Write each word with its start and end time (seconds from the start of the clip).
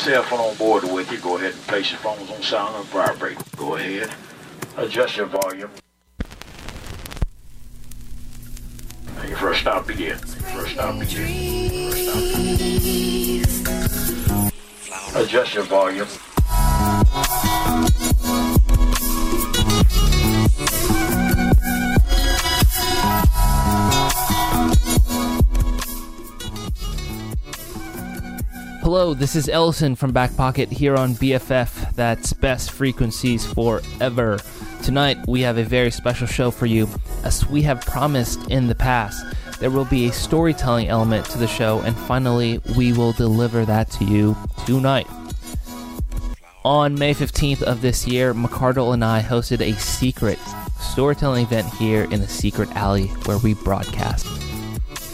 cell 0.00 0.22
phone 0.22 0.40
on 0.40 0.56
board 0.56 0.82
with 0.84 1.12
you, 1.12 1.18
go 1.18 1.36
ahead 1.36 1.52
and 1.52 1.62
place 1.64 1.90
your 1.90 2.00
phones 2.00 2.30
on 2.30 2.40
silent 2.42 2.76
and 2.76 2.86
vibrate. 2.86 3.36
Go 3.56 3.76
ahead. 3.76 4.10
Adjust 4.78 5.18
your 5.18 5.26
volume. 5.26 5.70
Your 9.28 9.36
first 9.36 9.60
stop 9.60 9.86
begin. 9.86 10.16
First 10.16 10.72
stop 10.72 10.98
begin. 10.98 11.90
First 11.90 12.04
stop 12.04 12.16
begin. 12.32 13.44
Adjust 15.22 15.54
your 15.54 15.64
volume. 15.64 16.08
Hello, 28.92 29.14
this 29.14 29.36
is 29.36 29.48
Ellison 29.48 29.94
from 29.94 30.10
Back 30.10 30.36
Pocket 30.36 30.68
here 30.68 30.96
on 30.96 31.14
BFF. 31.14 31.94
That's 31.94 32.32
best 32.32 32.72
frequencies 32.72 33.46
forever. 33.46 34.40
Tonight, 34.82 35.18
we 35.28 35.42
have 35.42 35.58
a 35.58 35.62
very 35.62 35.92
special 35.92 36.26
show 36.26 36.50
for 36.50 36.66
you. 36.66 36.88
As 37.22 37.46
we 37.46 37.62
have 37.62 37.82
promised 37.82 38.50
in 38.50 38.66
the 38.66 38.74
past, 38.74 39.24
there 39.60 39.70
will 39.70 39.84
be 39.84 40.08
a 40.08 40.12
storytelling 40.12 40.88
element 40.88 41.24
to 41.26 41.38
the 41.38 41.46
show, 41.46 41.78
and 41.82 41.96
finally, 41.96 42.60
we 42.76 42.92
will 42.92 43.12
deliver 43.12 43.64
that 43.64 43.92
to 43.92 44.04
you 44.04 44.36
tonight. 44.66 45.06
On 46.64 46.92
May 46.92 47.14
15th 47.14 47.62
of 47.62 47.82
this 47.82 48.08
year, 48.08 48.34
McCardle 48.34 48.92
and 48.92 49.04
I 49.04 49.22
hosted 49.22 49.60
a 49.60 49.78
secret 49.78 50.40
storytelling 50.80 51.44
event 51.44 51.68
here 51.74 52.08
in 52.10 52.20
the 52.20 52.26
secret 52.26 52.68
alley 52.74 53.06
where 53.26 53.38
we 53.38 53.54
broadcast. 53.54 54.26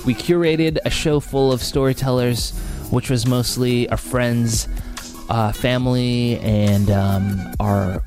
We 0.06 0.14
curated 0.14 0.78
a 0.86 0.90
show 0.90 1.20
full 1.20 1.52
of 1.52 1.62
storytellers, 1.62 2.54
which 2.90 3.10
was 3.10 3.26
mostly 3.26 3.88
our 3.88 3.96
friends, 3.96 4.68
uh, 5.28 5.52
family, 5.52 6.38
and 6.40 6.90
um, 6.90 7.54
our 7.60 8.02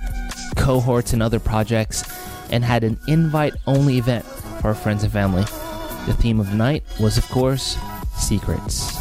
cohorts 0.56 1.14
and 1.14 1.22
other 1.22 1.40
projects, 1.40 2.04
and 2.52 2.64
had 2.64 2.84
an 2.84 3.00
invite 3.08 3.54
only 3.68 3.98
event 3.98 4.26
for 4.26 4.70
our 4.70 4.76
friends 4.76 5.04
and 5.04 5.12
family. 5.12 5.44
The 6.06 6.16
theme 6.18 6.40
of 6.40 6.50
the 6.50 6.56
night 6.56 6.84
was, 7.00 7.18
of 7.18 7.28
course, 7.30 7.78
secrets. 8.18 8.98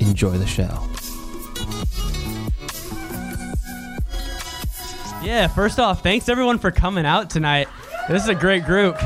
Enjoy 0.00 0.36
the 0.38 0.46
show. 0.46 0.82
Yeah, 5.22 5.48
first 5.48 5.80
off, 5.80 6.02
thanks 6.02 6.28
everyone 6.28 6.58
for 6.58 6.70
coming 6.70 7.04
out 7.04 7.30
tonight. 7.30 7.68
This 8.08 8.22
is 8.22 8.28
a 8.28 8.34
great 8.34 8.64
group. 8.64 8.96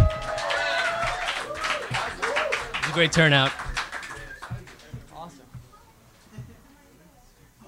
a 2.91 2.93
great 2.93 3.13
turnout. 3.13 3.53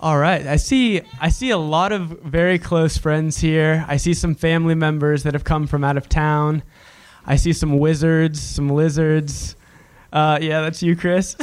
All 0.02 0.18
right, 0.18 0.44
I 0.44 0.56
see. 0.56 1.00
I 1.20 1.28
see 1.28 1.50
a 1.50 1.56
lot 1.56 1.92
of 1.92 2.08
very 2.22 2.58
close 2.58 2.98
friends 2.98 3.38
here. 3.38 3.84
I 3.86 3.98
see 3.98 4.14
some 4.14 4.34
family 4.34 4.74
members 4.74 5.22
that 5.22 5.34
have 5.34 5.44
come 5.44 5.68
from 5.68 5.84
out 5.84 5.96
of 5.96 6.08
town. 6.08 6.64
I 7.24 7.36
see 7.36 7.52
some 7.52 7.78
wizards, 7.78 8.40
some 8.40 8.68
lizards. 8.68 9.54
Uh, 10.12 10.40
yeah, 10.42 10.60
that's 10.60 10.82
you, 10.82 10.96
Chris. 10.96 11.36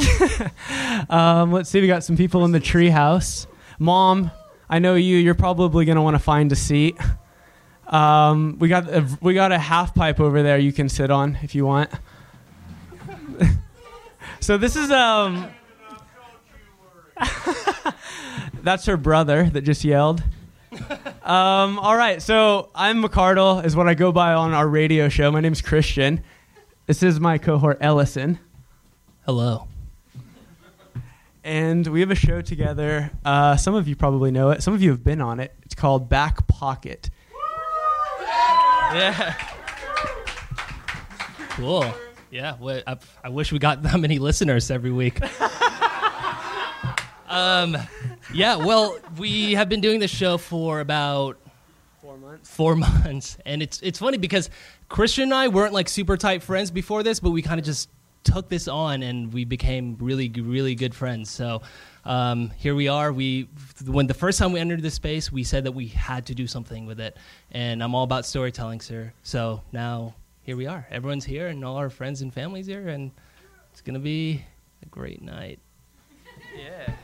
um, 1.08 1.52
let's 1.52 1.70
see. 1.70 1.80
We 1.80 1.86
got 1.86 2.04
some 2.04 2.18
people 2.18 2.44
in 2.44 2.52
the 2.52 2.60
treehouse. 2.60 3.46
Mom, 3.78 4.30
I 4.68 4.78
know 4.78 4.94
you. 4.94 5.16
You're 5.16 5.34
probably 5.34 5.86
gonna 5.86 6.02
want 6.02 6.16
to 6.16 6.22
find 6.22 6.52
a 6.52 6.56
seat. 6.56 6.98
Um, 7.86 8.58
we 8.58 8.68
got 8.68 8.90
a, 8.90 9.08
we 9.22 9.32
got 9.32 9.52
a 9.52 9.58
half 9.58 9.94
pipe 9.94 10.20
over 10.20 10.42
there 10.42 10.58
you 10.58 10.74
can 10.74 10.90
sit 10.90 11.10
on 11.10 11.38
if 11.42 11.54
you 11.54 11.64
want. 11.64 11.88
so 14.40 14.58
this 14.58 14.76
is 14.76 14.90
um. 14.90 15.48
That's 18.62 18.86
her 18.86 18.96
brother 18.96 19.48
that 19.50 19.62
just 19.62 19.84
yelled. 19.84 20.22
Um, 21.22 21.78
all 21.78 21.96
right, 21.96 22.20
so 22.22 22.70
I'm 22.74 23.02
McCardle, 23.02 23.64
is 23.64 23.74
what 23.74 23.88
I 23.88 23.94
go 23.94 24.12
by 24.12 24.32
on 24.34 24.52
our 24.52 24.68
radio 24.68 25.08
show. 25.08 25.30
My 25.30 25.40
name's 25.40 25.60
Christian. 25.62 26.22
This 26.86 27.02
is 27.02 27.18
my 27.20 27.38
cohort 27.38 27.78
Ellison, 27.80 28.38
Hello. 29.24 29.68
and 31.44 31.86
we 31.86 32.00
have 32.00 32.10
a 32.10 32.14
show 32.16 32.40
together. 32.40 33.10
Uh, 33.24 33.56
some 33.56 33.74
of 33.74 33.86
you 33.88 33.96
probably 33.96 34.30
know 34.30 34.50
it. 34.50 34.62
Some 34.62 34.74
of 34.74 34.82
you 34.82 34.90
have 34.90 35.04
been 35.04 35.20
on 35.20 35.40
it. 35.40 35.54
It's 35.64 35.74
called 35.74 36.08
Back 36.08 36.46
Pocket. 36.48 37.10
Yeah. 38.92 39.34
Cool. 41.50 41.84
Yeah. 42.32 42.56
Well, 42.58 42.82
I, 42.86 42.96
I 43.22 43.28
wish 43.28 43.52
we 43.52 43.58
got 43.60 43.82
that 43.84 43.98
many 44.00 44.18
listeners 44.18 44.70
every 44.70 44.90
week. 44.90 45.20
um, 47.30 47.76
yeah. 48.34 48.56
Well, 48.56 48.98
we 49.18 49.52
have 49.54 49.68
been 49.68 49.80
doing 49.80 50.00
this 50.00 50.10
show 50.10 50.36
for 50.36 50.80
about 50.80 51.38
Four 52.00 52.16
months. 52.18 52.50
four 52.50 52.76
months, 53.04 53.38
and 53.46 53.62
it's 53.62 53.80
it's 53.82 53.98
funny 53.98 54.18
because 54.18 54.50
Christian 54.88 55.24
and 55.24 55.34
I 55.34 55.48
weren't 55.48 55.72
like 55.72 55.88
super 55.88 56.16
tight 56.16 56.42
friends 56.42 56.70
before 56.70 57.02
this, 57.02 57.20
but 57.20 57.30
we 57.30 57.42
kind 57.42 57.58
of 57.58 57.64
just 57.64 57.88
took 58.22 58.50
this 58.50 58.68
on 58.68 59.02
and 59.02 59.32
we 59.32 59.44
became 59.44 59.96
really 60.00 60.28
really 60.28 60.74
good 60.74 60.94
friends. 60.94 61.30
So. 61.30 61.62
Um, 62.02 62.48
here 62.56 62.74
we 62.74 62.88
are. 62.88 63.12
We 63.12 63.46
when 63.86 64.06
the 64.06 64.14
first 64.14 64.38
time 64.38 64.52
we 64.52 64.58
entered 64.58 64.80
this 64.80 64.94
space, 64.94 65.30
we 65.30 65.44
said 65.44 65.64
that 65.64 65.72
we 65.72 65.86
had 65.88 66.24
to 66.26 66.34
do 66.34 66.46
something 66.46 66.86
with 66.86 66.98
it, 66.98 67.14
and 67.50 67.82
I'm 67.82 67.94
all 67.94 68.04
about 68.04 68.24
storytelling, 68.24 68.80
sir. 68.80 69.12
So 69.22 69.60
now 69.70 70.14
here 70.42 70.56
we 70.56 70.66
are. 70.66 70.86
Everyone's 70.90 71.26
here, 71.26 71.48
and 71.48 71.62
all 71.62 71.76
our 71.76 71.90
friends 71.90 72.22
and 72.22 72.32
families 72.32 72.64
here, 72.64 72.88
and 72.88 73.10
it's 73.70 73.82
gonna 73.82 73.98
be 73.98 74.42
a 74.82 74.86
great 74.86 75.20
night. 75.20 75.58
Yeah. 76.56 76.94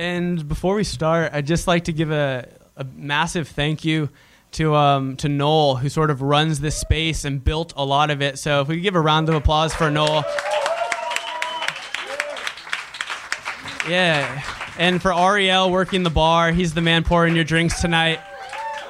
And 0.00 0.48
before 0.48 0.76
we 0.76 0.84
start, 0.84 1.30
I'd 1.34 1.46
just 1.46 1.66
like 1.66 1.84
to 1.84 1.92
give 1.92 2.10
a, 2.10 2.48
a 2.74 2.84
massive 2.84 3.48
thank 3.48 3.84
you 3.84 4.08
to 4.52 4.74
um, 4.74 5.16
to 5.18 5.28
Noel, 5.28 5.76
who 5.76 5.90
sort 5.90 6.10
of 6.10 6.22
runs 6.22 6.58
this 6.60 6.74
space 6.74 7.26
and 7.26 7.44
built 7.44 7.74
a 7.76 7.84
lot 7.84 8.08
of 8.10 8.22
it. 8.22 8.38
So 8.38 8.62
if 8.62 8.68
we 8.68 8.76
could 8.76 8.82
give 8.82 8.94
a 8.94 9.00
round 9.00 9.28
of 9.28 9.34
applause 9.34 9.74
for 9.74 9.90
Noel. 9.90 10.24
Yeah. 13.86 14.42
And 14.78 15.02
for 15.02 15.12
Ariel 15.12 15.70
working 15.70 16.02
the 16.02 16.08
bar, 16.10 16.50
he's 16.50 16.72
the 16.72 16.80
man 16.80 17.04
pouring 17.04 17.34
your 17.34 17.44
drinks 17.44 17.82
tonight. 17.82 18.20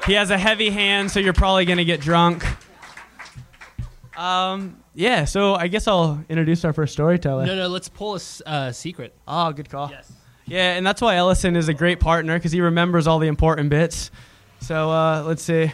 He 0.05 0.13
has 0.13 0.29
a 0.29 0.37
heavy 0.37 0.69
hand, 0.69 1.11
so 1.11 1.19
you're 1.19 1.33
probably 1.33 1.65
going 1.65 1.77
to 1.79 1.85
get 1.85 1.99
drunk. 1.99 2.45
Um, 4.17 4.77
yeah, 4.93 5.25
so 5.25 5.55
I 5.55 5.67
guess 5.67 5.87
I'll 5.89 6.23
introduce 6.29 6.63
our 6.63 6.71
first 6.71 6.93
storyteller. 6.93 7.45
No, 7.45 7.55
no, 7.55 7.67
let's 7.67 7.89
pull 7.89 8.13
a 8.13 8.15
s- 8.15 8.41
uh, 8.45 8.71
secret. 8.71 9.13
Oh, 9.27 9.51
good 9.51 9.69
call. 9.69 9.89
Yes. 9.89 10.09
Yeah, 10.51 10.73
and 10.73 10.85
that's 10.85 11.01
why 11.01 11.15
Ellison 11.15 11.55
is 11.55 11.69
a 11.69 11.73
great 11.73 12.01
partner 12.01 12.37
because 12.37 12.51
he 12.51 12.59
remembers 12.59 13.07
all 13.07 13.19
the 13.19 13.27
important 13.27 13.69
bits. 13.69 14.11
So 14.59 14.91
uh, 14.91 15.23
let's 15.25 15.41
see. 15.41 15.71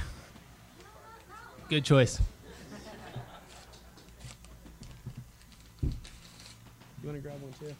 Good 1.68 1.84
choice. 1.84 2.22
You 5.82 5.90
want 7.04 7.16
to 7.16 7.22
grab 7.28 7.42
one 7.42 7.54
too? 7.54 7.74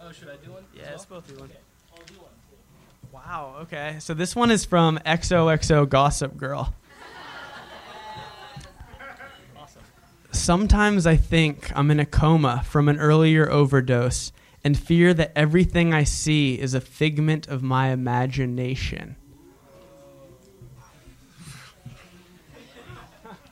Oh, 0.00 0.10
should 0.10 0.30
I 0.30 0.36
do 0.42 0.52
one? 0.52 0.64
Yeah, 0.74 0.92
let's 0.92 1.04
both 1.04 1.28
do 1.28 1.34
one. 1.40 1.50
Wow. 3.12 3.56
Okay. 3.60 3.96
So 3.98 4.14
this 4.14 4.34
one 4.34 4.50
is 4.50 4.64
from 4.64 4.98
XOXO 5.04 5.86
Gossip 5.90 6.38
Girl. 6.38 6.72
Awesome. 9.58 9.82
Sometimes 10.32 11.06
I 11.06 11.16
think 11.16 11.70
I'm 11.76 11.90
in 11.90 12.00
a 12.00 12.06
coma 12.06 12.62
from 12.64 12.88
an 12.88 12.98
earlier 12.98 13.50
overdose 13.50 14.32
and 14.64 14.78
fear 14.78 15.14
that 15.14 15.32
everything 15.36 15.94
I 15.94 16.04
see 16.04 16.58
is 16.58 16.74
a 16.74 16.80
figment 16.80 17.48
of 17.48 17.62
my 17.62 17.88
imagination. 17.88 19.16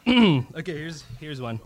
Okay, 0.56 0.72
here's 0.72 1.02
here's 1.18 1.40
one. 1.40 1.58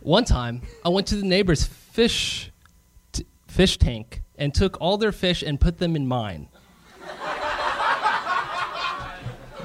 One 0.00 0.24
time, 0.24 0.62
I 0.82 0.88
went 0.88 1.06
to 1.08 1.16
the 1.16 1.26
neighbor's 1.26 1.64
fish 1.64 2.50
t- 3.12 3.26
fish 3.46 3.76
tank 3.76 4.22
and 4.36 4.54
took 4.54 4.80
all 4.80 4.96
their 4.96 5.12
fish 5.12 5.42
and 5.42 5.60
put 5.60 5.76
them 5.76 5.96
in 5.96 6.06
mine. 6.06 6.48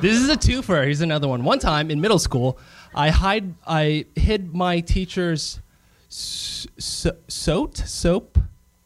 this 0.01 0.17
is 0.17 0.27
a 0.27 0.35
twofer. 0.35 0.83
Here's 0.83 0.99
another 0.99 1.29
one. 1.29 1.45
One 1.45 1.59
time 1.59 1.89
in 1.89 2.01
middle 2.01 2.19
school, 2.19 2.59
I 2.93 3.09
hide 3.09 3.53
I 3.65 4.05
hid 4.15 4.53
my 4.53 4.81
teacher's 4.81 5.61
so- 6.15 7.17
soap 7.27 7.77
soap 7.77 8.37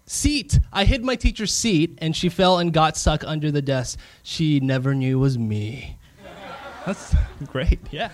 seat. 0.05 0.59
I 0.73 0.85
hid 0.85 1.03
my 1.03 1.15
teacher's 1.15 1.53
seat, 1.53 1.97
and 2.01 2.15
she 2.15 2.29
fell 2.29 2.57
and 2.57 2.73
got 2.73 2.97
stuck 2.97 3.23
under 3.23 3.51
the 3.51 3.61
desk. 3.61 3.99
She 4.23 4.59
never 4.59 4.95
knew 4.95 5.17
it 5.17 5.21
was 5.21 5.37
me. 5.37 5.97
That's 6.85 7.15
great. 7.45 7.79
Yeah. 7.91 8.11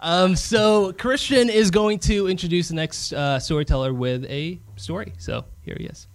Um, 0.00 0.36
so 0.36 0.92
Christian 0.92 1.50
is 1.50 1.72
going 1.72 1.98
to 2.00 2.28
introduce 2.28 2.68
the 2.68 2.76
next 2.76 3.12
uh, 3.12 3.40
storyteller 3.40 3.92
with 3.92 4.24
a 4.26 4.60
story. 4.76 5.12
So 5.18 5.44
here 5.64 5.76
he 5.76 5.86
is. 5.86 6.06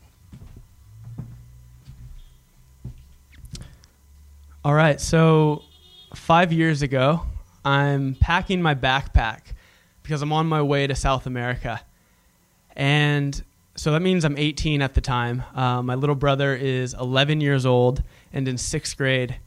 All 4.64 4.74
right, 4.74 5.02
so 5.02 5.64
five 6.16 6.54
years 6.54 6.82
ago, 6.84 7.24
I'm 7.66 8.16
packing 8.16 8.62
my 8.62 8.74
backpack 8.76 9.42
because 10.04 10.22
I'm 10.22 10.34
on 10.34 10.48
my 10.48 10.62
way 10.62 10.86
to 10.86 10.96
South 10.96 11.26
America. 11.26 11.82
And 12.76 13.42
so 13.76 13.92
that 13.94 14.02
means 14.02 14.24
I'm 14.24 14.38
18 14.38 14.82
at 14.82 14.94
the 14.94 15.02
time. 15.02 15.44
Uh, 15.56 15.82
my 15.82 15.96
little 15.96 16.16
brother 16.16 16.56
is 16.56 16.94
11 16.94 17.42
years 17.42 17.66
old 17.66 18.04
and 18.32 18.48
in 18.48 18.58
sixth 18.58 18.98
grade. 18.98 19.40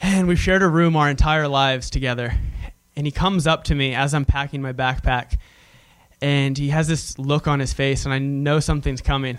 And 0.00 0.28
we've 0.28 0.38
shared 0.38 0.62
a 0.62 0.68
room 0.68 0.96
our 0.96 1.10
entire 1.10 1.48
lives 1.48 1.90
together. 1.90 2.34
And 2.96 3.06
he 3.06 3.10
comes 3.10 3.46
up 3.46 3.64
to 3.64 3.74
me 3.74 3.94
as 3.94 4.14
I'm 4.14 4.24
packing 4.24 4.62
my 4.62 4.72
backpack. 4.72 5.36
And 6.20 6.56
he 6.56 6.70
has 6.70 6.88
this 6.88 7.18
look 7.18 7.46
on 7.46 7.60
his 7.60 7.72
face, 7.72 8.04
and 8.04 8.12
I 8.12 8.18
know 8.18 8.58
something's 8.58 9.00
coming. 9.00 9.38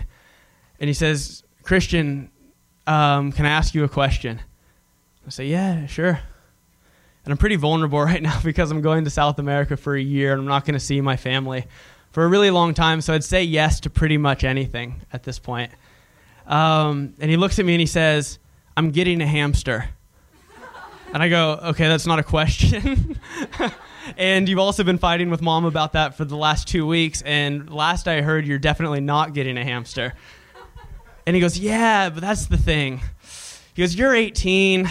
And 0.78 0.88
he 0.88 0.94
says, 0.94 1.42
Christian, 1.62 2.30
um, 2.86 3.32
can 3.32 3.44
I 3.44 3.50
ask 3.50 3.74
you 3.74 3.84
a 3.84 3.88
question? 3.88 4.40
I 5.26 5.30
say, 5.30 5.46
Yeah, 5.46 5.86
sure. 5.86 6.20
And 7.30 7.34
I'm 7.36 7.38
pretty 7.38 7.54
vulnerable 7.54 8.00
right 8.04 8.20
now 8.20 8.40
because 8.42 8.72
I'm 8.72 8.80
going 8.80 9.04
to 9.04 9.10
South 9.10 9.38
America 9.38 9.76
for 9.76 9.94
a 9.94 10.02
year 10.02 10.32
and 10.32 10.40
I'm 10.40 10.48
not 10.48 10.64
going 10.64 10.74
to 10.74 10.80
see 10.80 11.00
my 11.00 11.16
family 11.16 11.64
for 12.10 12.24
a 12.24 12.28
really 12.28 12.50
long 12.50 12.74
time. 12.74 13.00
So 13.00 13.14
I'd 13.14 13.22
say 13.22 13.44
yes 13.44 13.78
to 13.80 13.90
pretty 13.90 14.18
much 14.18 14.42
anything 14.42 15.02
at 15.12 15.22
this 15.22 15.38
point. 15.38 15.70
Um, 16.48 17.14
and 17.20 17.30
he 17.30 17.36
looks 17.36 17.60
at 17.60 17.64
me 17.64 17.74
and 17.74 17.80
he 17.80 17.86
says, 17.86 18.40
I'm 18.76 18.90
getting 18.90 19.20
a 19.20 19.28
hamster. 19.28 19.90
And 21.14 21.22
I 21.22 21.28
go, 21.28 21.60
okay, 21.66 21.86
that's 21.86 22.04
not 22.04 22.18
a 22.18 22.24
question. 22.24 23.16
and 24.16 24.48
you've 24.48 24.58
also 24.58 24.82
been 24.82 24.98
fighting 24.98 25.30
with 25.30 25.40
mom 25.40 25.66
about 25.66 25.92
that 25.92 26.16
for 26.16 26.24
the 26.24 26.36
last 26.36 26.66
two 26.66 26.84
weeks. 26.84 27.22
And 27.22 27.72
last 27.72 28.08
I 28.08 28.22
heard, 28.22 28.44
you're 28.44 28.58
definitely 28.58 29.02
not 29.02 29.34
getting 29.34 29.56
a 29.56 29.62
hamster. 29.62 30.14
And 31.28 31.36
he 31.36 31.40
goes, 31.40 31.56
yeah, 31.56 32.10
but 32.10 32.22
that's 32.22 32.46
the 32.46 32.56
thing. 32.56 33.00
He 33.74 33.82
goes, 33.82 33.94
you're 33.94 34.16
18 34.16 34.90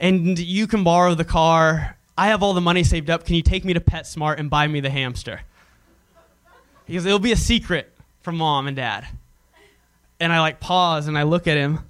and 0.00 0.38
you 0.38 0.66
can 0.66 0.84
borrow 0.84 1.14
the 1.14 1.24
car. 1.24 1.96
I 2.16 2.28
have 2.28 2.42
all 2.42 2.54
the 2.54 2.60
money 2.60 2.84
saved 2.84 3.10
up. 3.10 3.24
Can 3.24 3.34
you 3.34 3.42
take 3.42 3.64
me 3.64 3.74
to 3.74 3.80
PetSmart 3.80 4.38
and 4.38 4.48
buy 4.48 4.66
me 4.66 4.80
the 4.80 4.90
hamster? 4.90 5.40
Because 6.86 7.06
it'll 7.06 7.18
be 7.18 7.32
a 7.32 7.36
secret 7.36 7.92
from 8.22 8.36
mom 8.36 8.66
and 8.66 8.76
dad. 8.76 9.06
And 10.20 10.32
I 10.32 10.40
like 10.40 10.60
pause 10.60 11.08
and 11.08 11.18
I 11.18 11.24
look 11.24 11.46
at 11.46 11.56
him 11.56 11.80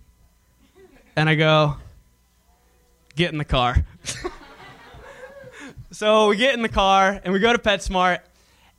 and 1.16 1.28
I 1.28 1.34
go, 1.34 1.76
get 3.16 3.32
in 3.32 3.38
the 3.38 3.44
car. 3.44 3.84
so 5.90 6.28
we 6.28 6.36
get 6.36 6.54
in 6.54 6.62
the 6.62 6.68
car 6.68 7.20
and 7.22 7.32
we 7.32 7.38
go 7.38 7.52
to 7.52 7.58
PetSmart, 7.58 8.20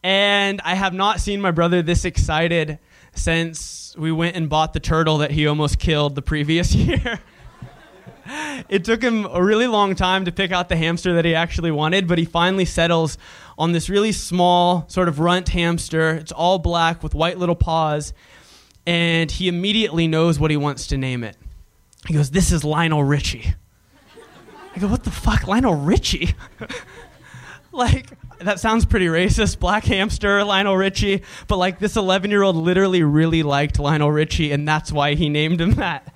and 0.03 0.61
I 0.63 0.75
have 0.75 0.93
not 0.93 1.19
seen 1.19 1.41
my 1.41 1.51
brother 1.51 1.81
this 1.81 2.05
excited 2.05 2.79
since 3.13 3.95
we 3.97 4.11
went 4.11 4.35
and 4.35 4.49
bought 4.49 4.73
the 4.73 4.79
turtle 4.79 5.19
that 5.19 5.31
he 5.31 5.47
almost 5.47 5.79
killed 5.79 6.15
the 6.15 6.21
previous 6.21 6.75
year. 6.75 7.19
It 8.69 8.83
took 8.83 9.01
him 9.01 9.25
a 9.25 9.43
really 9.43 9.67
long 9.67 9.95
time 9.95 10.25
to 10.25 10.31
pick 10.31 10.51
out 10.51 10.69
the 10.69 10.75
hamster 10.75 11.13
that 11.13 11.25
he 11.25 11.35
actually 11.35 11.71
wanted, 11.71 12.07
but 12.07 12.17
he 12.17 12.25
finally 12.25 12.65
settles 12.65 13.17
on 13.57 13.71
this 13.71 13.89
really 13.89 14.11
small, 14.11 14.85
sort 14.87 15.07
of 15.07 15.19
runt 15.19 15.49
hamster. 15.49 16.11
It's 16.11 16.31
all 16.31 16.59
black 16.59 17.03
with 17.03 17.13
white 17.13 17.37
little 17.37 17.55
paws, 17.55 18.13
and 18.85 19.29
he 19.29 19.47
immediately 19.47 20.07
knows 20.07 20.39
what 20.39 20.51
he 20.51 20.57
wants 20.57 20.87
to 20.87 20.97
name 20.97 21.23
it. 21.23 21.37
He 22.07 22.13
goes, 22.13 22.31
This 22.31 22.51
is 22.51 22.63
Lionel 22.63 23.03
Richie. 23.03 23.55
I 24.75 24.79
go, 24.79 24.87
what 24.87 25.03
the 25.05 25.11
fuck, 25.11 25.47
Lionel 25.47 25.75
Richie? 25.75 26.35
like, 27.71 28.09
that 28.39 28.59
sounds 28.59 28.83
pretty 28.83 29.05
racist. 29.05 29.59
Black 29.59 29.85
hamster, 29.85 30.43
Lionel 30.43 30.75
Richie. 30.75 31.23
But 31.47 31.57
like, 31.57 31.79
this 31.79 31.95
11 31.95 32.29
year 32.29 32.43
old 32.43 32.57
literally 32.57 33.01
really 33.01 33.41
liked 33.41 33.79
Lionel 33.79 34.11
Richie, 34.11 34.51
and 34.51 34.67
that's 34.67 34.91
why 34.91 35.13
he 35.13 35.29
named 35.29 35.61
him 35.61 35.75
that. 35.75 36.13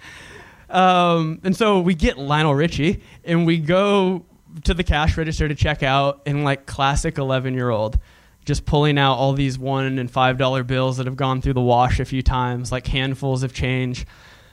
Um, 0.69 1.39
and 1.43 1.55
so 1.55 1.79
we 1.79 1.95
get 1.95 2.17
Lionel 2.17 2.53
Richie, 2.55 3.01
and 3.23 3.45
we 3.45 3.57
go 3.57 4.25
to 4.63 4.73
the 4.73 4.83
cash 4.83 5.17
register 5.17 5.47
to 5.47 5.55
check 5.55 5.83
out, 5.83 6.21
and 6.25 6.43
like, 6.43 6.65
classic 6.65 7.17
11 7.17 7.53
year 7.53 7.69
old. 7.69 7.99
Just 8.45 8.65
pulling 8.65 8.97
out 8.97 9.15
all 9.15 9.33
these 9.33 9.59
one 9.59 9.99
and 9.99 10.09
five 10.09 10.37
dollar 10.37 10.63
bills 10.63 10.97
that 10.97 11.05
have 11.05 11.15
gone 11.15 11.41
through 11.41 11.53
the 11.53 11.61
wash 11.61 11.99
a 11.99 12.05
few 12.05 12.21
times, 12.23 12.71
like 12.71 12.87
handfuls 12.87 13.43
of 13.43 13.53
change. 13.53 14.05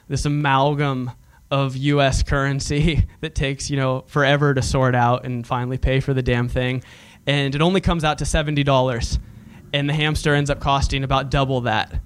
This 0.08 0.24
amalgam 0.24 1.12
of 1.50 1.76
US 1.76 2.22
currency 2.22 3.06
that 3.20 3.34
takes, 3.34 3.70
you 3.70 3.76
know, 3.76 4.04
forever 4.06 4.54
to 4.54 4.62
sort 4.62 4.94
out 4.94 5.24
and 5.24 5.46
finally 5.46 5.78
pay 5.78 6.00
for 6.00 6.12
the 6.12 6.22
damn 6.22 6.48
thing. 6.48 6.82
And 7.26 7.54
it 7.54 7.62
only 7.62 7.80
comes 7.80 8.04
out 8.04 8.18
to 8.18 8.24
$70. 8.24 9.18
And 9.72 9.88
the 9.88 9.94
hamster 9.94 10.34
ends 10.34 10.50
up 10.50 10.60
costing 10.60 11.04
about 11.04 11.30
double 11.30 11.62
that. 11.62 12.00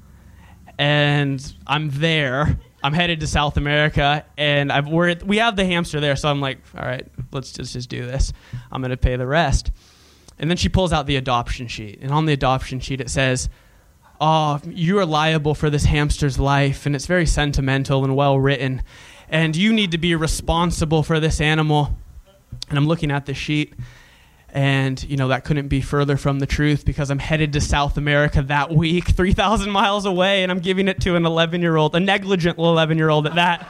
And 0.78 1.54
I'm 1.66 1.90
there. 1.90 2.58
I'm 2.82 2.92
headed 2.92 3.20
to 3.20 3.26
South 3.26 3.56
America, 3.56 4.24
and 4.38 4.72
I've, 4.72 4.88
we're 4.88 5.14
we 5.24 5.38
have 5.38 5.56
the 5.56 5.64
hamster 5.64 6.00
there, 6.00 6.16
so 6.16 6.28
I'm 6.28 6.40
like, 6.40 6.58
all 6.76 6.84
right, 6.84 7.06
let's 7.32 7.52
just, 7.52 7.74
just 7.74 7.88
do 7.88 8.06
this. 8.06 8.32
I'm 8.72 8.80
going 8.80 8.90
to 8.90 8.96
pay 8.96 9.16
the 9.16 9.26
rest. 9.26 9.70
And 10.38 10.48
then 10.48 10.56
she 10.56 10.70
pulls 10.70 10.92
out 10.92 11.06
the 11.06 11.16
adoption 11.16 11.68
sheet. 11.68 11.98
And 12.00 12.10
on 12.10 12.24
the 12.24 12.32
adoption 12.32 12.80
sheet, 12.80 13.00
it 13.00 13.10
says, 13.10 13.50
Oh, 14.22 14.60
you 14.66 14.98
are 14.98 15.06
liable 15.06 15.54
for 15.54 15.68
this 15.68 15.84
hamster's 15.84 16.38
life. 16.38 16.86
And 16.86 16.94
it's 16.94 17.06
very 17.06 17.26
sentimental 17.26 18.04
and 18.04 18.16
well 18.16 18.38
written 18.38 18.82
and 19.30 19.54
you 19.54 19.72
need 19.72 19.92
to 19.92 19.98
be 19.98 20.14
responsible 20.14 21.02
for 21.02 21.20
this 21.20 21.40
animal. 21.40 21.96
And 22.68 22.76
I'm 22.76 22.86
looking 22.86 23.10
at 23.10 23.26
the 23.26 23.34
sheet, 23.34 23.74
and 24.52 25.02
you 25.04 25.16
know 25.16 25.28
that 25.28 25.44
couldn't 25.44 25.68
be 25.68 25.80
further 25.80 26.16
from 26.16 26.38
the 26.38 26.46
truth 26.46 26.84
because 26.84 27.10
I'm 27.10 27.18
headed 27.18 27.52
to 27.54 27.60
South 27.60 27.96
America 27.96 28.42
that 28.42 28.70
week, 28.70 29.08
3,000 29.08 29.70
miles 29.70 30.06
away, 30.06 30.42
and 30.42 30.50
I'm 30.50 30.60
giving 30.60 30.88
it 30.88 31.00
to 31.02 31.16
an 31.16 31.26
11 31.26 31.60
year 31.60 31.76
old, 31.76 31.94
a 31.94 32.00
negligent 32.00 32.58
11 32.58 32.98
year 32.98 33.10
old 33.10 33.26
at 33.26 33.34
that. 33.34 33.68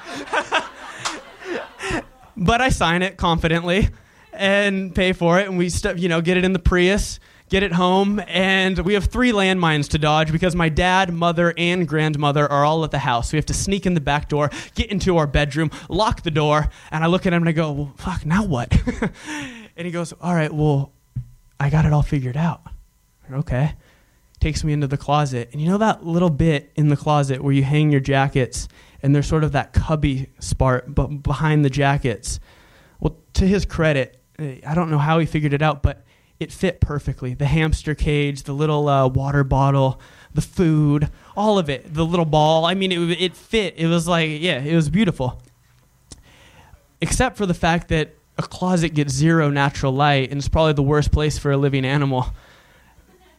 but 2.37 2.61
I 2.61 2.69
sign 2.69 3.03
it 3.03 3.17
confidently 3.17 3.89
and 4.33 4.95
pay 4.95 5.13
for 5.13 5.39
it, 5.39 5.49
and 5.49 5.59
we 5.59 5.69
st- 5.69 5.99
you 5.99 6.09
know 6.09 6.21
get 6.21 6.37
it 6.37 6.45
in 6.45 6.53
the 6.53 6.59
Prius 6.59 7.21
get 7.51 7.65
it 7.65 7.73
home, 7.73 8.23
and 8.29 8.79
we 8.79 8.95
have 8.95 9.07
three 9.07 9.33
landmines 9.33 9.89
to 9.89 9.99
dodge 9.99 10.33
because 10.33 10.55
my 10.55 10.69
dad, 10.69 11.13
mother, 11.13 11.53
and 11.59 11.87
grandmother 11.87 12.51
are 12.51 12.65
all 12.65 12.85
at 12.85 12.93
the 12.93 13.01
house. 13.01 13.33
We 13.33 13.37
have 13.37 13.47
to 13.47 13.55
sneak 13.55 13.87
in 13.87 13.95
the 13.95 14.01
back 14.01 14.29
door, 14.29 14.51
get 14.77 14.91
into 14.91 15.17
our 15.17 15.27
bedroom, 15.27 15.71
lock 15.89 16.23
the 16.23 16.31
door, 16.31 16.71
and 16.93 17.05
I 17.05 17.09
look 17.09 17.27
at 17.27 17.33
him 17.33 17.43
and 17.43 17.49
I 17.49 17.53
go, 17.53 17.73
well, 17.73 17.93
fuck, 17.97 18.25
now 18.25 18.45
what? 18.45 18.73
and 19.81 19.87
he 19.87 19.93
goes, 19.93 20.13
all 20.21 20.35
right, 20.35 20.53
well, 20.53 20.93
I 21.59 21.71
got 21.71 21.87
it 21.87 21.93
all 21.95 22.03
figured 22.03 22.37
out. 22.37 22.61
Okay. 23.33 23.73
Takes 24.39 24.63
me 24.63 24.75
into 24.75 24.87
the 24.87 24.99
closet. 24.99 25.49
And 25.53 25.61
you 25.63 25.71
know 25.71 25.79
that 25.79 26.05
little 26.05 26.29
bit 26.29 26.71
in 26.77 26.89
the 26.89 26.99
closet 26.99 27.43
where 27.43 27.55
you 27.55 27.63
hang 27.63 27.91
your 27.91 28.03
jackets 28.03 28.69
and 29.03 29.15
there's 29.15 29.27
sort 29.27 29.43
of 29.43 29.53
that 29.53 29.73
cubby 29.73 30.29
spart 30.39 30.95
but 30.95 31.07
behind 31.23 31.65
the 31.65 31.71
jackets? 31.71 32.41
Well, 33.01 33.17
to 33.33 33.47
his 33.47 33.65
credit, 33.65 34.21
I 34.39 34.75
don't 34.75 34.91
know 34.91 34.99
how 34.99 35.19
he 35.19 35.25
figured 35.25 35.55
it 35.55 35.63
out, 35.63 35.83
but 35.83 36.05
it 36.39 36.53
fit 36.53 36.83
perfectly. 36.83 37.33
The 37.33 37.47
hamster 37.47 37.95
cage, 37.95 38.43
the 38.43 38.53
little 38.53 38.87
uh, 38.87 39.09
water 39.09 39.45
bottle, 39.45 39.99
the 40.35 40.43
food, 40.43 41.09
all 41.35 41.59
of 41.59 41.71
it, 41.71 41.95
the 41.95 42.05
little 42.05 42.27
ball. 42.27 42.67
I 42.67 42.75
mean, 42.75 42.93
it, 42.93 43.19
it 43.19 43.35
fit. 43.35 43.77
It 43.79 43.87
was 43.87 44.07
like, 44.07 44.29
yeah, 44.43 44.61
it 44.61 44.75
was 44.75 44.91
beautiful. 44.91 45.41
Except 47.01 47.39
for 47.39 47.47
the 47.47 47.55
fact 47.55 47.89
that 47.89 48.17
a 48.45 48.49
closet 48.49 48.91
gets 48.91 49.13
zero 49.13 49.51
natural 49.51 49.93
light 49.93 50.31
and 50.31 50.39
it's 50.39 50.49
probably 50.49 50.73
the 50.73 50.83
worst 50.83 51.13
place 51.13 51.39
for 51.39 51.51
a 51.53 51.57
living 51.57 51.85
animal. 51.85 52.27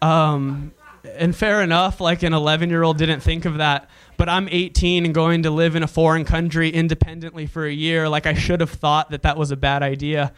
Um, 0.02 0.74
and 1.04 1.36
fair 1.36 1.62
enough, 1.62 2.00
like 2.00 2.24
an 2.24 2.34
11 2.34 2.70
year 2.70 2.84
old 2.84 2.98
didn't 2.98 3.22
think 3.22 3.46
of 3.46 3.58
that. 3.58 3.90
But 4.18 4.30
I'm 4.30 4.48
18 4.50 5.06
and 5.06 5.14
going 5.14 5.44
to 5.44 5.52
live 5.52 5.76
in 5.76 5.84
a 5.84 5.88
foreign 5.88 6.26
country 6.26 6.70
independently 6.70 7.48
for 7.48 7.66
a 7.66 7.72
year. 7.72 8.08
Like, 8.08 8.28
I 8.28 8.36
should 8.36 8.60
have 8.60 8.70
thought 8.70 9.10
that 9.10 9.24
that 9.24 9.36
was 9.36 9.52
a 9.52 9.58
bad 9.58 9.84
idea 9.84 10.34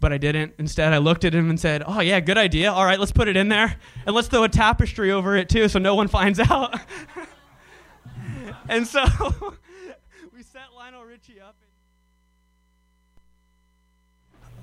but 0.00 0.12
I 0.12 0.18
didn't. 0.18 0.54
Instead, 0.58 0.92
I 0.92 0.98
looked 0.98 1.24
at 1.24 1.34
him 1.34 1.48
and 1.48 1.58
said, 1.58 1.82
"Oh 1.86 2.00
yeah, 2.00 2.20
good 2.20 2.38
idea. 2.38 2.70
All 2.70 2.84
right, 2.84 3.00
let's 3.00 3.12
put 3.12 3.28
it 3.28 3.36
in 3.36 3.48
there, 3.48 3.76
and 4.04 4.14
let's 4.14 4.28
throw 4.28 4.44
a 4.44 4.48
tapestry 4.48 5.10
over 5.10 5.36
it 5.36 5.48
too, 5.48 5.68
so 5.68 5.78
no 5.78 5.94
one 5.94 6.08
finds 6.08 6.38
out." 6.38 6.78
and 8.68 8.86
so 8.86 9.02
we 10.34 10.42
set 10.42 10.74
Lionel 10.76 11.04
Richie 11.04 11.40
up. 11.40 11.56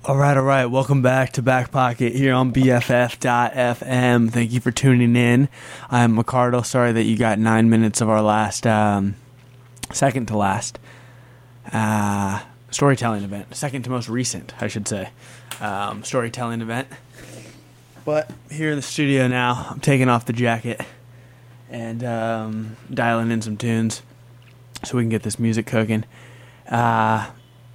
All 0.06 0.18
right, 0.18 0.36
all 0.36 0.42
right. 0.42 0.66
Welcome 0.66 1.00
back 1.00 1.32
to 1.32 1.40
Back 1.40 1.70
Pocket 1.70 2.14
here 2.14 2.34
on 2.34 2.52
BFF.FM. 2.52 4.30
Thank 4.30 4.52
you 4.52 4.60
for 4.60 4.70
tuning 4.70 5.16
in. 5.16 5.48
I'm 5.90 6.18
Ricardo. 6.18 6.60
Sorry 6.60 6.92
that 6.92 7.04
you 7.04 7.16
got 7.16 7.38
nine 7.38 7.70
minutes 7.70 8.02
of 8.02 8.10
our 8.10 8.20
last, 8.20 8.66
um, 8.66 9.16
second 9.92 10.26
to 10.26 10.36
last. 10.36 10.78
Uh, 11.72 12.42
storytelling 12.70 13.24
event, 13.24 13.54
second 13.56 13.84
to 13.84 13.90
most 13.90 14.10
recent, 14.10 14.52
I 14.60 14.66
should 14.66 14.86
say, 14.86 15.08
um, 15.62 16.04
storytelling 16.04 16.60
event. 16.60 16.86
But 18.04 18.30
here 18.50 18.72
in 18.72 18.76
the 18.76 18.82
studio 18.82 19.26
now, 19.26 19.68
I'm 19.70 19.80
taking 19.80 20.10
off 20.10 20.26
the 20.26 20.34
jacket 20.34 20.82
and 21.70 22.04
um, 22.04 22.76
dialing 22.92 23.30
in 23.30 23.40
some 23.40 23.56
tunes 23.56 24.02
so 24.84 24.98
we 24.98 25.02
can 25.02 25.08
get 25.08 25.22
this 25.22 25.38
music 25.38 25.64
cooking. 25.64 26.04
Uh, 26.68 27.30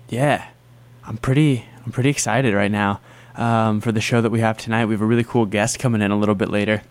yeah, 0.10 0.50
I'm 1.04 1.18
pretty, 1.18 1.66
I'm 1.90 1.94
pretty 1.94 2.12
excited 2.12 2.54
right 2.54 2.70
now 2.70 3.02
um, 3.34 3.82
for 3.82 3.92
the 3.92 4.00
show 4.00 4.22
that 4.22 4.30
we 4.30 4.42
have 4.42 4.60
tonight. 4.60 4.86
We 4.86 4.94
have 4.94 5.02
a 5.02 5.08
really 5.08 5.24
cool 5.24 5.48
guest 5.48 5.80
coming 5.80 6.04
in 6.04 6.12
a 6.12 6.16
little 6.16 6.36
bit 6.36 6.50
later. 6.50 6.84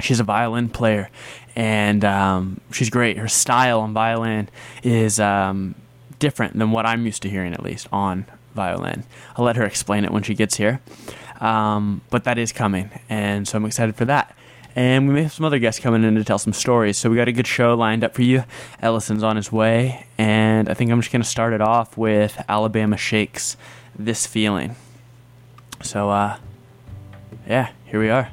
She's 0.00 0.20
a 0.20 0.22
violin 0.22 0.68
player, 0.68 1.10
and 1.56 2.04
um, 2.04 2.60
she's 2.70 2.90
great. 2.90 3.18
Her 3.18 3.26
style 3.26 3.80
on 3.80 3.92
violin 3.92 4.48
is 4.84 5.18
um, 5.18 5.74
different 6.20 6.56
than 6.56 6.70
what 6.70 6.86
I'm 6.86 7.06
used 7.06 7.22
to 7.22 7.28
hearing, 7.28 7.52
at 7.52 7.64
least 7.64 7.88
on 7.90 8.24
violin. 8.54 9.02
I'll 9.34 9.44
let 9.44 9.56
her 9.56 9.64
explain 9.64 10.04
it 10.04 10.12
when 10.12 10.22
she 10.22 10.34
gets 10.34 10.56
here. 10.56 10.80
Um, 11.40 12.02
but 12.10 12.22
that 12.22 12.38
is 12.38 12.52
coming, 12.52 12.88
and 13.08 13.48
so 13.48 13.58
I'm 13.58 13.64
excited 13.64 13.96
for 13.96 14.04
that. 14.04 14.32
And 14.76 15.08
we 15.08 15.14
may 15.14 15.22
have 15.24 15.32
some 15.32 15.44
other 15.44 15.58
guests 15.58 15.80
coming 15.80 16.04
in 16.04 16.14
to 16.14 16.22
tell 16.22 16.38
some 16.38 16.52
stories. 16.52 16.96
So 16.96 17.10
we 17.10 17.16
got 17.16 17.26
a 17.26 17.32
good 17.32 17.48
show 17.48 17.74
lined 17.74 18.04
up 18.04 18.14
for 18.14 18.22
you. 18.22 18.44
Ellison's 18.80 19.24
on 19.24 19.34
his 19.34 19.50
way. 19.50 20.06
And 20.16 20.68
I 20.68 20.74
think 20.74 20.92
I'm 20.92 21.00
just 21.00 21.12
going 21.12 21.22
to 21.22 21.28
start 21.28 21.52
it 21.52 21.60
off 21.60 21.96
with 21.96 22.40
Alabama 22.48 22.96
Shakes 22.96 23.56
This 24.02 24.26
Feeling. 24.26 24.76
So, 25.82 26.08
uh, 26.08 26.38
yeah, 27.46 27.68
here 27.84 28.00
we 28.00 28.08
are. 28.08 28.30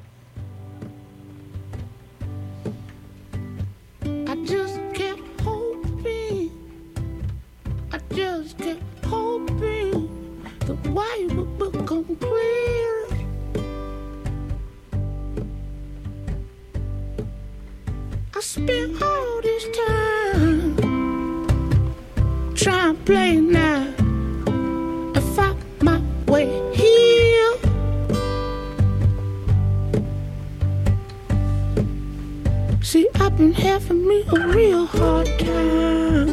Spent 18.40 19.02
all 19.02 19.42
this 19.42 19.66
time 19.78 20.76
trying 22.56 22.96
to 22.96 23.02
play 23.04 23.36
now 23.36 23.97
way 26.38 26.48
here. 26.76 27.54
See, 32.84 33.08
I've 33.16 33.36
been 33.38 33.54
having 33.54 34.08
me 34.08 34.24
a 34.36 34.48
real 34.48 34.86
hard 34.86 35.28
time, 35.40 36.32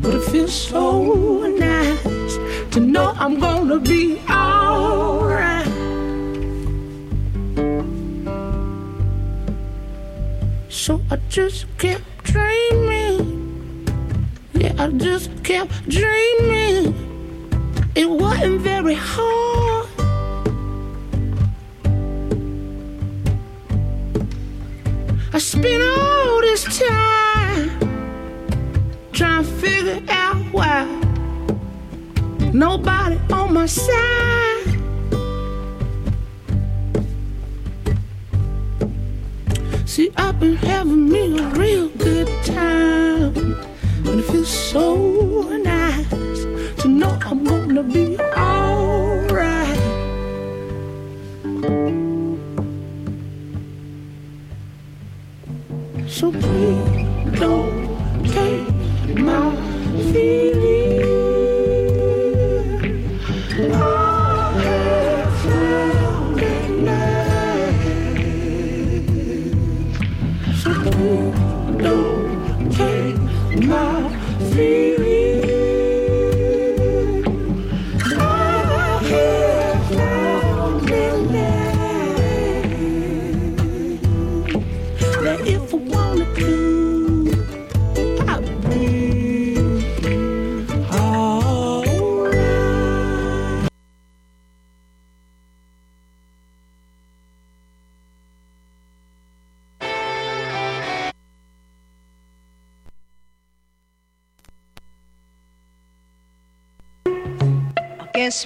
but 0.00 0.14
it 0.14 0.24
feels 0.30 0.54
so 0.54 1.46
nice 1.46 2.34
to 2.72 2.80
know 2.80 3.12
I'm 3.16 3.38
gonna 3.38 3.78
be 3.78 4.18
alright. 4.28 5.68
So 10.68 11.00
I 11.10 11.16
just 11.28 11.66
kept 11.78 12.04
dreaming. 12.24 13.24
Yeah, 14.54 14.72
I 14.78 14.88
just 14.88 15.30
kept 15.44 15.88
dreaming. 15.88 17.13
It 17.96 18.10
wasn't 18.10 18.60
very 18.60 18.94
hard. 18.94 19.88
I 25.32 25.38
spent 25.38 25.82
all 25.96 26.40
this 26.40 26.64
time 26.78 27.70
trying 29.12 29.44
to 29.44 29.50
figure 29.60 30.02
out 30.08 30.36
why 30.52 30.86
nobody 32.52 33.16
on 33.32 33.54
my 33.54 33.66
side. 33.66 34.64
See, 39.86 40.10
I've 40.16 40.40
been 40.40 40.56
having 40.56 41.08
me 41.08 41.38
a 41.38 41.48
real 41.50 41.88
good 41.90 42.28
time, 42.44 43.36
and 44.04 44.18
it 44.18 44.24
feels 44.24 44.48
so 44.48 45.48
to 46.84 46.90
know 46.90 47.18
I'm 47.24 47.42
gonna 47.44 47.82
be 47.82 48.18
alright. 48.36 49.78
So 56.06 56.30
please 56.30 57.40
don't 57.40 57.88
take 58.26 59.16
my 59.16 59.56
feeling. 60.12 60.43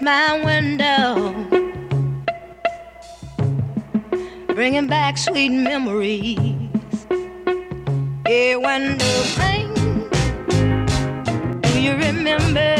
My 0.03 0.45
window, 0.45 1.33
bringing 4.55 4.87
back 4.87 5.17
sweet 5.17 5.49
memories. 5.49 6.37
Yeah, 8.29 8.57
rain, 9.39 9.73
do 11.63 11.81
you 11.81 11.95
remember 11.97 12.78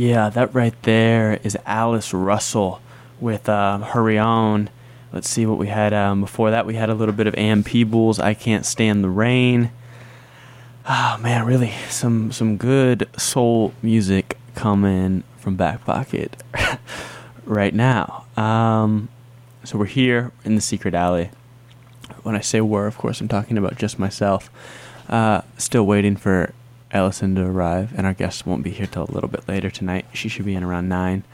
Yeah, 0.00 0.30
that 0.30 0.54
right 0.54 0.72
there 0.84 1.38
is 1.44 1.58
Alice 1.66 2.14
Russell 2.14 2.80
with 3.20 3.50
um, 3.50 3.82
Hurry 3.82 4.16
On. 4.16 4.70
Let's 5.12 5.28
see 5.28 5.44
what 5.44 5.58
we 5.58 5.66
had 5.66 5.92
um, 5.92 6.22
before 6.22 6.50
that. 6.50 6.64
We 6.64 6.74
had 6.74 6.88
a 6.88 6.94
little 6.94 7.12
bit 7.12 7.26
of 7.26 7.34
Ann 7.34 7.62
Peebles, 7.62 8.18
I 8.18 8.32
Can't 8.32 8.64
Stand 8.64 9.04
the 9.04 9.10
Rain. 9.10 9.70
Oh 10.88 11.18
man, 11.20 11.44
really 11.44 11.74
some 11.90 12.32
some 12.32 12.56
good 12.56 13.10
soul 13.18 13.74
music 13.82 14.38
coming 14.54 15.22
from 15.36 15.56
Back 15.56 15.84
Pocket 15.84 16.42
right 17.44 17.74
now. 17.74 18.24
Um, 18.38 19.10
so 19.64 19.76
we're 19.76 19.84
here 19.84 20.32
in 20.46 20.54
the 20.54 20.62
secret 20.62 20.94
alley. 20.94 21.28
When 22.22 22.34
I 22.34 22.40
say 22.40 22.62
we're, 22.62 22.86
of 22.86 22.96
course, 22.96 23.20
I'm 23.20 23.28
talking 23.28 23.58
about 23.58 23.76
just 23.76 23.98
myself. 23.98 24.48
Uh, 25.10 25.42
still 25.58 25.84
waiting 25.84 26.16
for 26.16 26.54
Ellison 26.92 27.34
to 27.36 27.42
arrive, 27.42 27.92
and 27.96 28.06
our 28.06 28.14
guest 28.14 28.46
won't 28.46 28.64
be 28.64 28.70
here 28.70 28.86
till 28.86 29.04
a 29.04 29.12
little 29.12 29.28
bit 29.28 29.48
later 29.48 29.70
tonight. 29.70 30.06
She 30.12 30.28
should 30.28 30.44
be 30.44 30.54
in 30.54 30.64
around 30.64 30.88
nine. 30.88 31.24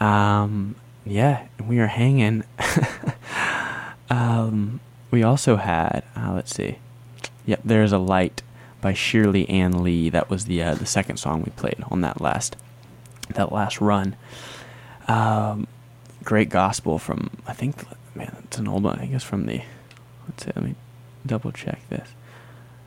Um, 0.00 0.76
yeah, 1.04 1.46
we 1.64 1.78
are 1.78 1.86
hanging. 1.86 2.44
um, 4.10 4.80
we 5.10 5.22
also 5.22 5.56
had, 5.56 6.02
uh, 6.16 6.32
let's 6.34 6.54
see, 6.54 6.78
yep, 7.44 7.60
there's 7.64 7.92
a 7.92 7.98
light 7.98 8.42
by 8.80 8.92
Shirley 8.92 9.48
Ann 9.48 9.82
Lee. 9.82 10.10
That 10.10 10.30
was 10.30 10.44
the 10.44 10.62
uh, 10.62 10.74
the 10.74 10.86
second 10.86 11.16
song 11.16 11.42
we 11.42 11.50
played 11.50 11.82
on 11.90 12.00
that 12.02 12.20
last 12.20 12.56
that 13.30 13.52
last 13.52 13.80
run. 13.80 14.16
Um, 15.08 15.66
great 16.24 16.48
gospel 16.48 16.98
from 16.98 17.30
I 17.46 17.52
think 17.52 17.84
man, 18.14 18.36
it's 18.44 18.58
an 18.58 18.68
old 18.68 18.84
one. 18.84 18.98
I 18.98 19.04
it's 19.04 19.24
from 19.24 19.46
the. 19.46 19.62
Let's 20.28 20.44
see. 20.44 20.52
Let 20.54 20.64
me 20.64 20.74
double 21.24 21.52
check 21.52 21.80
this. 21.88 22.08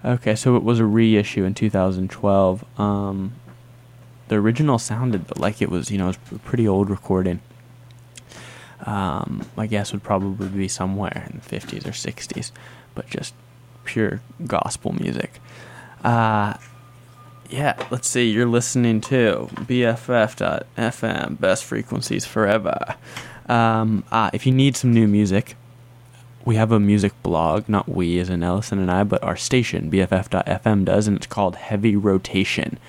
Okay, 0.03 0.35
so 0.35 0.55
it 0.55 0.63
was 0.63 0.79
a 0.79 0.85
reissue 0.85 1.43
in 1.43 1.53
2012. 1.53 2.79
Um, 2.79 3.33
the 4.29 4.35
original 4.35 4.79
sounded 4.79 5.37
like 5.37 5.61
it 5.61 5.69
was, 5.69 5.91
you 5.91 5.97
know, 5.97 6.09
a 6.09 6.39
pretty 6.39 6.67
old 6.67 6.89
recording. 6.89 7.41
Um, 8.85 9.45
my 9.57 9.67
guess 9.67 9.91
would 9.91 10.03
probably 10.03 10.47
be 10.47 10.67
somewhere 10.69 11.27
in 11.29 11.41
the 11.43 11.59
50s 11.59 11.85
or 11.85 11.91
60s, 11.91 12.51
but 12.95 13.07
just 13.07 13.33
pure 13.83 14.21
gospel 14.45 14.93
music. 14.93 15.41
Uh, 16.03 16.53
yeah, 17.49 17.75
let's 17.89 18.07
see. 18.07 18.29
You're 18.29 18.47
listening 18.47 19.01
to 19.01 19.49
BFF.FM, 19.53 21.39
best 21.39 21.65
frequencies 21.65 22.25
forever. 22.25 22.95
Um, 23.49 24.03
ah, 24.11 24.29
if 24.31 24.45
you 24.45 24.53
need 24.53 24.77
some 24.77 24.93
new 24.93 25.07
music, 25.07 25.57
we 26.45 26.55
have 26.55 26.71
a 26.71 26.79
music 26.79 27.13
blog, 27.21 27.67
not 27.67 27.89
we 27.89 28.19
as 28.19 28.29
in 28.29 28.43
Ellison 28.43 28.79
and 28.79 28.89
I, 28.89 29.03
but 29.03 29.23
our 29.23 29.35
station, 29.35 29.91
BFF.FM, 29.91 30.85
does, 30.85 31.07
and 31.07 31.17
it's 31.17 31.27
called 31.27 31.55
Heavy 31.55 31.95
Rotation. 31.95 32.79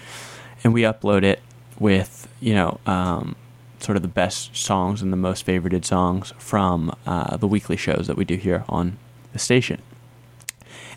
And 0.63 0.73
we 0.73 0.83
upload 0.83 1.25
it 1.25 1.41
with, 1.79 2.29
you 2.41 2.55
know, 2.55 2.79
um, 2.87 3.35
sort 3.81 3.97
of 3.97 4.03
the 4.03 4.09
best 4.09 4.55
songs 4.55 5.03
and 5.03 5.13
the 5.13 5.17
most 5.17 5.47
favorited 5.47 5.85
songs 5.85 6.33
from 6.39 6.95
uh, 7.07 7.37
the 7.37 7.49
weekly 7.49 7.77
shows 7.77 8.07
that 8.07 8.17
we 8.17 8.25
do 8.25 8.37
here 8.37 8.65
on 8.69 8.99
the 9.33 9.39
station. 9.39 9.81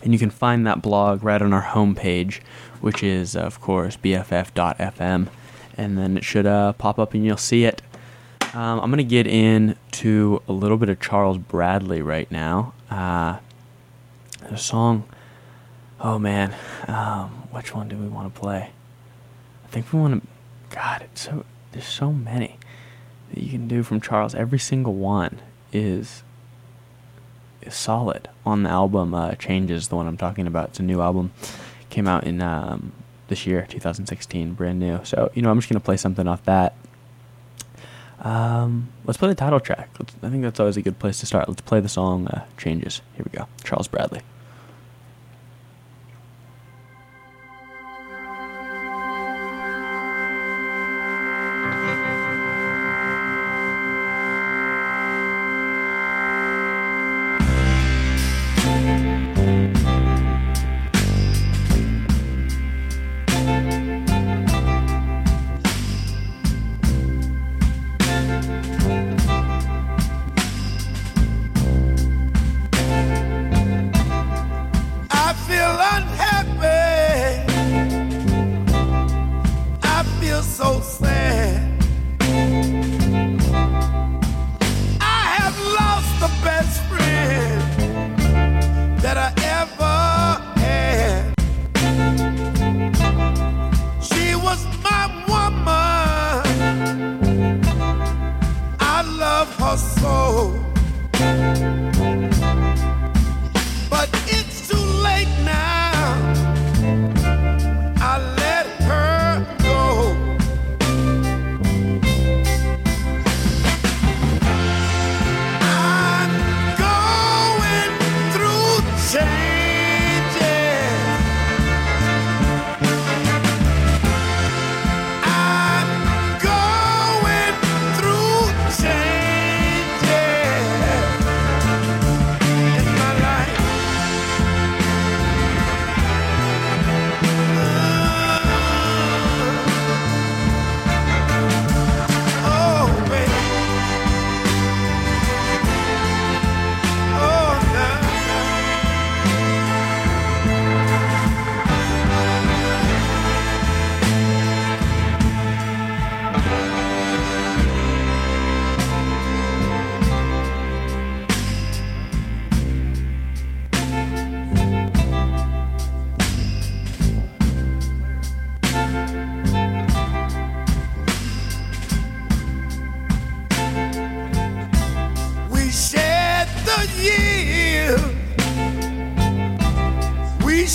And 0.02 0.12
you 0.12 0.20
can 0.20 0.30
find 0.30 0.68
that 0.68 0.82
blog 0.82 1.24
right 1.24 1.42
on 1.42 1.54
our 1.54 1.64
homepage, 1.64 2.42
which 2.82 3.02
is, 3.04 3.36
of 3.36 3.62
course, 3.62 3.96
BFF.FM. 3.98 5.30
And 5.78 5.98
then 5.98 6.18
it 6.18 6.24
should 6.24 6.46
uh, 6.46 6.74
pop 6.74 7.00
up 7.00 7.14
and 7.14 7.26
you'll 7.26 7.38
see 7.38 7.64
it. 7.64 7.82
Um, 8.56 8.82
I'm 8.82 8.92
going 8.92 8.98
to 8.98 9.04
get 9.04 9.26
into 9.26 10.44
a 10.48 10.54
little 10.54 10.78
bit 10.78 10.88
of 10.90 11.00
Charles 11.00 11.40
Bradley 11.40 12.04
right 12.04 12.30
now. 12.30 12.74
Uh, 12.88 13.40
the 14.48 14.58
song, 14.58 15.06
oh 16.00 16.20
man, 16.20 16.54
um, 16.88 17.30
which 17.52 17.74
one 17.74 17.90
do 17.90 17.98
we 17.98 18.08
want 18.08 18.32
to 18.32 18.40
play? 18.40 18.70
I 19.64 19.68
think 19.70 19.92
we 19.92 20.00
want 20.00 20.22
to. 20.22 20.30
God, 20.70 21.02
it's 21.02 21.22
so 21.22 21.46
there's 21.72 21.88
so 21.88 22.12
many 22.12 22.58
that 23.32 23.42
you 23.42 23.50
can 23.50 23.68
do 23.68 23.82
from 23.82 24.00
Charles. 24.00 24.36
Every 24.36 24.60
single 24.60 24.94
one 24.94 25.42
is 25.72 26.22
is 27.64 27.74
solid 27.74 28.30
on 28.46 28.62
the 28.62 28.70
album. 28.70 29.16
Uh, 29.16 29.34
Changes, 29.34 29.88
the 29.88 29.96
one 29.96 30.06
I'm 30.06 30.18
talking 30.18 30.46
about. 30.46 30.70
It's 30.70 30.80
a 30.80 30.84
new 30.84 31.02
album, 31.02 31.32
came 31.90 32.08
out 32.08 32.24
in 32.26 32.40
um, 32.40 32.92
this 33.30 33.48
year, 33.48 33.66
2016, 33.68 34.54
brand 34.54 34.80
new. 34.80 35.00
So 35.04 35.32
you 35.34 35.42
know, 35.42 35.50
I'm 35.50 35.58
just 35.58 35.70
gonna 35.70 35.80
play 35.80 35.98
something 35.98 36.28
off 36.28 36.44
that. 36.46 36.76
Um, 38.24 38.90
let's 39.06 39.18
play 39.18 39.28
the 39.28 39.36
title 39.36 39.60
track. 39.60 39.90
Let's, 40.00 40.16
I 40.24 40.30
think 40.30 40.44
that's 40.44 40.60
always 40.60 40.78
a 40.78 40.82
good 40.82 40.98
place 41.00 41.20
to 41.20 41.26
start. 41.26 41.50
Let's 41.50 41.62
play 41.62 41.82
the 41.82 41.90
song 41.90 42.28
uh, 42.28 42.46
Changes. 42.58 43.02
Here 43.16 43.26
we 43.30 43.38
go. 43.38 43.48
Charles 43.64 43.88
Bradley. 43.88 44.22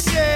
We 0.06 0.27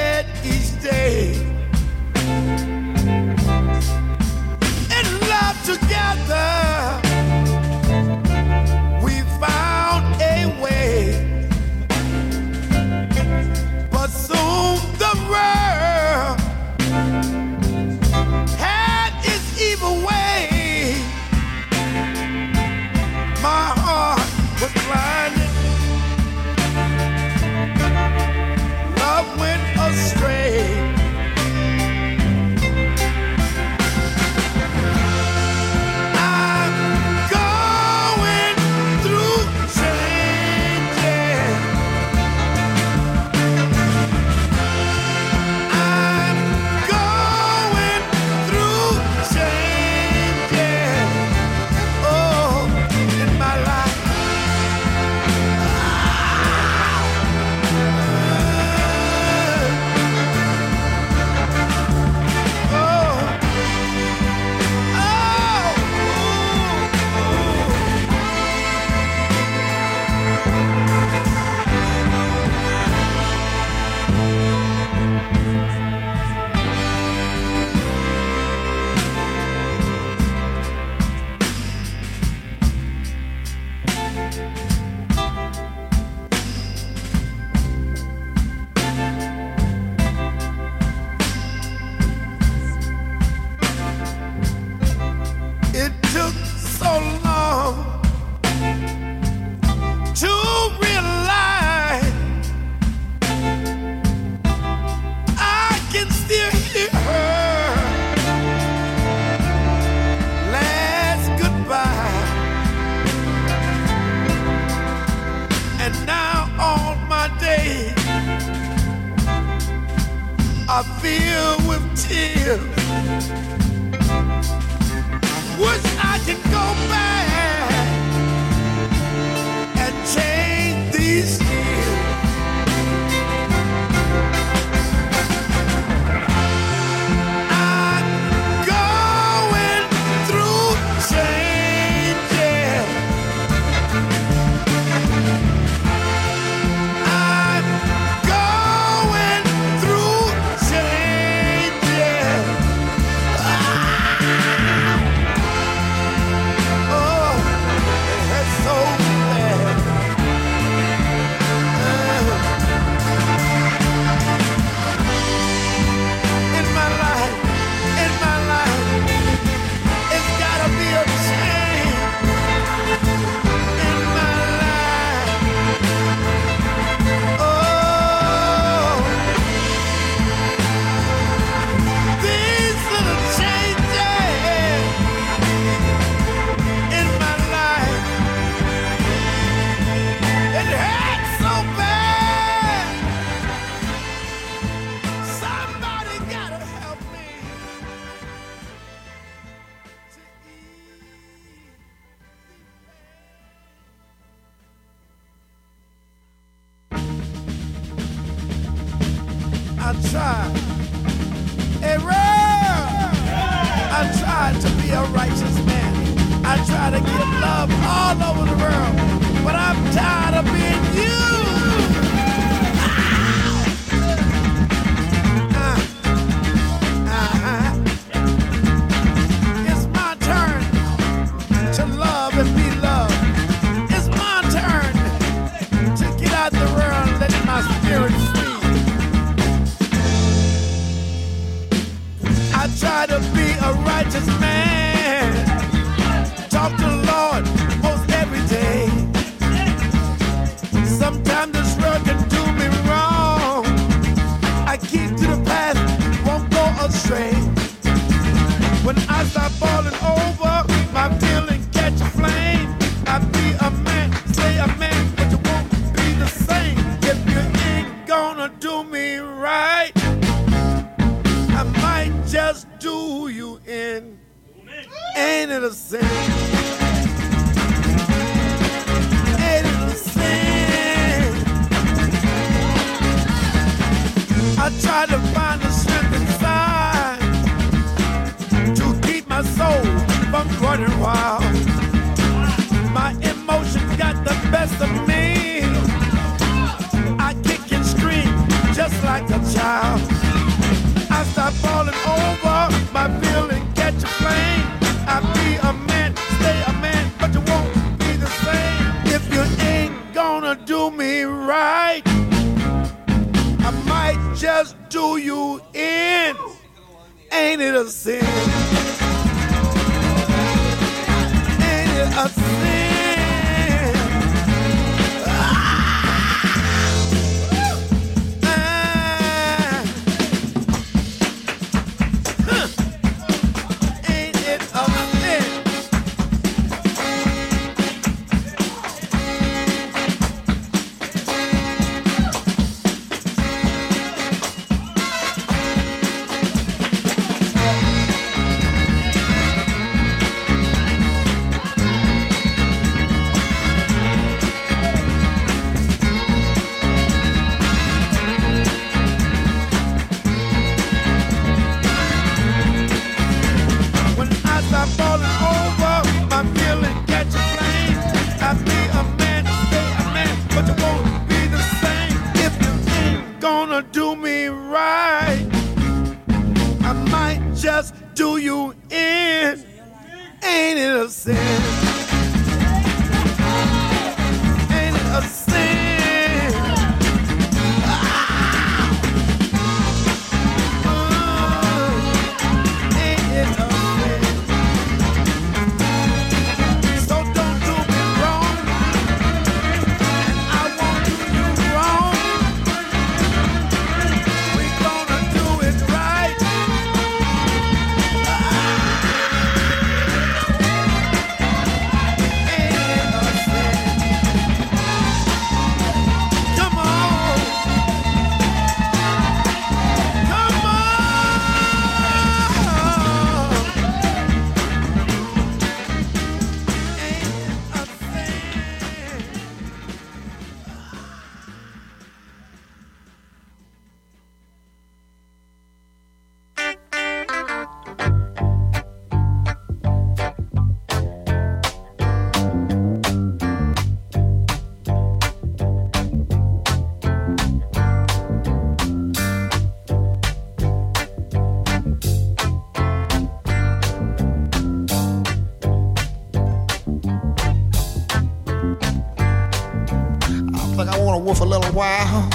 wolf 461.23 461.41
a 461.41 461.45
little 461.45 461.73
while. 461.73 462.29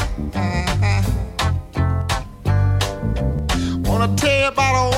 Wanna 3.84 4.16
tell 4.16 4.40
you 4.40 4.48
about 4.48 4.94
a 4.94 4.97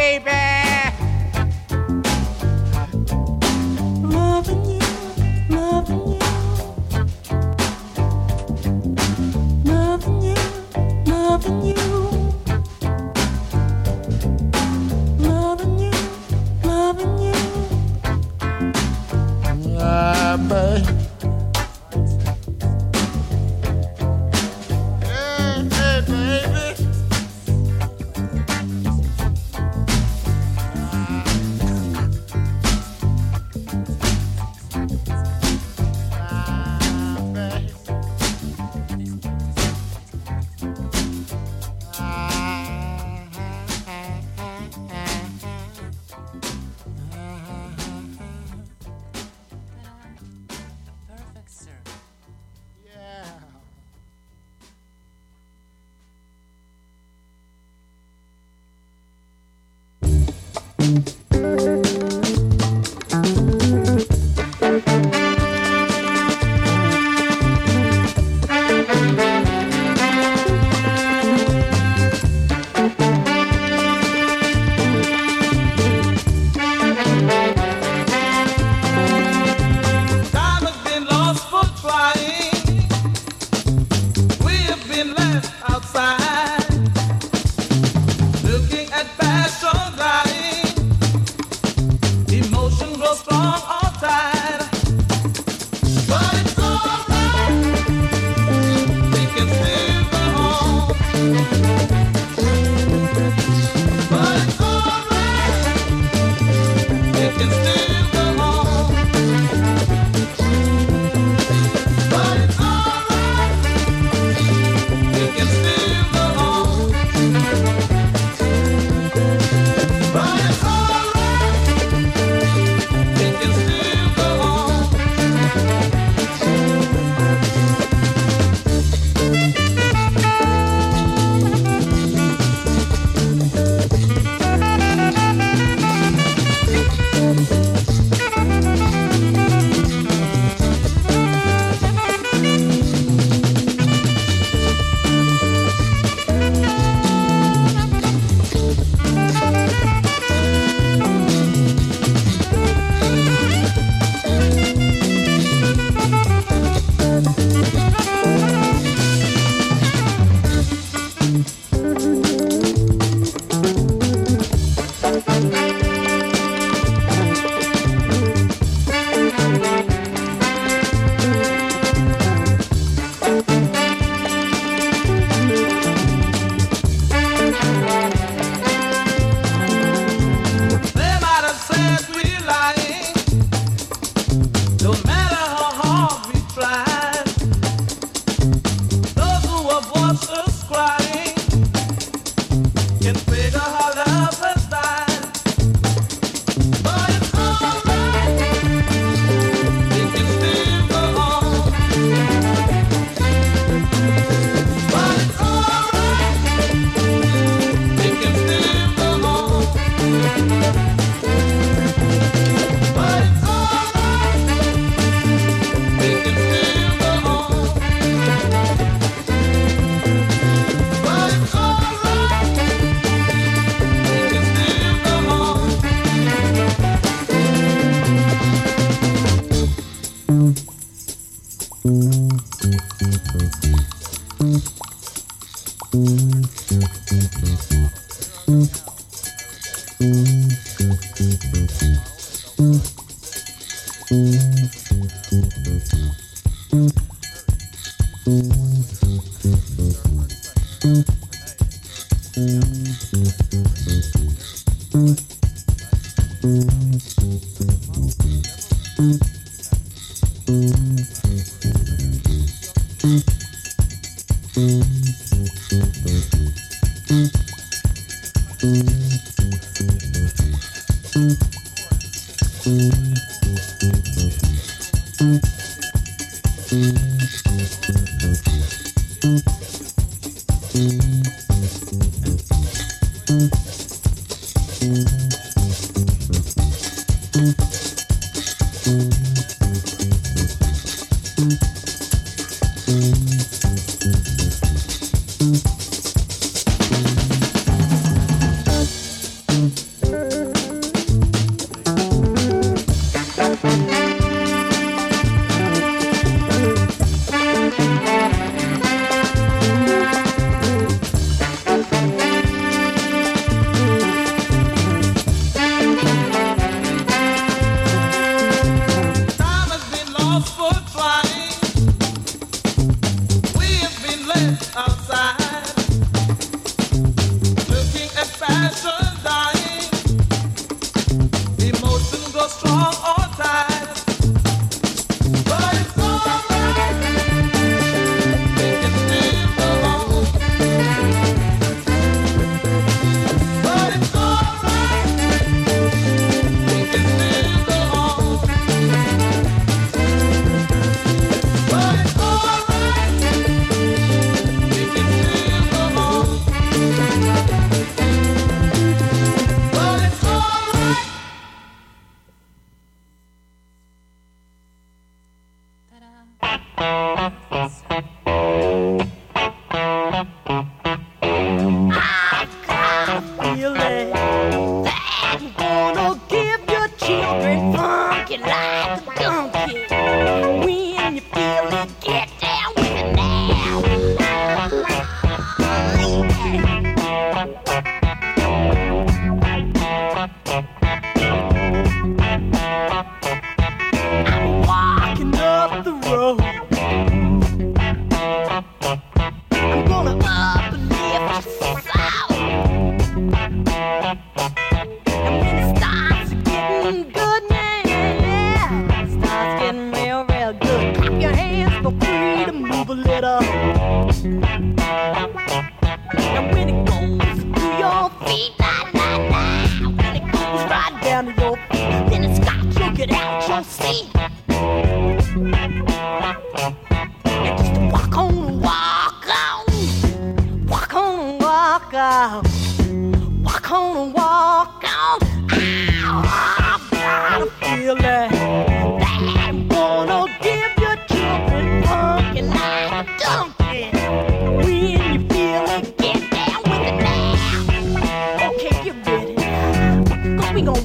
baby. 0.00 0.59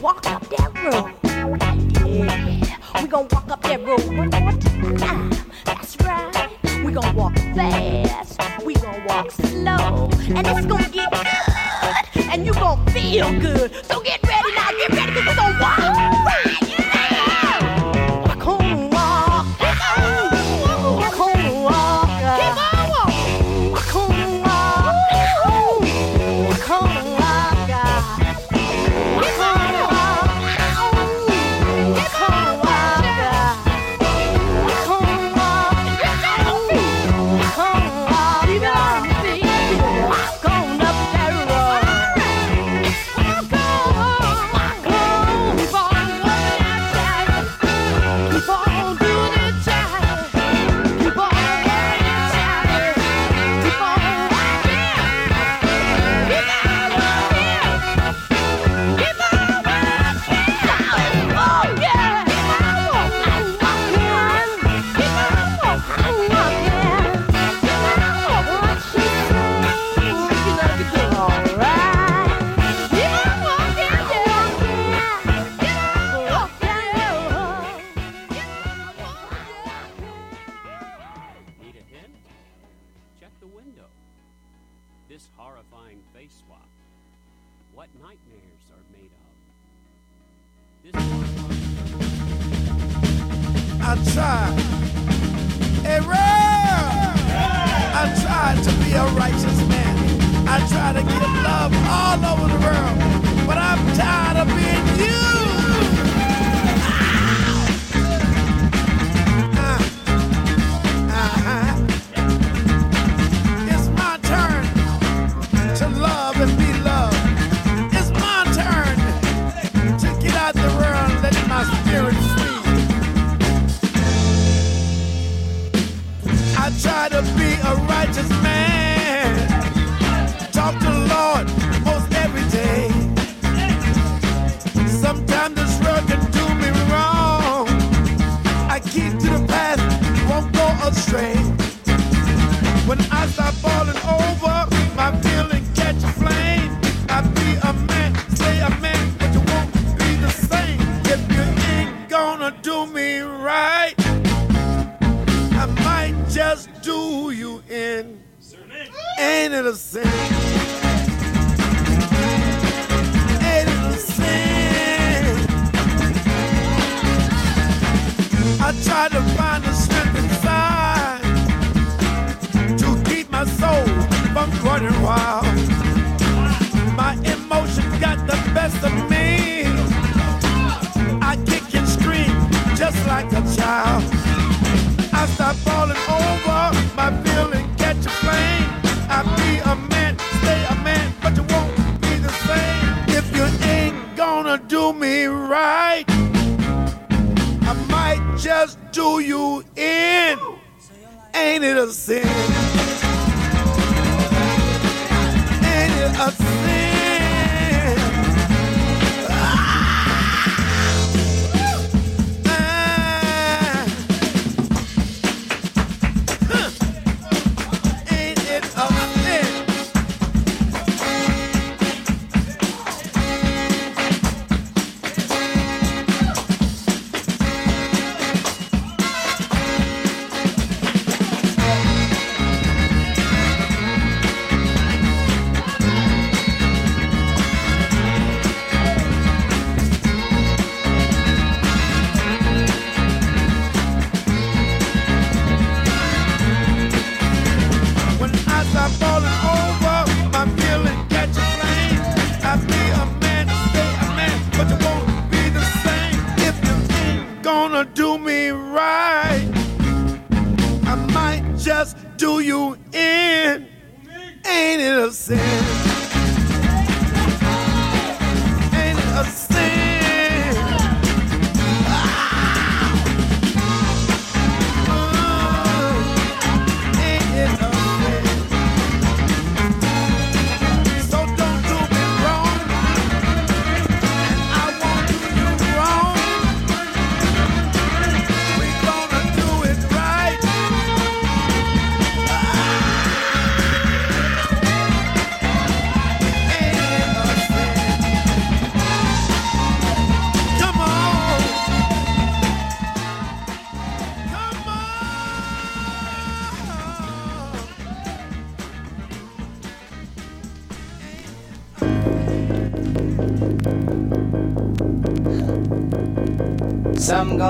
Walk 0.06 0.28
up 0.28 0.55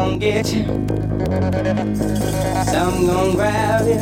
gon' 0.06 0.20
get 0.20 0.53
you. 0.53 0.64
Some 2.66 3.08
gon' 3.08 3.32
grab 3.36 3.88
you. 3.88 3.99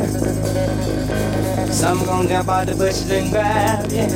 Some 1.71 2.05
gon' 2.05 2.27
jump 2.27 2.49
out 2.49 2.67
the 2.67 2.75
bushes 2.75 3.09
and 3.09 3.31
grab 3.31 3.89
you. 3.91 4.07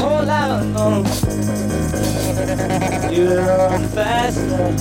Hold 0.00 0.28
out 0.28 0.62
on. 0.84 1.04
You 3.12 3.38
run 3.38 3.84
faster. 3.94 4.78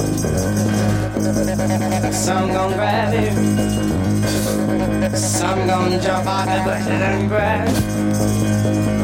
Some 2.12 2.48
gon' 2.50 2.74
grab 2.74 3.14
you. 3.14 3.32
Some 5.16 5.68
gon' 5.68 6.02
jump 6.02 6.28
out 6.28 6.48
the 6.48 6.60
bushes 6.68 7.02
and 7.10 7.30
grab 7.30 7.70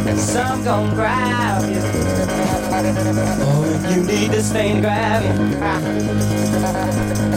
you. 0.08 0.18
Some 0.18 0.64
gon' 0.64 0.96
grab 0.96 1.70
you. 1.70 2.03
Oh, 2.76 3.64
if 3.68 3.96
you 3.96 4.04
need 4.04 4.32
to 4.32 4.42
stay 4.42 4.82
grabbing. 4.82 5.52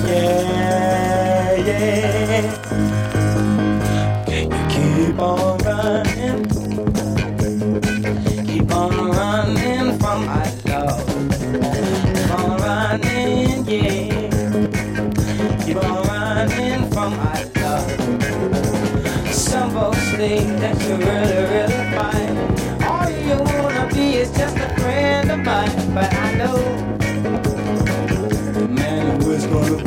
Yeah, 0.07 1.53
yeah. 1.57 2.65
Can 4.25 4.51
you 4.51 4.65
keep 5.07 5.19
on 5.19 5.59
running? 5.59 6.45
Keep 8.47 8.73
on 8.73 9.11
running. 9.11 9.36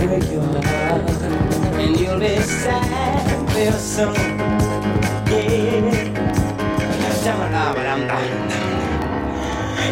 break 0.08 0.32
your 0.32 0.42
heart 0.42 1.10
and 1.80 2.00
you'll 2.00 2.20
be 2.20 2.40
sad 2.40 3.50
for 3.52 3.60
your. 3.60 4.14
Yeah. 5.30 6.20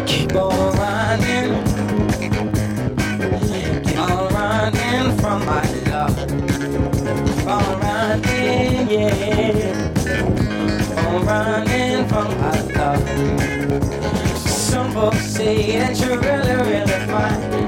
Keep 0.06 0.34
on 0.36 0.76
running, 0.76 1.64
keep 3.84 3.98
on 3.98 4.32
running 4.32 5.18
from 5.18 5.44
my 5.44 5.62
love. 5.90 6.16
Keep 6.16 7.46
on 7.46 7.80
running, 7.80 8.90
yeah. 8.90 9.92
Keep 9.94 10.98
on 10.98 11.26
running 11.26 12.08
from 12.08 12.28
my 12.40 12.60
love. 12.72 13.02
Some 14.38 14.92
folks 14.92 15.26
say 15.26 15.78
that 15.78 15.98
you're 16.00 16.18
really, 16.18 16.54
really 16.54 17.06
fine. 17.06 17.67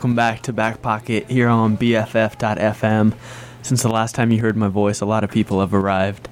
Welcome 0.00 0.16
back 0.16 0.40
to 0.44 0.54
Back 0.54 0.80
Pocket 0.80 1.30
here 1.30 1.50
on 1.50 1.76
BFF.FM. 1.76 3.12
Since 3.60 3.82
the 3.82 3.90
last 3.90 4.14
time 4.14 4.32
you 4.32 4.40
heard 4.40 4.56
my 4.56 4.68
voice, 4.68 5.02
a 5.02 5.04
lot 5.04 5.24
of 5.24 5.30
people 5.30 5.60
have 5.60 5.74
arrived. 5.74 6.26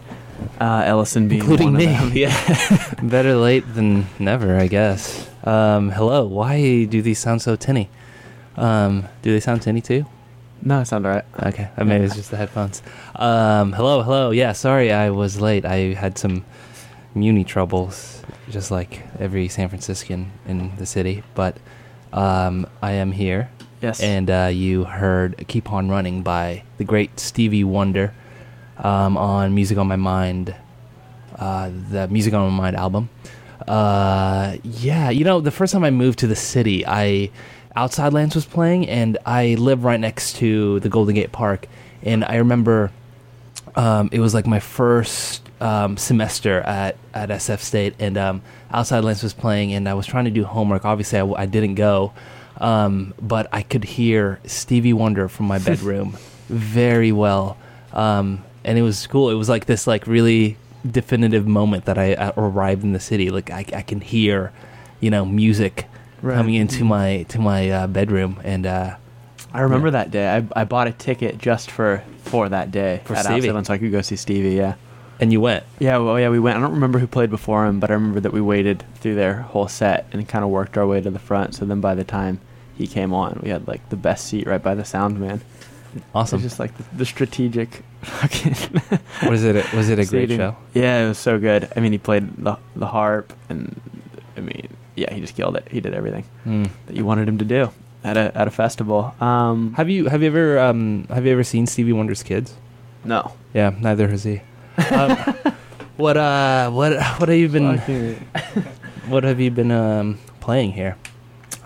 Uh, 0.59 0.85
Ellison 0.87 1.29
being 1.29 1.43
including 1.43 1.75
one 1.75 1.77
me. 1.77 1.93
of 1.93 2.01
them. 2.01 2.13
Yeah, 2.15 2.95
better 3.03 3.37
late 3.37 3.75
than 3.75 4.07
never, 4.19 4.57
I 4.57 4.69
guess. 4.69 5.29
Um, 5.45 5.91
hello. 5.91 6.25
Why 6.27 6.87
do 6.87 7.03
these 7.03 7.19
sound 7.19 7.43
so 7.43 7.57
tinny? 7.57 7.91
Um, 8.57 9.07
do 9.21 9.33
they 9.33 9.41
sound 9.41 9.61
tinny 9.61 9.83
too? 9.83 10.07
No, 10.63 10.81
it 10.81 10.87
sounds 10.87 11.05
alright. 11.05 11.27
Okay, 11.39 11.69
uh, 11.77 11.85
maybe 11.85 12.07
it's 12.07 12.17
just 12.17 12.31
the 12.31 12.39
headphones. 12.39 12.81
Um, 13.17 13.75
hello, 13.75 14.01
hello. 14.03 14.31
Yeah, 14.31 14.53
sorry 14.53 14.91
I 14.93 15.11
was 15.11 15.43
late. 15.43 15.67
I 15.67 15.93
had 15.93 16.17
some 16.17 16.47
muni 17.15 17.45
troubles, 17.45 18.23
just 18.49 18.71
like 18.71 19.03
every 19.19 19.47
San 19.49 19.69
Franciscan 19.69 20.33
in 20.47 20.75
the 20.77 20.87
city. 20.87 21.23
But 21.35 21.59
um, 22.15 22.67
I 22.81 22.93
am 22.93 23.13
here. 23.13 23.51
Yes. 23.81 24.01
And 24.01 24.31
uh, 24.31 24.51
you 24.53 24.85
heard 24.85 25.45
"Keep 25.49 25.73
On 25.73 25.89
Running" 25.89 26.23
by 26.23 26.63
the 26.79 26.85
great 26.85 27.21
Stevie 27.21 27.65
Wonder 27.65 28.13
um, 28.79 29.17
on 29.17 29.55
"Music 29.55 29.79
on 29.79 29.87
My 29.87 29.97
Mind," 29.97 30.55
uh, 31.37 31.71
the 31.91 32.09
"Music 32.09 32.35
on 32.35 32.51
My 32.51 32.65
Mind" 32.65 32.77
album. 32.77 33.09
Uh, 33.67 34.57
yeah, 34.63 35.11
you 35.11 35.25
know, 35.25 35.41
the 35.41 35.51
first 35.51 35.73
time 35.73 35.85
I 35.85 35.91
moved 35.91 36.21
to 36.21 36.27
the 36.27 36.37
city, 36.37 36.87
I 36.87 37.31
Outside 37.77 38.13
Lands 38.13 38.35
was 38.35 38.47
playing, 38.47 38.89
and 38.89 39.19
I 39.25 39.55
live 39.55 39.85
right 39.85 40.01
next 40.01 40.37
to 40.37 40.81
the 40.81 40.89
Golden 40.89 41.15
Gate 41.15 41.33
Park, 41.33 41.69
and 42.03 42.25
I 42.25 42.37
remember 42.37 42.91
um, 43.77 44.09
it 44.11 44.21
was 44.21 44.35
like 44.35 44.47
my 44.47 44.59
first 44.59 45.49
um, 45.61 45.97
semester 45.97 46.61
at, 46.61 46.97
at 47.15 47.29
SF 47.29 47.61
State, 47.61 47.95
and 47.99 48.17
um, 48.17 48.43
Outside 48.73 49.05
Lands 49.05 49.23
was 49.23 49.35
playing, 49.35 49.73
and 49.73 49.89
I 49.89 49.95
was 49.95 50.07
trying 50.07 50.25
to 50.25 50.31
do 50.31 50.45
homework. 50.45 50.85
Obviously, 50.85 51.21
I 51.21 51.47
didn't 51.47 51.75
go, 51.75 52.13
um, 52.59 53.15
but 53.21 53.49
I 53.53 53.63
could 53.63 53.85
hear 53.85 54.41
Stevie 54.45 54.93
Wonder 54.93 55.29
from 55.29 55.47
my 55.47 55.59
bedroom 55.71 56.17
very 56.49 57.13
well, 57.13 57.57
um, 57.93 58.45
and 58.65 58.79
it 58.79 58.83
was 58.83 59.07
cool. 59.07 59.31
It 59.31 59.35
was 59.35 59.49
like 59.49 59.67
this 59.67 59.87
like 59.87 60.07
really 60.07 60.57
definitive 60.89 61.47
moment 61.47 61.85
that 61.87 61.99
I 61.99 62.15
uh, 62.15 62.33
arrived 62.37 62.83
in 62.85 62.93
the 62.93 63.01
city. 63.01 63.31
Like 63.31 63.51
I, 63.51 63.65
I 63.75 63.83
can 63.83 64.01
hear, 64.01 64.53
you 65.01 65.11
know, 65.11 65.25
music 65.25 65.87
Right. 66.21 66.35
coming 66.35 66.55
into 66.57 66.85
my 66.85 67.25
to 67.29 67.39
my 67.39 67.71
uh, 67.71 67.87
bedroom, 67.87 68.41
and 68.43 68.67
uh, 68.67 68.97
I 69.53 69.61
remember 69.61 69.93
that 69.93 70.11
day. 70.11 70.29
I, 70.29 70.45
I 70.61 70.65
bought 70.65 70.89
a 70.89 70.93
ticket 70.93 71.39
just 71.39 71.71
for 71.71 72.03
for 72.25 72.49
that 72.49 72.73
day 72.73 73.03
For 73.05 73.15
at 73.15 73.25
Stevie. 73.25 73.49
So 73.63 73.73
I 73.73 73.79
could 73.79 73.93
go 73.93 74.03
see 74.03 74.17
Stevie. 74.17 74.57
Yeah. 74.57 74.75
and 75.21 75.33
you 75.33 75.41
went. 75.41 75.63
Yeah, 75.79 75.99
well, 75.99 76.19
yeah, 76.19 76.29
we 76.29 76.41
went. 76.41 76.57
I 76.59 76.61
don't 76.61 76.73
remember 76.73 76.99
who 76.99 77.07
played 77.07 77.31
before 77.31 77.67
him, 77.67 77.79
but 77.79 77.91
I 77.91 77.95
remember 77.95 78.19
that 78.19 78.33
we 78.33 78.41
waited 78.41 78.83
through 78.97 79.15
their 79.15 79.43
whole 79.43 79.69
set 79.69 80.07
and 80.11 80.29
kind 80.29 80.45
of 80.45 80.51
worked 80.51 80.77
our 80.77 80.87
way 80.89 81.01
to 81.01 81.09
the 81.11 81.21
front. 81.21 81.55
So 81.55 81.65
then 81.65 81.81
by 81.81 81.95
the 81.95 82.05
time 82.05 82.41
he 82.79 82.87
came 82.87 83.13
on, 83.13 83.41
we 83.43 83.51
had 83.51 83.67
like 83.69 83.87
the 83.91 83.97
best 83.97 84.27
seat 84.27 84.47
right 84.47 84.63
by 84.63 84.75
the 84.75 84.85
sound 84.85 85.19
man. 85.21 85.41
Awesome. 86.15 86.37
It 86.39 86.43
was 86.45 86.51
just 86.53 86.61
like 86.61 86.77
the, 86.77 86.85
the 86.97 87.05
strategic 87.05 87.83
fucking. 88.03 88.55
Was 89.29 89.43
it 89.45 89.57
a- 89.57 89.77
was 89.77 89.89
it 89.91 89.99
a 89.99 90.05
great 90.07 90.31
show? 90.31 90.57
Yeah, 90.75 91.05
it 91.05 91.09
was 91.09 91.19
so 91.19 91.39
good. 91.39 91.69
I 91.77 91.81
mean, 91.81 91.93
he 91.93 91.99
played 91.99 92.37
the 92.37 92.57
the 92.77 92.87
harp, 92.87 93.33
and 93.49 93.81
I 94.37 94.41
mean, 94.41 94.69
yeah, 94.97 95.13
he 95.13 95.21
just 95.21 95.35
killed 95.35 95.57
it. 95.57 95.67
He 95.71 95.81
did 95.81 95.95
everything 95.95 96.25
Mm. 96.47 96.71
that 96.87 96.95
you 96.97 97.05
wanted 97.05 97.29
him 97.29 97.39
to 97.39 97.45
do. 97.45 97.71
at 98.05 98.17
a 98.17 98.31
at 98.39 98.47
a 98.47 98.51
festival. 98.51 99.13
Um, 99.21 99.75
Have 99.75 99.89
you 99.91 100.07
have 100.09 100.23
you 100.23 100.29
ever 100.29 100.59
um 100.61 101.07
have 101.11 101.27
you 101.27 101.33
ever 101.33 101.43
seen 101.45 101.67
Stevie 101.67 101.93
Wonder's 101.93 102.23
Kids? 102.23 102.55
no. 103.05 103.33
Yeah, 103.55 103.73
neither 103.81 104.07
has 104.09 104.23
he. 104.25 104.43
Um, 104.93 105.17
what 105.97 106.17
uh 106.17 106.71
what 106.71 106.93
what 107.19 107.29
have 107.29 107.39
you 107.39 107.49
been 107.49 107.79
what 109.09 109.25
have 109.25 109.41
you 109.41 109.51
been 109.51 109.73
um 109.73 110.19
playing 110.41 110.73
here? 110.73 110.97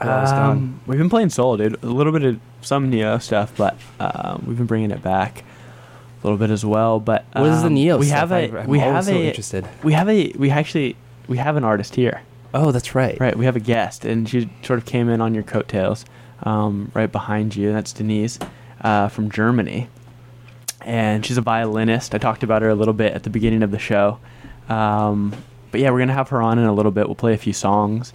Um, 0.07 0.81
we've 0.87 0.99
been 0.99 1.11
playing 1.11 1.31
solo, 1.31 1.57
dude. 1.57 1.83
A 1.83 1.87
little 1.87 2.13
bit 2.13 2.23
of 2.25 2.41
some 2.61 2.91
Neo 2.91 3.19
stuff, 3.19 3.53
but 3.57 3.77
um, 4.01 4.45
we've 4.47 4.57
been 4.57 4.67
bringing 4.67 4.91
it 4.91 5.03
back 5.03 5.45
a 6.23 6.27
little 6.27 6.39
bit 6.39 6.51
as 6.51 6.65
well. 6.65 7.01
But 7.01 7.25
What 7.33 7.45
is 7.51 7.61
the 7.63 7.67
um, 7.69 7.75
Neo 7.75 7.99
We 7.99 8.07
stuff? 8.07 8.19
have 8.31 8.33
a 8.33 8.59
I'm 8.61 8.69
we 8.69 8.79
have 8.79 9.05
so 9.05 9.13
a 9.13 9.27
interested. 9.29 9.67
we 9.83 9.93
have 9.95 10.09
a 10.09 10.33
we 10.37 10.51
actually 10.51 10.97
we 11.29 11.39
have 11.39 11.57
an 11.57 11.65
artist 11.65 11.95
here. 11.95 12.23
Oh, 12.55 12.71
that's 12.71 12.95
right. 12.95 13.19
Right, 13.19 13.37
we 13.37 13.45
have 13.47 13.57
a 13.57 13.61
guest, 13.61 14.05
and 14.05 14.29
she 14.29 14.51
sort 14.63 14.79
of 14.79 14.85
came 14.85 15.09
in 15.09 15.21
on 15.23 15.33
your 15.35 15.43
coattails, 15.43 16.05
um, 16.43 16.91
right 16.95 17.11
behind 17.11 17.57
you. 17.57 17.73
That's 17.73 17.93
Denise 17.95 18.39
uh, 18.83 19.09
from 19.09 19.31
Germany, 19.31 19.89
and 20.83 21.25
she's 21.25 21.39
a 21.39 21.41
violinist. 21.41 22.15
I 22.15 22.19
talked 22.19 22.43
about 22.43 22.63
her 22.63 22.69
a 22.69 22.75
little 22.75 22.93
bit 22.95 23.15
at 23.15 23.23
the 23.23 23.31
beginning 23.31 23.63
of 23.63 23.71
the 23.71 23.79
show, 23.79 24.19
um, 24.69 25.33
but 25.71 25.81
yeah, 25.81 25.91
we're 25.91 26.01
gonna 26.01 26.13
have 26.13 26.29
her 26.29 26.43
on 26.43 26.59
in 26.59 26.67
a 26.67 26.73
little 26.75 26.93
bit. 26.93 27.07
We'll 27.07 27.15
play 27.15 27.33
a 27.35 27.39
few 27.39 27.53
songs, 27.55 28.13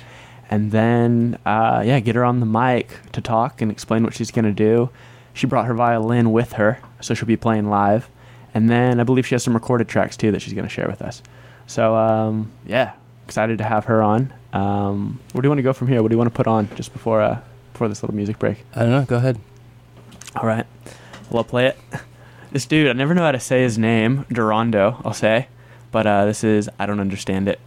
and 0.50 0.72
then 0.72 1.38
uh, 1.46 1.84
yeah, 1.86 2.00
get 2.00 2.16
her 2.16 2.24
on 2.24 2.40
the 2.40 2.46
mic 2.46 2.90
to 3.14 3.22
talk 3.22 3.62
and 3.62 3.72
explain 3.72 4.04
what 4.04 4.14
she's 4.14 4.32
gonna 4.32 4.52
do. 4.52 4.90
She 5.34 5.46
brought 5.46 5.66
her 5.66 5.74
violin 5.74 6.32
with 6.32 6.54
her, 6.54 6.80
so 7.00 7.14
she'll 7.14 7.28
be 7.28 7.38
playing 7.38 7.70
live, 7.70 8.10
and 8.54 8.70
then 8.70 9.00
I 9.00 9.04
believe 9.04 9.28
she 9.28 9.36
has 9.36 9.44
some 9.44 9.54
recorded 9.54 9.88
tracks 9.88 10.18
too 10.18 10.32
that 10.32 10.42
she's 10.42 10.54
gonna 10.54 10.70
share 10.70 10.88
with 10.88 11.02
us. 11.02 11.22
So 11.68 11.96
um, 11.96 12.52
yeah, 12.66 12.94
excited 13.26 13.58
to 13.60 13.64
have 13.64 13.86
her 13.86 14.02
on. 14.02 14.34
Um, 14.54 15.20
where 15.34 15.42
do 15.42 15.46
you 15.46 15.50
want 15.50 15.60
to 15.60 15.64
go 15.64 15.74
from 15.74 15.88
here? 15.88 16.02
What 16.02 16.10
do 16.10 16.14
you 16.16 16.18
want 16.18 16.32
to 16.32 16.36
put 16.36 16.48
on 16.48 16.70
just 16.76 16.94
before 16.94 17.22
uh, 17.22 17.40
before 17.74 17.88
this 17.90 18.02
little 18.02 18.16
music 18.16 18.40
break? 18.40 18.64
I 18.74 18.80
don't 18.80 18.92
know. 18.92 19.06
Go 19.06 19.18
ahead. 19.18 19.40
All 20.36 20.48
right, 20.48 20.66
well, 21.30 21.40
I'll 21.40 21.44
play 21.44 21.68
it. 21.68 21.78
This 22.52 22.66
dude, 22.66 22.88
I 22.88 22.94
never 22.94 23.14
know 23.14 23.24
how 23.24 23.34
to 23.34 23.40
say 23.40 23.64
his 23.64 23.78
name. 23.78 24.26
Durando, 24.30 25.02
I'll 25.04 25.14
say, 25.14 25.48
but 25.92 26.08
uh, 26.08 26.26
this 26.26 26.44
is 26.44 26.70
I 26.80 26.86
don't 26.86 27.00
understand 27.02 27.50
it. 27.50 27.60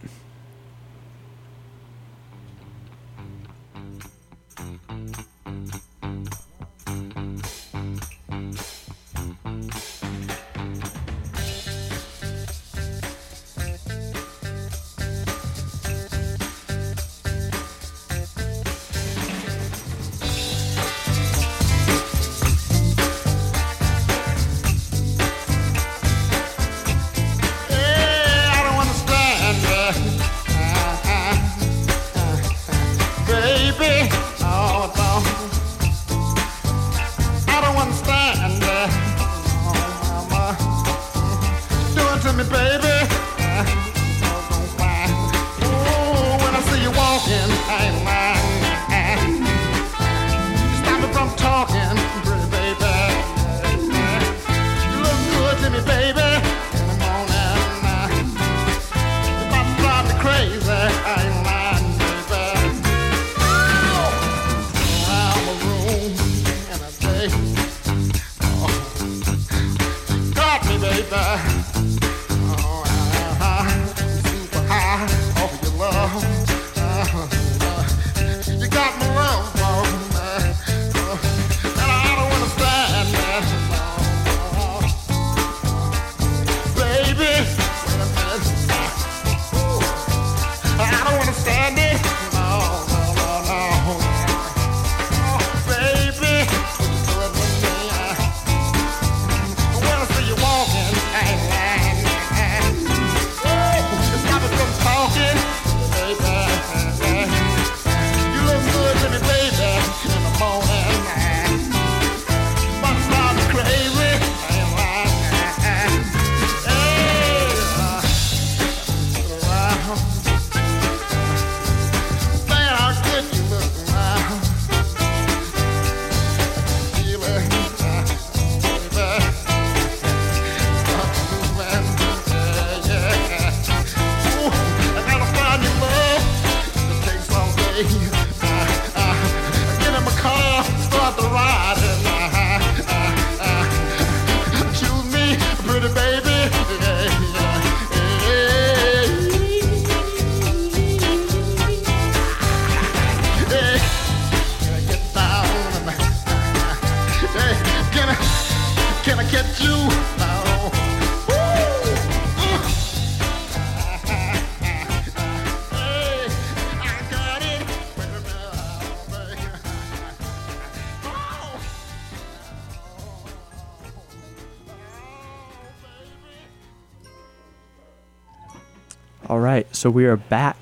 So 179.81 179.89
we 179.89 180.05
are 180.05 180.15
back. 180.15 180.55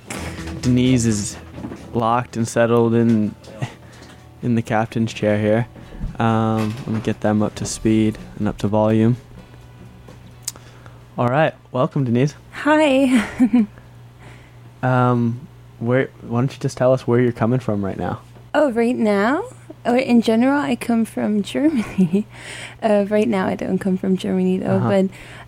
Denise 0.61 1.03
is 1.03 1.38
locked 1.93 2.38
and 2.38 2.47
settled 2.47 2.93
in 2.93 3.36
in 4.41 4.55
the 4.55 4.61
captain's 4.61 5.11
chair 5.13 5.38
here. 5.38 5.67
Um, 6.26 6.74
let 6.86 6.88
me 6.88 6.99
get 7.01 7.20
them 7.20 7.43
up 7.43 7.53
to 7.55 7.65
speed 7.65 8.17
and 8.38 8.47
up 8.47 8.57
to 8.59 8.70
volume. 8.70 9.17
All 11.17 11.28
right, 11.28 11.53
welcome, 11.74 12.05
Denise. 12.05 12.34
Hi. 12.53 13.28
Um, 14.82 15.45
where? 15.80 16.09
Why 16.22 16.39
don't 16.39 16.53
you 16.53 16.59
just 16.59 16.78
tell 16.78 16.93
us 16.93 17.05
where 17.05 17.20
you're 17.20 17.34
coming 17.34 17.59
from 17.59 17.84
right 17.84 17.97
now? 17.97 18.22
oh, 18.55 18.72
right 18.72 18.95
now? 18.95 19.43
Or 19.86 19.97
in 19.97 20.22
general, 20.22 20.57
I 20.57 20.78
come 20.78 21.03
from 21.03 21.43
Germany. 21.53 22.26
uh, 22.82 23.05
right 23.09 23.28
now, 23.28 23.45
I 23.47 23.55
don't 23.55 23.80
come 23.80 23.97
from 23.97 24.15
Germany 24.15 24.59
though, 24.59 24.78
Uh-huh. 24.78 25.03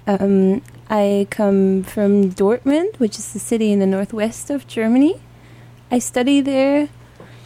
but 0.06 0.22
um, 0.22 0.62
I 0.92 1.26
come 1.30 1.84
from 1.84 2.32
Dortmund, 2.32 3.00
which 3.00 3.18
is 3.18 3.34
a 3.34 3.40
city 3.40 3.72
in 3.72 3.80
the 3.80 3.88
northwest 3.88 4.50
of 4.50 4.68
Germany. 4.68 5.22
I 5.90 6.00
study 6.00 6.42
there, 6.42 6.90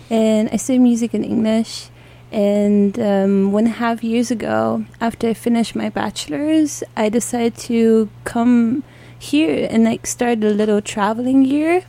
and 0.09 0.49
I 0.51 0.57
study 0.57 0.79
music 0.79 1.13
in 1.13 1.23
English. 1.23 1.89
And 2.31 2.99
um, 2.99 3.51
one 3.51 3.65
and 3.65 3.75
a 3.75 3.77
half 3.77 4.03
years 4.03 4.31
ago, 4.31 4.85
after 4.99 5.29
I 5.29 5.35
finished 5.35 5.75
my 5.75 5.89
bachelor's, 5.89 6.83
I 6.97 7.09
decided 7.09 7.55
to 7.69 8.09
come 8.23 8.83
here 9.17 9.67
and 9.69 9.83
like 9.83 10.07
start 10.07 10.43
a 10.43 10.49
little 10.49 10.81
traveling 10.81 11.45
year 11.45 11.85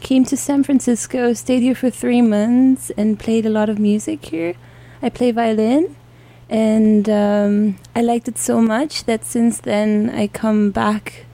came 0.00 0.24
to 0.24 0.36
San 0.36 0.62
Francisco, 0.62 1.32
stayed 1.32 1.62
here 1.62 1.74
for 1.74 1.90
three 1.90 2.22
months, 2.22 2.90
and 2.96 3.18
played 3.18 3.46
a 3.46 3.50
lot 3.50 3.68
of 3.68 3.78
music 3.78 4.26
here. 4.26 4.54
I 5.02 5.08
play 5.08 5.30
violin, 5.32 5.96
and 6.48 7.08
um, 7.08 7.78
I 7.94 8.02
liked 8.02 8.28
it 8.28 8.38
so 8.38 8.60
much 8.60 9.04
that 9.04 9.24
since 9.24 9.60
then 9.60 10.10
I 10.10 10.26
come 10.28 10.70
back 10.70 11.24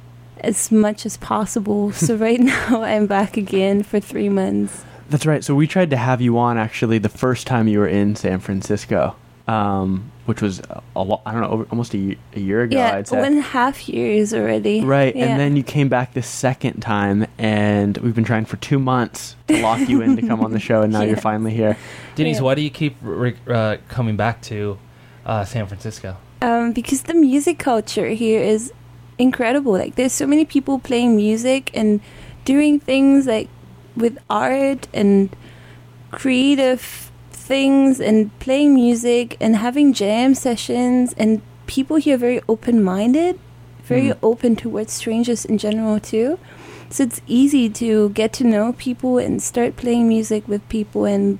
as 0.40 0.72
much 0.72 1.04
as 1.06 1.16
possible. 1.16 1.92
so 2.04 2.16
right 2.16 2.40
now 2.54 2.82
I'm 2.82 3.06
back 3.06 3.36
again 3.36 3.82
for 3.82 4.00
three 4.00 4.28
months. 4.28 4.84
That's 5.10 5.26
right. 5.26 5.44
So 5.44 5.54
we 5.54 5.66
tried 5.66 5.90
to 5.90 5.96
have 5.96 6.20
you 6.22 6.38
on 6.38 6.56
actually 6.56 6.98
the 6.98 7.08
first 7.10 7.46
time 7.46 7.68
you 7.68 7.78
were 7.80 7.86
in 7.88 8.16
San 8.16 8.40
Francisco, 8.40 9.14
um, 9.46 10.10
which 10.24 10.40
was 10.40 10.60
a, 10.60 10.82
a 10.96 11.02
lot. 11.02 11.20
I 11.26 11.32
don't 11.32 11.42
know, 11.42 11.48
over, 11.50 11.64
almost 11.70 11.92
a, 11.92 11.98
ye- 11.98 12.18
a 12.34 12.40
year 12.40 12.62
ago. 12.62 12.78
yeah, 12.78 12.96
I'd 12.96 13.08
say. 13.08 13.16
one 13.18 13.26
and 13.32 13.38
a 13.40 13.42
half 13.42 13.88
years 13.90 14.32
already. 14.32 14.82
Right, 14.82 15.14
Yeah. 15.14 15.26
and 15.26 15.38
then 15.38 15.54
you 15.54 15.62
came 15.62 15.90
back 15.90 16.14
the 16.14 16.22
second 16.22 16.80
time, 16.80 17.26
and 17.36 17.98
we've 17.98 18.14
been 18.14 18.24
trying 18.24 18.46
for 18.46 18.56
two 18.56 18.78
months 18.78 19.36
to 19.48 19.60
lock 19.60 19.86
you 19.86 20.00
in 20.00 20.16
to 20.16 20.22
come 20.26 20.40
on 20.40 20.52
the 20.52 20.60
show, 20.60 20.80
and 20.80 20.92
now 20.94 21.02
you're 21.08 21.16
finally 21.18 21.52
here. 21.52 21.76
Denise, 22.14 22.36
Yeah. 22.38 22.42
why 22.44 22.54
do 22.54 22.62
you 22.62 22.70
keep 22.70 22.96
re- 23.02 23.36
uh, 23.46 23.76
coming 23.90 24.16
back 24.16 24.40
to 24.42 24.78
uh, 25.26 25.44
San 25.44 25.66
Francisco? 25.66 26.16
um, 26.42 26.72
because 26.72 27.02
the 27.02 27.14
music 27.14 27.58
culture 27.58 28.08
here 28.08 28.42
is 28.42 28.72
incredible. 29.18 29.72
Like, 29.72 29.94
there's 29.94 30.12
so 30.12 30.26
many 30.26 30.44
people 30.44 30.78
playing 30.78 31.14
music 31.14 31.70
and 31.74 32.00
doing 32.44 32.80
things 32.80 33.26
like 33.26 33.48
with 33.96 34.18
art 34.28 34.88
and 34.92 35.30
creative 36.10 37.10
things 37.30 38.00
and 38.00 38.36
playing 38.38 38.74
music 38.74 39.36
and 39.40 39.56
having 39.56 39.92
jam 39.92 40.34
sessions. 40.34 41.14
And 41.16 41.42
people 41.66 41.96
here 41.96 42.14
are 42.14 42.18
very 42.18 42.40
open 42.48 42.82
minded, 42.82 43.38
very 43.84 44.08
Mm. 44.10 44.18
open 44.22 44.56
towards 44.56 44.92
strangers 44.92 45.44
in 45.44 45.58
general, 45.58 46.00
too. 46.00 46.38
So 46.90 47.04
it's 47.04 47.20
easy 47.26 47.68
to 47.70 48.10
get 48.10 48.32
to 48.34 48.44
know 48.44 48.72
people 48.74 49.18
and 49.18 49.42
start 49.42 49.76
playing 49.76 50.08
music 50.08 50.46
with 50.46 50.66
people 50.68 51.04
and 51.04 51.38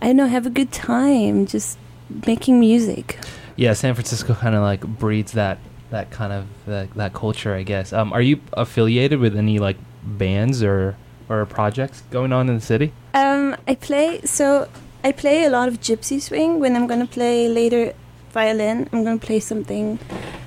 I 0.00 0.06
don't 0.08 0.16
know, 0.16 0.26
have 0.26 0.46
a 0.46 0.50
good 0.50 0.72
time 0.72 1.46
just 1.46 1.78
making 2.26 2.60
music. 2.60 3.18
Yeah, 3.56 3.72
San 3.74 3.94
Francisco 3.94 4.34
kind 4.34 4.54
of 4.54 4.62
like 4.62 4.80
breeds 4.86 5.32
that 5.32 5.58
that 5.90 6.10
kind 6.10 6.32
of 6.32 6.46
that, 6.66 6.92
that 6.94 7.12
culture, 7.12 7.54
I 7.54 7.62
guess. 7.62 7.92
Um, 7.92 8.12
are 8.12 8.22
you 8.22 8.40
affiliated 8.54 9.20
with 9.20 9.36
any 9.36 9.58
like 9.58 9.76
bands 10.02 10.62
or 10.62 10.96
or 11.28 11.46
projects 11.46 12.02
going 12.10 12.32
on 12.32 12.48
in 12.48 12.56
the 12.56 12.60
city? 12.60 12.92
Um, 13.14 13.56
I 13.68 13.74
play 13.74 14.20
so 14.24 14.68
I 15.04 15.12
play 15.12 15.44
a 15.44 15.50
lot 15.50 15.68
of 15.68 15.80
gypsy 15.80 16.20
swing. 16.20 16.60
When 16.60 16.76
I'm 16.76 16.86
gonna 16.86 17.06
play 17.06 17.48
later 17.48 17.92
violin, 18.32 18.88
I'm 18.92 19.04
gonna 19.04 19.18
play 19.18 19.40
something 19.40 19.98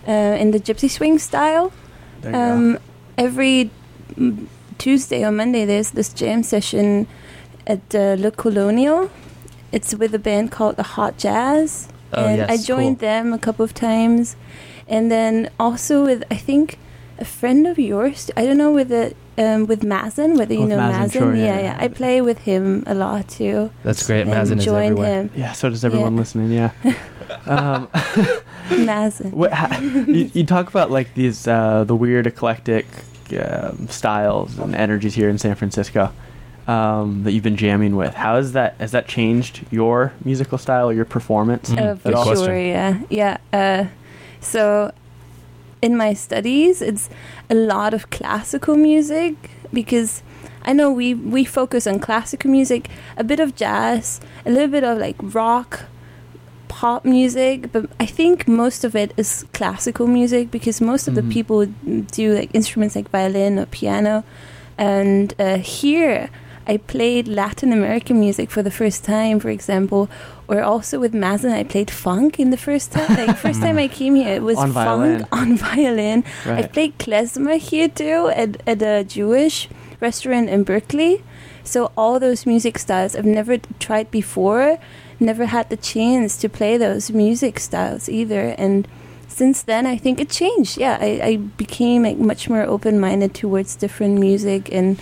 uh, 0.07 0.41
in 0.41 0.51
the 0.51 0.59
gypsy 0.59 0.89
swing 0.89 1.19
style. 1.19 1.71
There 2.21 2.31
you 2.31 2.37
Um, 2.37 2.79
every 3.17 3.69
Tuesday 4.77 5.23
or 5.25 5.31
Monday, 5.31 5.65
there's 5.65 5.91
this 5.91 6.11
jam 6.13 6.43
session 6.43 7.07
at 7.67 7.93
uh, 7.93 8.15
Le 8.17 8.31
Colonial. 8.31 9.09
It's 9.75 9.93
with 10.01 10.13
a 10.15 10.19
band 10.29 10.51
called 10.51 10.75
the 10.77 10.83
Hot 10.95 11.13
Jazz, 11.17 11.89
Oh, 12.13 12.23
and 12.25 12.37
yes, 12.37 12.49
I 12.49 12.55
joined 12.73 12.99
cool. 12.99 13.09
them 13.09 13.33
a 13.33 13.37
couple 13.45 13.65
of 13.65 13.73
times, 13.73 14.35
and 14.87 15.11
then 15.11 15.49
also 15.59 15.93
with 16.09 16.23
I 16.31 16.37
think 16.47 16.77
a 17.19 17.25
friend 17.25 17.67
of 17.67 17.77
yours. 17.77 18.31
I 18.37 18.45
don't 18.45 18.57
know 18.63 18.71
with 18.71 18.91
um, 19.37 19.65
with 19.71 19.81
Mazen, 19.93 20.37
whether 20.39 20.53
you 20.53 20.61
With 20.61 20.69
know 20.69 20.77
Mazen, 20.77 21.05
Mazen. 21.07 21.11
sure, 21.11 21.35
yeah, 21.35 21.45
yeah, 21.45 21.55
yeah. 21.59 21.61
yeah. 21.77 21.83
I 21.85 21.87
play 21.89 22.21
with 22.21 22.39
him 22.49 22.83
a 22.87 22.93
lot 22.95 23.27
too. 23.27 23.69
That's 23.83 24.05
great. 24.07 24.21
and 24.21 24.31
Mazen 24.31 24.59
is 24.59 24.65
joined 24.65 24.97
everywhere. 24.99 25.21
him. 25.23 25.31
Yeah, 25.35 25.51
so 25.51 25.69
does 25.69 25.83
everyone 25.83 26.13
Yeah. 26.13 26.19
listening. 26.23 26.51
Yeah. 26.51 26.71
um, 27.45 27.87
Mazen. 28.87 29.31
what, 29.31 29.51
ha, 29.53 29.77
you, 30.07 30.31
you 30.33 30.43
talk 30.45 30.69
about 30.69 30.89
like 30.89 31.13
these 31.15 31.47
uh, 31.47 31.83
the 31.83 31.95
weird 31.95 32.27
eclectic 32.27 32.85
um, 33.41 33.87
styles 33.89 34.57
and 34.57 34.73
energies 34.75 35.15
here 35.15 35.29
in 35.29 35.37
San 35.37 35.55
Francisco 35.55 36.11
um, 36.67 37.23
that 37.23 37.31
you've 37.31 37.43
been 37.43 37.57
jamming 37.57 37.95
with. 37.95 38.13
How 38.15 38.35
has 38.37 38.53
that 38.53 38.75
has 38.79 38.91
that 38.91 39.07
changed 39.07 39.65
your 39.71 40.13
musical 40.23 40.57
style 40.57 40.89
or 40.89 40.93
your 40.93 41.05
performance 41.05 41.69
Mm, 41.69 41.77
Uh, 41.79 41.93
good 41.93 41.99
for 42.01 42.11
question. 42.23 42.45
sure, 42.45 42.57
yeah, 42.59 42.99
yeah. 43.09 43.37
Uh, 43.53 43.85
so, 44.39 44.91
in 45.81 45.95
my 45.97 46.13
studies, 46.13 46.81
it's 46.81 47.09
a 47.49 47.55
lot 47.55 47.93
of 47.93 48.09
classical 48.09 48.75
music 48.75 49.35
because 49.71 50.23
I 50.63 50.73
know 50.73 50.91
we 50.91 51.13
we 51.13 51.45
focus 51.45 51.85
on 51.87 51.99
classical 51.99 52.49
music, 52.49 52.89
a 53.17 53.23
bit 53.23 53.39
of 53.39 53.55
jazz, 53.55 54.19
a 54.45 54.49
little 54.49 54.69
bit 54.69 54.83
of 54.83 54.97
like 54.97 55.15
rock, 55.21 55.85
pop 56.67 57.05
music, 57.05 57.71
but 57.71 57.85
I 57.99 58.07
think 58.07 58.47
most 58.47 58.83
of 58.83 58.95
it 58.95 59.13
is 59.17 59.45
classical 59.53 60.07
music 60.07 60.49
because 60.51 60.81
most 60.81 61.07
of 61.07 61.13
Mhm. 61.13 61.17
the 61.21 61.33
people 61.33 61.65
do 62.11 62.33
like 62.33 62.49
instruments 62.53 62.95
like 62.95 63.09
violin 63.11 63.59
or 63.59 63.67
piano, 63.67 64.23
and 64.77 65.33
uh, 65.39 65.57
here. 65.57 66.29
I 66.67 66.77
played 66.77 67.27
Latin 67.27 67.71
American 67.71 68.19
music 68.19 68.49
for 68.49 68.63
the 68.63 68.71
first 68.71 69.03
time, 69.03 69.39
for 69.39 69.49
example, 69.49 70.09
or 70.47 70.61
also 70.61 70.99
with 70.99 71.13
Mazen, 71.13 71.51
I 71.53 71.63
played 71.63 71.91
funk 71.91 72.39
in 72.39 72.49
the 72.49 72.57
first 72.57 72.91
time. 72.91 73.15
Like 73.15 73.37
first 73.47 73.61
time 73.61 73.77
I 73.77 73.87
came 73.87 74.15
here, 74.15 74.35
it 74.35 74.41
was 74.41 74.57
On 74.57 74.71
funk 74.71 74.73
violin. 74.73 75.27
on 75.31 75.57
violin. 75.69 76.23
I 76.45 76.63
played 76.63 76.97
klezmer 76.97 77.57
here 77.59 77.87
too 77.87 78.31
at, 78.35 78.61
at 78.67 78.81
a 78.81 79.03
Jewish 79.03 79.69
restaurant 80.01 80.49
in 80.49 80.63
Berkeley. 80.63 81.23
So 81.63 81.91
all 81.97 82.19
those 82.19 82.45
music 82.45 82.77
styles 82.79 83.15
I've 83.15 83.25
never 83.25 83.57
tried 83.79 84.11
before, 84.11 84.77
never 85.19 85.45
had 85.45 85.69
the 85.69 85.77
chance 85.77 86.37
to 86.37 86.49
play 86.49 86.77
those 86.77 87.09
music 87.11 87.59
styles 87.59 88.07
either. 88.09 88.55
And 88.57 88.87
since 89.27 89.63
then, 89.63 89.85
I 89.85 89.97
think 89.97 90.19
it 90.19 90.29
changed. 90.29 90.77
Yeah, 90.77 90.97
I, 91.01 91.19
I 91.23 91.37
became 91.37 92.03
like 92.03 92.17
much 92.17 92.49
more 92.49 92.61
open 92.61 92.99
minded 92.99 93.33
towards 93.35 93.75
different 93.75 94.19
music 94.19 94.71
and. 94.71 94.99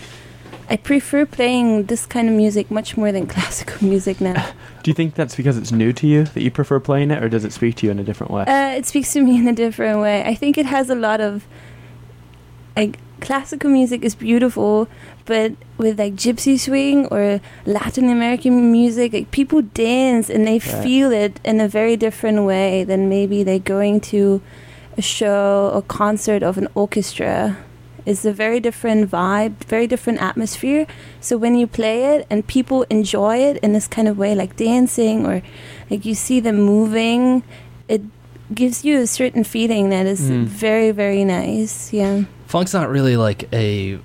I 0.73 0.77
prefer 0.77 1.27
playing 1.27 1.83
this 1.85 2.07
kind 2.07 2.27
of 2.27 2.33
music 2.33 2.71
much 2.71 2.97
more 2.97 3.11
than 3.11 3.27
classical 3.35 3.87
music 3.87 4.19
now. 4.19 4.43
Do 4.83 4.89
you 4.89 4.95
think 4.95 5.13
that's 5.13 5.35
because 5.35 5.55
it's 5.55 5.71
new 5.71 5.93
to 5.93 6.07
you 6.07 6.23
that 6.23 6.41
you 6.41 6.49
prefer 6.49 6.79
playing 6.79 7.11
it, 7.11 7.21
or 7.23 7.29
does 7.29 7.45
it 7.45 7.53
speak 7.53 7.75
to 7.75 7.85
you 7.85 7.91
in 7.91 7.99
a 7.99 8.03
different 8.03 8.33
way? 8.33 8.43
Uh, 8.45 8.69
it 8.75 8.87
speaks 8.87 9.13
to 9.13 9.21
me 9.21 9.37
in 9.37 9.47
a 9.47 9.53
different 9.53 10.01
way. 10.01 10.23
I 10.25 10.33
think 10.33 10.57
it 10.57 10.65
has 10.65 10.89
a 10.89 10.95
lot 10.95 11.21
of 11.21 11.45
like 12.75 12.97
classical 13.21 13.69
music 13.69 14.03
is 14.03 14.15
beautiful, 14.15 14.89
but 15.25 15.53
with 15.77 15.99
like 15.99 16.15
gypsy 16.15 16.59
swing 16.59 17.05
or 17.07 17.39
Latin 17.67 18.09
American 18.09 18.71
music, 18.71 19.13
like 19.13 19.29
people 19.29 19.61
dance 19.61 20.27
and 20.27 20.45
they 20.47 20.53
Right. 20.59 20.83
feel 20.83 21.11
it 21.11 21.39
in 21.45 21.61
a 21.61 21.67
very 21.67 21.95
different 21.95 22.43
way 22.45 22.83
than 22.83 23.07
maybe 23.09 23.43
they're 23.43 23.59
going 23.59 24.01
to 24.01 24.41
a 24.97 25.03
show 25.03 25.71
or 25.71 25.83
concert 25.83 26.41
of 26.41 26.57
an 26.57 26.67
orchestra. 26.73 27.57
It's 28.05 28.25
a 28.25 28.33
very 28.33 28.59
different 28.59 29.09
vibe, 29.09 29.63
very 29.65 29.87
different 29.87 30.21
atmosphere. 30.21 30.85
So 31.21 31.37
when 31.37 31.55
you 31.55 31.67
play 31.67 32.15
it 32.15 32.27
and 32.29 32.45
people 32.45 32.83
enjoy 32.89 33.37
it 33.37 33.57
in 33.63 33.73
this 33.73 33.87
kind 33.87 34.07
of 34.07 34.17
way, 34.17 34.35
like 34.35 34.55
dancing 34.55 35.25
or 35.25 35.41
like 35.89 36.05
you 36.05 36.13
see 36.15 36.39
them 36.41 36.57
moving, 36.61 37.43
it 37.87 38.01
gives 38.53 38.83
you 38.83 38.99
a 38.99 39.07
certain 39.07 39.43
feeling 39.43 39.89
that 39.89 40.05
is 40.05 40.29
Mm. 40.29 40.43
very, 40.45 40.91
very 40.91 41.23
nice. 41.23 41.93
Yeah. 41.93 42.23
Funk's 42.47 42.73
not 42.73 42.89
really 42.89 43.15
like 43.17 43.47
a, 43.53 43.97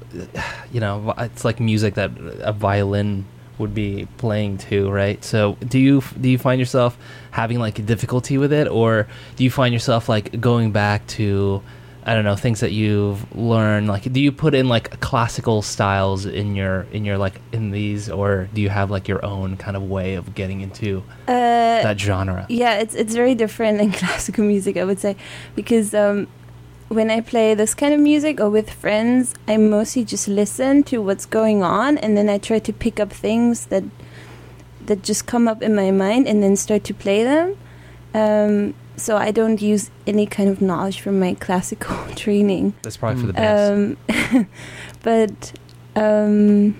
you 0.73 0.81
know, 0.81 1.13
it's 1.19 1.45
like 1.45 1.61
music 1.61 1.95
that 1.95 2.11
a 2.41 2.53
violin 2.53 3.25
would 3.59 3.75
be 3.75 4.07
playing 4.17 4.57
to, 4.57 4.89
right? 4.89 5.23
So, 5.25 5.57
do 5.67 5.79
you 5.79 6.03
do 6.21 6.31
you 6.31 6.39
find 6.39 6.61
yourself 6.61 6.97
having 7.33 7.59
like 7.59 7.85
difficulty 7.85 8.39
with 8.39 8.53
it, 8.53 8.69
or 8.69 9.07
do 9.37 9.43
you 9.45 9.51
find 9.51 9.73
yourself 9.75 10.09
like 10.09 10.41
going 10.41 10.71
back 10.71 11.05
to, 11.19 11.61
I 12.09 12.15
don't 12.15 12.25
know, 12.25 12.37
things 12.37 12.61
that 12.61 12.73
you've 12.73 13.21
learned? 13.37 13.87
Like, 13.87 14.11
do 14.11 14.19
you 14.19 14.33
put 14.33 14.55
in 14.55 14.67
like 14.67 14.99
classical 15.01 15.61
styles 15.61 16.25
in 16.25 16.57
your 16.57 16.87
in 16.91 17.05
your 17.05 17.19
like 17.19 17.37
in 17.53 17.71
these, 17.71 18.09
or 18.09 18.49
do 18.55 18.63
you 18.63 18.71
have 18.71 18.91
like 18.91 19.09
your 19.09 19.23
own 19.23 19.59
kind 19.59 19.77
of 19.77 19.83
way 19.83 20.15
of 20.15 20.35
getting 20.35 20.63
into 20.63 21.03
Uh, 21.27 21.83
that 21.89 22.01
genre? 22.01 22.47
Yeah, 22.49 22.75
it's 22.83 22.95
it's 22.95 23.15
very 23.15 23.35
different 23.35 23.77
than 23.79 23.93
classical 24.03 24.45
music, 24.45 24.79
I 24.79 24.85
would 24.85 24.99
say, 24.99 25.17
because 25.55 25.93
um, 25.93 26.29
when 26.89 27.11
I 27.11 27.21
play 27.21 27.53
this 27.55 27.75
kind 27.75 27.93
of 27.93 28.01
music 28.01 28.41
or 28.41 28.49
with 28.49 28.71
friends, 28.71 29.35
I 29.47 29.59
mostly 29.59 30.03
just 30.05 30.29
listen 30.29 30.85
to 30.85 31.03
what's 31.03 31.27
going 31.27 31.63
on, 31.63 31.99
and 31.99 32.17
then 32.17 32.31
I 32.31 32.39
try 32.39 32.59
to 32.59 32.73
pick 32.73 32.99
up 32.99 33.13
things 33.13 33.67
that 33.67 33.85
that 34.87 35.03
just 35.03 35.27
come 35.27 35.47
up 35.47 35.61
in 35.63 35.75
my 35.75 35.91
mind, 35.91 36.27
and 36.27 36.43
then 36.43 36.57
start 36.57 36.85
to 36.85 36.95
play 36.95 37.23
them. 37.23 37.57
Um, 38.15 38.75
so 38.99 39.17
I 39.17 39.31
don't 39.31 39.61
use 39.63 39.91
any 40.07 40.27
kind 40.27 40.49
of 40.51 40.61
knowledge 40.61 41.01
from 41.01 41.19
my 41.19 41.35
classical 41.41 41.97
training. 42.17 42.75
That's 42.83 42.97
probably 42.97 43.21
for 43.23 43.27
the 43.29 43.33
best. 43.33 43.73
Um, 44.35 44.47
but 45.03 45.53
um, 45.97 46.77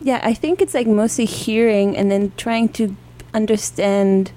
yeah, 0.00 0.20
I 0.22 0.34
think 0.34 0.60
it's 0.62 0.74
like 0.74 0.86
mostly 0.86 1.24
hearing 1.24 1.96
and 1.96 2.10
then 2.10 2.32
trying 2.36 2.68
to 2.70 2.96
understand 3.34 4.32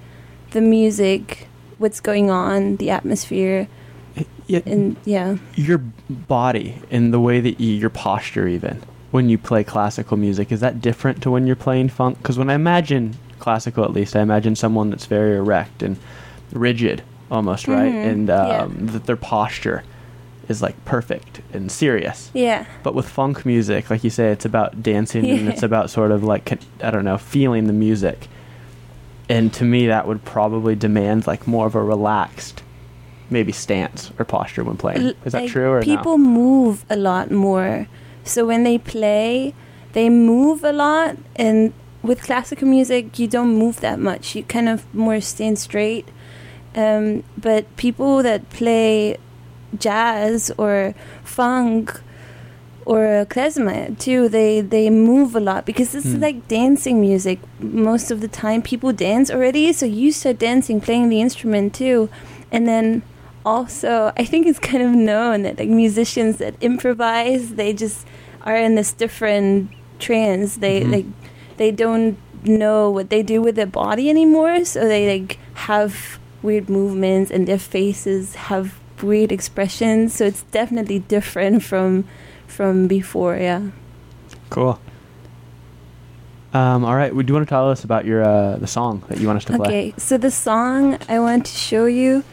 the 0.52 0.62
music, 0.62 1.48
what's 1.78 2.00
going 2.00 2.30
on, 2.32 2.78
the 2.78 2.90
atmosphere, 2.90 3.68
Yeah, 4.48 4.62
and 4.66 4.96
yeah. 5.06 5.38
your 5.56 5.80
body 6.10 6.82
and 6.92 7.14
the 7.14 7.20
way 7.20 7.42
that 7.42 7.60
you, 7.60 7.74
your 7.74 7.90
posture 7.90 8.48
even 8.48 8.82
when 9.12 9.28
you 9.30 9.38
play 9.38 9.64
classical 9.64 10.18
music 10.18 10.52
is 10.52 10.60
that 10.60 10.82
different 10.82 11.22
to 11.24 11.32
when 11.32 11.48
you're 11.48 11.56
playing 11.56 11.88
funk 11.90 12.18
because 12.18 12.38
when 12.38 12.50
i 12.50 12.54
imagine 12.54 13.16
classical 13.46 13.84
at 13.90 13.94
least 13.94 14.16
i 14.16 14.22
imagine 14.22 14.56
someone 14.56 14.90
that's 14.90 15.06
very 15.06 15.36
erect 15.38 15.84
and 15.84 15.96
rigid 16.52 16.98
almost 17.30 17.68
right 17.68 17.94
Mhm, 17.94 18.12
and 18.12 18.28
yeah. 18.28 18.64
um, 18.64 18.72
that 18.94 19.04
their 19.06 19.16
posture 19.36 19.84
is 20.48 20.62
like 20.62 20.78
perfect 20.86 21.42
and 21.54 21.72
serious. 21.72 22.30
Yeah. 22.34 22.66
But 22.84 22.94
with 22.94 23.08
funk 23.10 23.46
music, 23.48 23.90
like 23.90 24.04
you 24.04 24.12
say, 24.12 24.28
it's 24.36 24.46
about 24.46 24.84
dancing 24.84 25.26
and 25.26 25.50
it's 25.52 25.64
about 25.64 25.90
sort 25.90 26.12
of 26.16 26.24
like 26.24 26.46
I 26.88 26.92
don't 26.92 27.04
know, 27.10 27.18
feeling 27.18 27.66
the 27.66 27.74
music. 27.88 28.28
And 29.28 29.52
to 29.58 29.64
me, 29.64 29.88
that 29.88 30.08
would 30.08 30.22
probably 30.24 30.76
demand 30.76 31.26
like 31.32 31.48
more 31.48 31.66
of 31.66 31.74
a 31.74 31.84
relaxed, 31.96 32.62
maybe 33.32 33.52
stance 33.52 34.12
or 34.20 34.24
posture 34.26 34.64
when 34.64 34.78
playing. 34.78 35.02
Is 35.26 35.32
that 35.34 35.44
like, 35.44 35.52
true 35.52 35.70
or 35.72 35.82
people 35.82 36.18
no? 36.20 36.30
move 36.42 36.86
a 36.92 36.96
lot 36.96 37.32
more 37.32 37.88
so 38.24 38.46
when 38.46 38.62
they 38.64 38.78
play 38.78 39.54
they 39.94 40.10
move 40.10 40.64
a 40.64 40.74
lot 40.74 41.16
and 41.36 41.74
with 42.06 42.22
classical 42.22 42.68
music 42.68 43.18
you 43.20 43.28
don't 43.28 43.54
move 43.58 43.80
that 43.82 44.00
much. 44.00 44.36
You 44.36 44.44
kind 44.44 44.70
of 44.70 44.80
more 44.94 45.20
stand 45.22 45.58
straight. 45.60 46.08
Um, 46.76 47.24
but 47.38 47.64
people 47.78 48.22
that 48.24 48.50
play 48.50 49.18
jazz 49.80 50.52
or 50.58 50.94
funk 51.24 52.02
or 52.86 53.26
klezmer 53.30 53.98
too 53.98 54.30
they 54.30 54.62
they 54.62 54.90
move 54.92 55.36
a 55.36 55.40
lot 55.40 55.66
because 55.66 55.92
this 55.92 56.06
is 56.06 56.14
Hmm. 56.16 56.22
like 56.22 56.48
dancing 56.48 57.02
music 57.02 57.40
most 57.60 58.12
of 58.12 58.22
the 58.22 58.28
time. 58.28 58.62
People 58.62 58.94
dance 58.94 59.32
already 59.32 59.74
so 59.74 59.86
you 59.86 60.12
start 60.12 60.38
dancing 60.40 60.80
playing 60.80 61.10
the 61.10 61.20
instrument 61.22 61.74
too. 61.74 62.10
And 62.52 62.68
then 62.68 63.02
also 63.46 64.12
i 64.18 64.26
think 64.26 64.48
it's 64.48 64.58
kind 64.58 64.82
of 64.84 64.90
known 64.92 65.44
that 65.44 65.60
like 65.60 65.70
musicians 65.70 66.38
that 66.38 66.56
improvise 66.62 67.54
they 67.56 67.72
just 67.74 68.04
are 68.42 68.56
in 68.58 68.76
this 68.76 68.92
different 68.92 69.70
trance. 70.00 70.58
They 70.58 70.82
Mhm. 70.82 70.92
like 70.92 71.06
they 71.58 71.72
don't 71.72 72.18
know 72.44 72.90
what 72.90 73.10
they 73.10 73.24
do 73.24 73.42
with 73.42 73.56
their 73.56 73.66
body 73.66 74.10
anymore 74.10 74.64
so 74.66 74.88
they 74.88 75.20
like 75.20 75.40
have 75.54 76.20
weird 76.42 76.70
movements 76.70 77.32
and 77.32 77.48
their 77.48 77.58
faces 77.58 78.36
have 78.36 78.78
weird 79.02 79.32
expressions 79.32 80.14
so 80.14 80.26
it's 80.26 80.44
definitely 80.44 81.00
different 81.00 81.64
from 81.64 82.08
from 82.48 82.88
before 82.88 83.36
yeah 83.36 83.62
Cool. 84.50 84.80
Um, 86.54 86.86
all 86.86 86.96
right. 86.96 87.14
Would 87.14 87.28
you 87.28 87.36
want 87.36 87.46
to 87.46 87.50
tell 87.50 87.70
us 87.70 87.84
about 87.84 88.06
your 88.06 88.24
uh, 88.24 88.56
the 88.58 88.68
song 88.68 89.04
that 89.10 89.20
you 89.20 89.28
want 89.28 89.38
us 89.38 89.46
to 89.46 89.58
play? 89.58 89.68
Okay, 89.68 89.94
so 89.98 90.18
the 90.18 90.32
song 90.32 90.98
I 91.10 91.20
want 91.20 91.46
to 91.48 91.52
show 91.52 91.86
you 91.86 92.24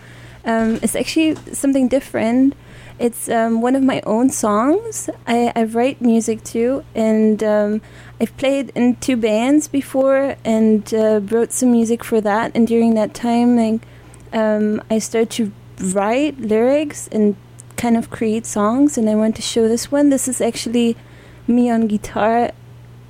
um, 0.44 0.78
is 0.82 0.94
actually 0.94 1.34
something 1.52 1.88
different. 1.88 2.54
It's 2.98 3.28
um, 3.28 3.60
one 3.60 3.74
of 3.74 3.82
my 3.82 4.00
own 4.06 4.30
songs. 4.30 5.10
I, 5.26 5.52
I 5.56 5.64
write 5.64 6.00
music 6.00 6.44
too, 6.44 6.84
and 6.94 7.42
um, 7.42 7.82
I've 8.20 8.36
played 8.36 8.70
in 8.74 8.96
two 8.96 9.16
bands 9.16 9.68
before 9.68 10.36
and 10.44 10.92
uh, 10.94 11.20
wrote 11.24 11.52
some 11.52 11.72
music 11.72 12.04
for 12.04 12.20
that. 12.20 12.52
And 12.54 12.66
during 12.66 12.94
that 12.94 13.14
time, 13.14 13.56
like, 13.56 13.80
um, 14.32 14.82
I 14.90 14.98
started 14.98 15.30
to 15.30 15.52
write 15.92 16.38
lyrics 16.40 17.08
and 17.08 17.36
kind 17.76 17.96
of 17.96 18.10
create 18.10 18.46
songs. 18.46 18.96
And 18.96 19.08
I 19.08 19.14
want 19.14 19.36
to 19.36 19.42
show 19.42 19.68
this 19.68 19.90
one. 19.90 20.10
This 20.10 20.28
is 20.28 20.40
actually 20.40 20.96
me 21.46 21.70
on 21.70 21.88
guitar 21.88 22.52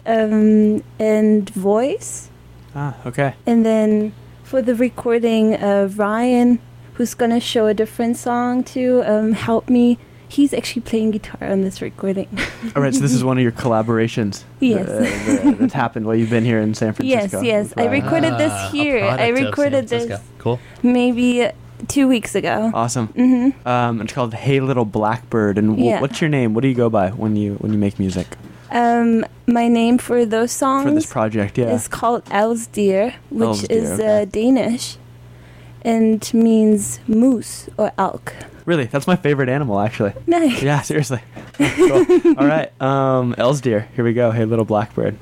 um, 0.07 0.83
and 0.99 1.51
voice. 1.51 2.31
Ah, 2.75 2.97
okay. 3.05 3.35
And 3.47 3.67
then 3.67 4.15
for 4.43 4.63
the 4.63 4.75
recording, 4.75 5.55
uh, 5.55 5.91
Ryan, 5.95 6.59
who's 6.95 7.15
gonna 7.15 7.41
show 7.41 7.67
a 7.67 7.75
different 7.75 8.17
song 8.17 8.63
to 8.65 9.03
um, 9.07 9.33
help 9.33 9.69
me. 9.69 9.99
He's 10.29 10.55
actually 10.55 10.81
playing 10.83 11.11
guitar 11.11 11.47
on 11.51 11.61
this 11.61 11.83
recording. 11.83 12.27
All 12.75 12.81
right. 12.83 12.95
So 12.95 13.01
this 13.01 13.13
is 13.13 13.23
one 13.23 13.37
of 13.37 13.43
your 13.43 13.53
collaborations. 13.53 14.45
Yes. 14.61 14.89
uh, 14.89 15.43
that- 15.43 15.59
that's 15.59 15.75
happened 15.75 16.07
while 16.07 16.15
you've 16.15 16.31
been 16.31 16.45
here 16.47 16.59
in 16.61 16.73
San 16.75 16.95
Francisco. 16.95 17.43
yes. 17.43 17.73
yes, 17.73 17.75
I 17.77 17.87
recorded 17.89 18.33
Ah, 18.35 18.39
this 18.39 18.73
here. 18.73 18.97
I 18.99 19.01
product 19.01 19.21
of 19.21 19.37
San 19.37 19.45
recorded 19.47 19.89
this 19.89 20.21
Cool. 20.39 20.59
maybe 20.83 21.43
uh, 21.45 21.53
two 21.89 22.09
weeks 22.09 22.35
ago. 22.35 22.71
Awesome. 22.73 23.09
hmm 23.09 23.51
Um, 23.69 24.01
it's 24.01 24.13
called 24.15 24.33
Hey 24.33 24.61
Little 24.61 24.87
Blackbird. 24.87 25.59
And 25.59 25.77
wh- 25.77 25.83
Yeah. 25.85 26.01
what's 26.01 26.21
your 26.23 26.31
name? 26.31 26.55
What 26.55 26.63
do 26.63 26.69
you 26.69 26.75
go 26.75 26.89
by 26.89 27.11
when 27.11 27.37
you 27.37 27.55
when 27.57 27.73
you 27.73 27.79
make 27.79 27.99
music 27.99 28.29
Um, 28.71 29.27
my 29.47 29.69
name 29.69 29.99
for 29.99 30.25
those 30.25 30.51
songs 30.53 30.85
for 30.85 30.93
this 30.95 31.05
project? 31.13 31.59
Yeah. 31.59 31.75
is 31.75 31.89
called 31.89 32.25
Elsdeer, 32.27 33.13
which 33.29 33.49
Elsdeer, 33.49 33.71
is 33.71 33.91
okay. 34.01 34.23
uh, 34.23 34.25
Danish 34.25 34.97
and 35.85 36.33
means 36.35 37.01
moose 37.07 37.69
or 37.77 37.93
elk. 37.99 38.35
Really, 38.65 38.85
that's 38.85 39.07
my 39.07 39.17
favorite 39.17 39.49
animal, 39.49 39.81
actually. 39.81 40.13
Nice. 40.27 40.63
Yeah, 40.63 40.81
seriously. 40.83 41.21
cool. 41.55 42.07
All 42.39 42.47
right, 42.47 42.71
um, 42.81 43.35
Elsdeer. 43.35 43.89
Here 43.95 44.05
we 44.05 44.13
go. 44.13 44.31
Hey, 44.31 44.45
little 44.45 44.65
blackbird. 44.65 45.19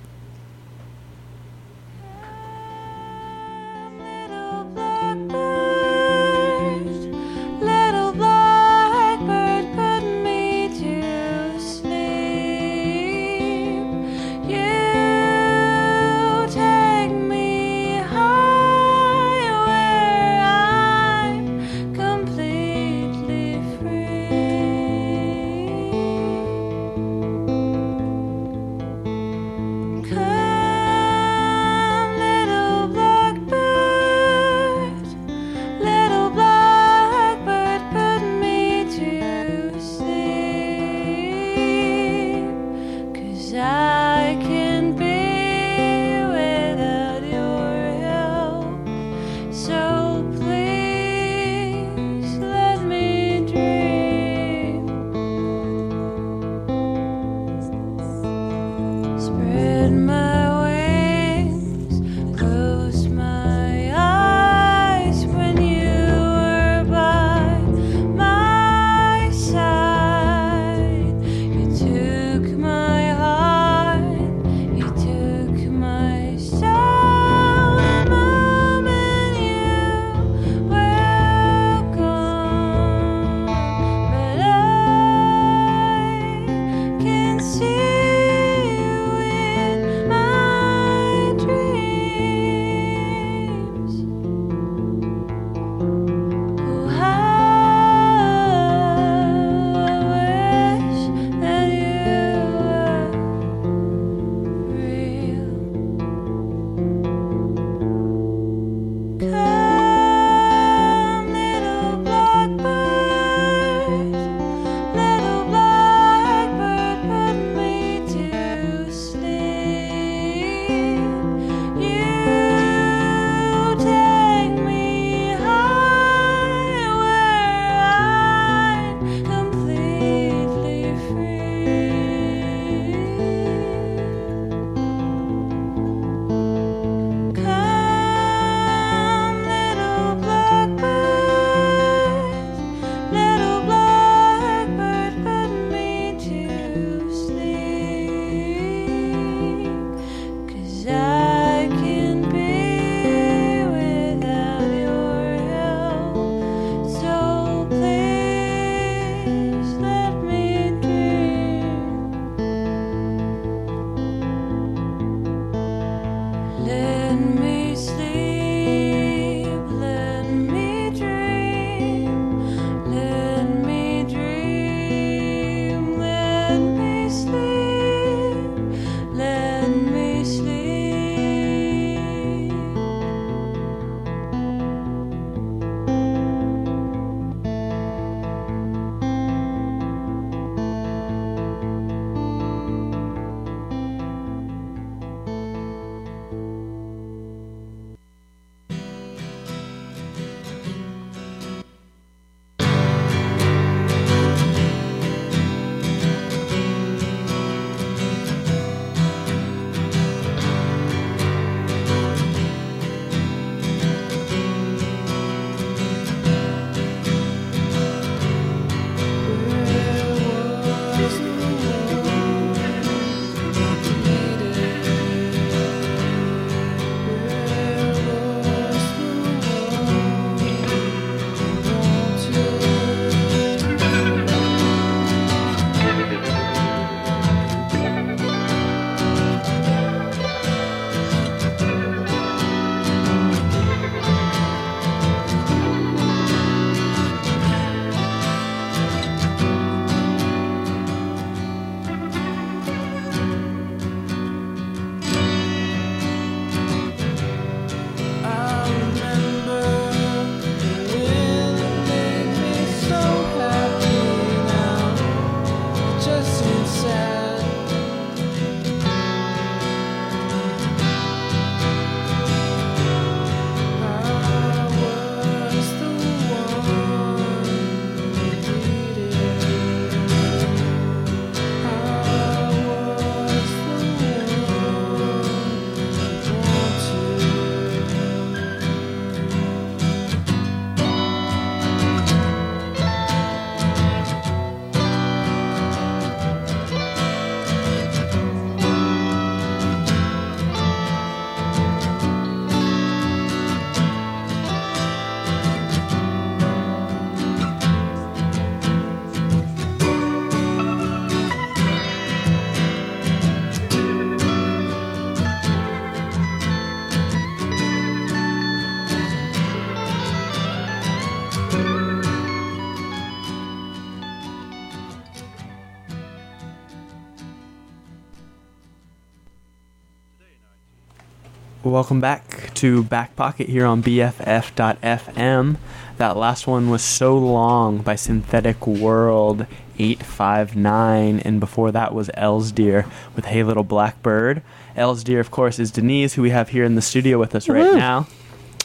Welcome 331.70 332.00
back 332.00 332.52
to 332.54 332.82
Back 332.82 333.14
Pocket 333.14 333.48
here 333.48 333.64
on 333.64 333.80
BFF.FM. 333.80 335.56
That 335.98 336.16
last 336.16 336.48
one 336.48 336.68
was 336.68 336.82
So 336.82 337.16
Long 337.16 337.78
by 337.78 337.94
Synthetic 337.94 338.66
World 338.66 339.46
859, 339.78 341.20
and 341.20 341.38
before 341.38 341.70
that 341.70 341.94
was 341.94 342.08
Elsdeer 342.18 342.90
with 343.14 343.26
Hey 343.26 343.44
Little 343.44 343.62
Blackbird. 343.62 344.42
Elsdeer, 344.76 345.20
of 345.20 345.30
course, 345.30 345.60
is 345.60 345.70
Denise, 345.70 346.14
who 346.14 346.22
we 346.22 346.30
have 346.30 346.48
here 346.48 346.64
in 346.64 346.74
the 346.74 346.82
studio 346.82 347.20
with 347.20 347.36
us 347.36 347.48
right 347.48 347.62
Woohoo. 347.62 347.78
now. 347.78 348.08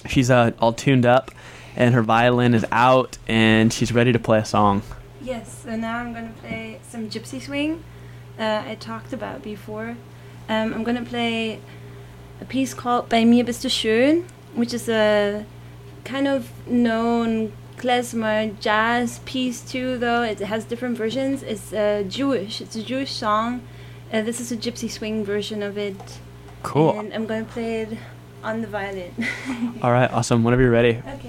She's 0.07 0.31
uh, 0.31 0.53
all 0.57 0.73
tuned 0.73 1.05
up, 1.05 1.29
and 1.75 1.93
her 1.93 2.01
violin 2.01 2.55
is 2.55 2.65
out, 2.71 3.19
and 3.27 3.71
she's 3.71 3.91
ready 3.91 4.13
to 4.13 4.19
play 4.19 4.39
a 4.39 4.45
song. 4.45 4.81
Yes, 5.21 5.61
so 5.63 5.75
now 5.75 5.99
I'm 5.99 6.11
going 6.11 6.33
to 6.33 6.39
play 6.39 6.79
some 6.89 7.07
gypsy 7.11 7.39
swing 7.39 7.83
uh, 8.39 8.63
I 8.65 8.73
talked 8.79 9.13
about 9.13 9.43
before. 9.43 9.95
Um, 10.49 10.73
I'm 10.73 10.83
going 10.83 10.97
to 10.97 11.07
play 11.07 11.59
a 12.41 12.45
piece 12.45 12.73
called 12.73 13.09
Bei 13.09 13.25
mir 13.25 13.43
bist 13.43 13.63
du 13.63 13.69
schön, 13.69 14.23
which 14.53 14.73
is 14.73 14.89
a 14.89 15.45
kind 16.03 16.27
of 16.27 16.49
known 16.67 17.51
klezmer 17.77 18.57
jazz 18.59 19.19
piece 19.25 19.61
too, 19.61 19.97
though. 19.97 20.23
It 20.23 20.39
has 20.39 20.65
different 20.65 20.97
versions. 20.97 21.43
It's 21.43 21.73
uh, 21.73 22.03
Jewish. 22.07 22.61
It's 22.61 22.75
a 22.75 22.83
Jewish 22.83 23.11
song. 23.11 23.61
Uh, 24.13 24.21
this 24.21 24.39
is 24.39 24.51
a 24.51 24.57
gypsy 24.57 24.89
swing 24.89 25.25
version 25.25 25.63
of 25.63 25.77
it. 25.77 26.19
Cool. 26.63 26.97
And 26.97 27.13
I'm 27.13 27.25
going 27.25 27.45
to 27.45 27.51
play 27.51 27.81
it 27.81 27.97
on 28.43 28.61
the 28.61 28.67
violin. 28.67 29.13
All 29.81 29.91
right, 29.91 30.11
awesome. 30.11 30.43
Whenever 30.43 30.61
you're 30.61 30.71
ready. 30.71 31.01
Okay. 31.15 31.24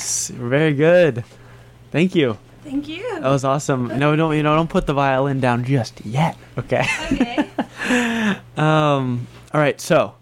Yes, 0.00 0.28
very 0.28 0.72
good. 0.72 1.24
Thank 1.90 2.14
you. 2.14 2.38
Thank 2.64 2.88
you. 2.88 3.02
That 3.20 3.28
was 3.28 3.44
awesome. 3.44 3.98
No, 3.98 4.16
don't 4.16 4.34
you 4.34 4.42
know? 4.42 4.56
Don't 4.56 4.70
put 4.70 4.86
the 4.86 4.94
violin 4.94 5.40
down 5.40 5.62
just 5.62 6.00
yet. 6.06 6.38
Okay. 6.56 6.86
Okay. 7.12 7.46
um. 8.56 9.26
All 9.52 9.60
right. 9.60 9.78
So 9.78 10.14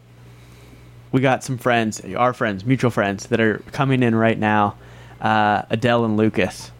we 1.13 1.21
got 1.21 1.45
some 1.45 1.59
friends, 1.59 2.01
our 2.17 2.33
friends, 2.33 2.65
mutual 2.65 2.91
friends, 2.91 3.29
that 3.29 3.39
are 3.39 3.59
coming 3.71 4.03
in 4.03 4.17
right 4.17 4.37
now. 4.37 4.75
Uh, 5.21 5.63
Adele 5.71 6.05
and 6.07 6.17
Lucas. 6.17 6.73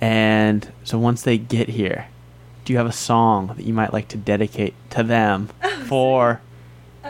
And 0.00 0.72
so 0.84 0.98
once 0.98 1.20
they 1.20 1.36
get 1.36 1.68
here, 1.68 2.08
do 2.64 2.72
you 2.72 2.78
have 2.78 2.86
a 2.86 2.92
song 2.92 3.48
that 3.58 3.66
you 3.66 3.74
might 3.74 3.92
like 3.92 4.08
to 4.08 4.16
dedicate 4.16 4.72
to 4.90 5.02
them 5.02 5.50
for 5.84 6.40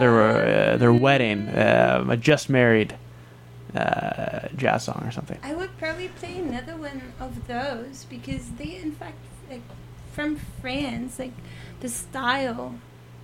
their 0.01 0.73
uh, 0.73 0.77
their 0.79 0.93
wedding, 0.93 1.47
uh, 1.49 2.05
a 2.09 2.17
just 2.17 2.51
married 2.51 2.97
jazz 4.61 4.85
song 4.85 5.03
or 5.05 5.11
something? 5.11 5.39
I 5.43 5.55
would 5.55 5.77
probably 5.79 6.09
play 6.09 6.39
another 6.39 6.77
one 6.77 7.13
of 7.19 7.47
those 7.47 8.05
because 8.09 8.51
they, 8.53 8.77
in 8.77 8.93
fact, 8.93 9.19
like 9.51 9.63
from 10.13 10.37
France, 10.61 11.19
like 11.19 11.33
the 11.81 11.89
style, 11.89 12.75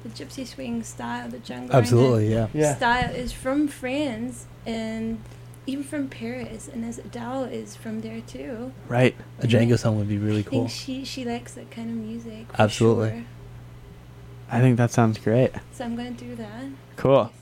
the 0.03 0.09
gypsy 0.09 0.47
swing 0.47 0.83
style, 0.83 1.29
the 1.29 1.39
Django 1.39 1.71
Absolutely, 1.71 2.33
yeah. 2.33 2.49
Yeah. 2.53 2.75
style 2.75 3.15
is 3.15 3.33
from 3.33 3.69
France 3.69 4.47
and 4.67 5.21
even 5.69 5.83
from 5.83 6.09
Paris, 6.09 6.69
and 6.73 6.85
as 6.85 6.99
Adele 6.99 7.45
is 7.45 7.75
from 7.75 8.01
there 8.01 8.21
too. 8.21 8.73
Right. 8.89 9.17
A 9.41 9.47
Django 9.49 9.77
song 9.79 9.99
would 9.99 10.09
be 10.09 10.17
really 10.19 10.41
I 10.41 10.45
cool. 10.45 10.59
think 10.61 10.71
she 10.71 11.05
she 11.05 11.25
likes 11.25 11.55
that 11.55 11.71
kind 11.73 11.91
of 11.91 11.97
music. 11.97 12.47
Absolutely. 12.59 13.11
sure. 13.11 13.25
I 14.49 14.61
think 14.61 14.77
that 14.77 14.93
sounds 14.93 15.19
great. 15.19 15.51
So 15.73 15.85
I'm 15.85 15.97
gonna 15.97 16.13
do 16.13 16.37
that. 16.37 16.67
Cool. 16.97 17.33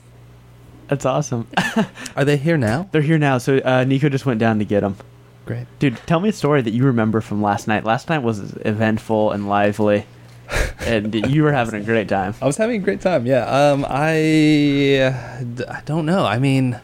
That's 0.87 1.05
awesome. 1.05 1.47
Are 2.15 2.25
they 2.25 2.37
here 2.37 2.57
now? 2.57 2.87
They're 2.91 3.01
here 3.01 3.17
now. 3.17 3.37
So 3.39 3.57
uh, 3.59 3.83
Nico 3.85 4.09
just 4.09 4.25
went 4.25 4.39
down 4.39 4.59
to 4.59 4.65
get 4.65 4.81
them. 4.81 4.97
Great. 5.45 5.67
Dude, 5.79 5.97
tell 6.05 6.19
me 6.19 6.29
a 6.29 6.33
story 6.33 6.61
that 6.61 6.71
you 6.71 6.83
remember 6.85 7.21
from 7.21 7.41
last 7.41 7.67
night. 7.67 7.83
Last 7.83 8.09
night 8.09 8.19
was 8.19 8.39
eventful 8.65 9.31
and 9.31 9.47
lively, 9.47 10.05
and 10.79 11.13
you 11.31 11.43
were 11.43 11.51
having 11.51 11.79
a 11.79 11.83
great 11.83 12.07
time. 12.09 12.33
I 12.41 12.45
was 12.45 12.57
having 12.57 12.81
a 12.81 12.83
great 12.83 13.01
time. 13.01 13.25
Yeah. 13.27 13.45
Um, 13.45 13.85
I, 13.87 15.13
I 15.69 15.81
don't 15.85 16.05
know. 16.05 16.25
I 16.25 16.39
mean, 16.39 16.79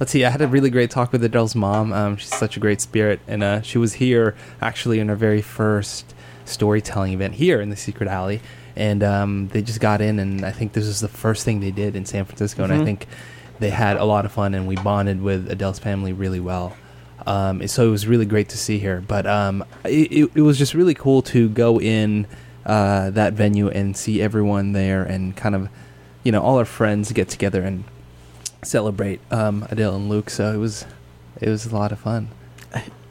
let's 0.00 0.12
see. 0.12 0.24
I 0.24 0.30
had 0.30 0.40
a 0.40 0.48
really 0.48 0.70
great 0.70 0.90
talk 0.90 1.12
with 1.12 1.22
Adele's 1.24 1.54
mom. 1.54 1.92
Um, 1.92 2.16
she's 2.16 2.34
such 2.34 2.56
a 2.56 2.60
great 2.60 2.80
spirit, 2.80 3.20
and 3.28 3.42
uh, 3.42 3.60
she 3.62 3.76
was 3.78 3.94
here 3.94 4.34
actually 4.62 4.98
in 4.98 5.08
her 5.08 5.16
very 5.16 5.42
first 5.42 6.14
storytelling 6.46 7.12
event 7.12 7.34
here 7.34 7.60
in 7.60 7.68
the 7.70 7.76
Secret 7.76 8.08
Alley. 8.08 8.40
And 8.76 9.02
um, 9.02 9.48
they 9.48 9.62
just 9.62 9.80
got 9.80 10.00
in, 10.02 10.18
and 10.18 10.44
I 10.44 10.52
think 10.52 10.72
this 10.74 10.86
was 10.86 11.00
the 11.00 11.08
first 11.08 11.44
thing 11.44 11.60
they 11.60 11.70
did 11.70 11.96
in 11.96 12.04
San 12.04 12.24
Francisco. 12.26 12.62
And 12.64 12.72
I 12.72 12.76
Mhm. 12.78 12.84
think 12.84 13.06
they 13.58 13.70
had 13.70 13.96
a 13.96 14.04
lot 14.04 14.24
of 14.24 14.32
fun, 14.32 14.54
and 14.54 14.66
we 14.66 14.76
bonded 14.76 15.22
with 15.22 15.50
Adele's 15.50 15.78
family 15.78 16.12
really 16.12 16.40
well. 16.40 16.76
Um, 17.26 17.66
so 17.66 17.88
it 17.88 17.90
was 17.90 18.06
really 18.06 18.26
great 18.26 18.48
to 18.50 18.58
see 18.58 18.78
her. 18.80 19.00
But 19.00 19.26
um, 19.26 19.64
it, 19.84 20.30
it, 20.34 20.42
was 20.42 20.58
just 20.58 20.74
really 20.74 20.94
cool 20.94 21.22
to 21.22 21.48
go 21.48 21.80
in 21.80 22.26
uh, 22.64 23.10
that 23.10 23.32
venue 23.32 23.68
and 23.68 23.96
see 23.96 24.22
everyone 24.22 24.72
there 24.72 25.02
and 25.02 25.36
kind 25.36 25.54
of, 25.54 25.68
you 26.22 26.30
know, 26.30 26.40
all 26.40 26.58
our 26.58 26.64
friends 26.64 27.10
get 27.12 27.28
together 27.28 27.62
and 27.62 27.84
celebrate 28.62 29.20
um, 29.32 29.66
Adele 29.70 29.96
and 29.96 30.08
Luke. 30.08 30.30
So 30.30 30.52
it 30.52 30.58
was, 30.58 30.86
it 31.40 31.48
was 31.48 31.66
a 31.66 31.74
lot 31.74 31.90
of 31.90 31.98
fun. 31.98 32.28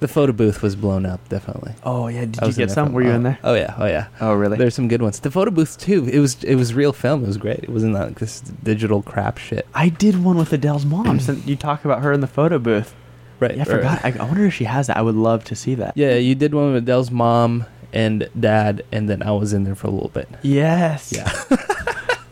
The 0.01 0.07
photo 0.09 0.33
booth 0.33 0.61
was 0.61 0.75
blown 0.75 1.05
up, 1.05 1.27
definitely. 1.29 1.73
Oh 1.83 2.07
yeah, 2.07 2.25
did 2.25 2.39
I 2.39 2.45
you 2.45 2.47
was 2.47 2.57
in 2.57 2.61
get 2.61 2.67
there 2.67 2.75
some? 2.75 2.87
for- 2.89 2.93
Were 2.95 3.01
you 3.03 3.11
oh, 3.11 3.15
in 3.15 3.25
uh, 3.25 3.29
there? 3.29 3.39
Oh 3.43 3.53
yeah, 3.53 3.75
oh 3.77 3.85
yeah. 3.85 4.07
Oh 4.19 4.33
really? 4.33 4.57
There's 4.57 4.75
some 4.75 4.87
good 4.87 5.01
ones. 5.01 5.19
The 5.19 5.31
photo 5.31 5.51
booth 5.51 5.77
too. 5.79 6.05
It 6.05 6.19
was 6.19 6.43
it 6.43 6.55
was 6.55 6.73
real 6.73 6.93
film. 6.93 7.23
It 7.23 7.27
was 7.27 7.37
great. 7.37 7.59
It 7.59 7.69
wasn't 7.69 7.93
like 7.93 8.19
this 8.19 8.41
digital 8.41 9.01
crap 9.01 9.37
shit. 9.37 9.65
I 9.73 9.89
did 9.89 10.23
one 10.23 10.37
with 10.37 10.51
Adele's 10.53 10.85
mom. 10.85 11.19
since 11.19 11.45
you 11.47 11.55
talk 11.55 11.85
about 11.85 12.01
her 12.03 12.11
in 12.11 12.19
the 12.19 12.27
photo 12.27 12.59
booth. 12.59 12.93
right. 13.39 13.55
Yeah, 13.55 13.61
I 13.63 13.65
forgot. 13.65 14.05
I, 14.05 14.11
I 14.19 14.23
wonder 14.25 14.45
if 14.45 14.53
she 14.53 14.65
has 14.65 14.87
that. 14.87 14.97
I 14.97 15.01
would 15.01 15.15
love 15.15 15.43
to 15.45 15.55
see 15.55 15.75
that. 15.75 15.95
Yeah, 15.95 16.15
you 16.15 16.35
did 16.35 16.53
one 16.53 16.73
with 16.73 16.83
Adele's 16.83 17.09
mom 17.09 17.65
and 17.93 18.29
dad, 18.37 18.83
and 18.91 19.09
then 19.09 19.23
I 19.23 19.31
was 19.31 19.53
in 19.53 19.63
there 19.63 19.75
for 19.75 19.87
a 19.87 19.91
little 19.91 20.09
bit. 20.09 20.27
Yes. 20.43 21.13
Yeah. 21.15 21.31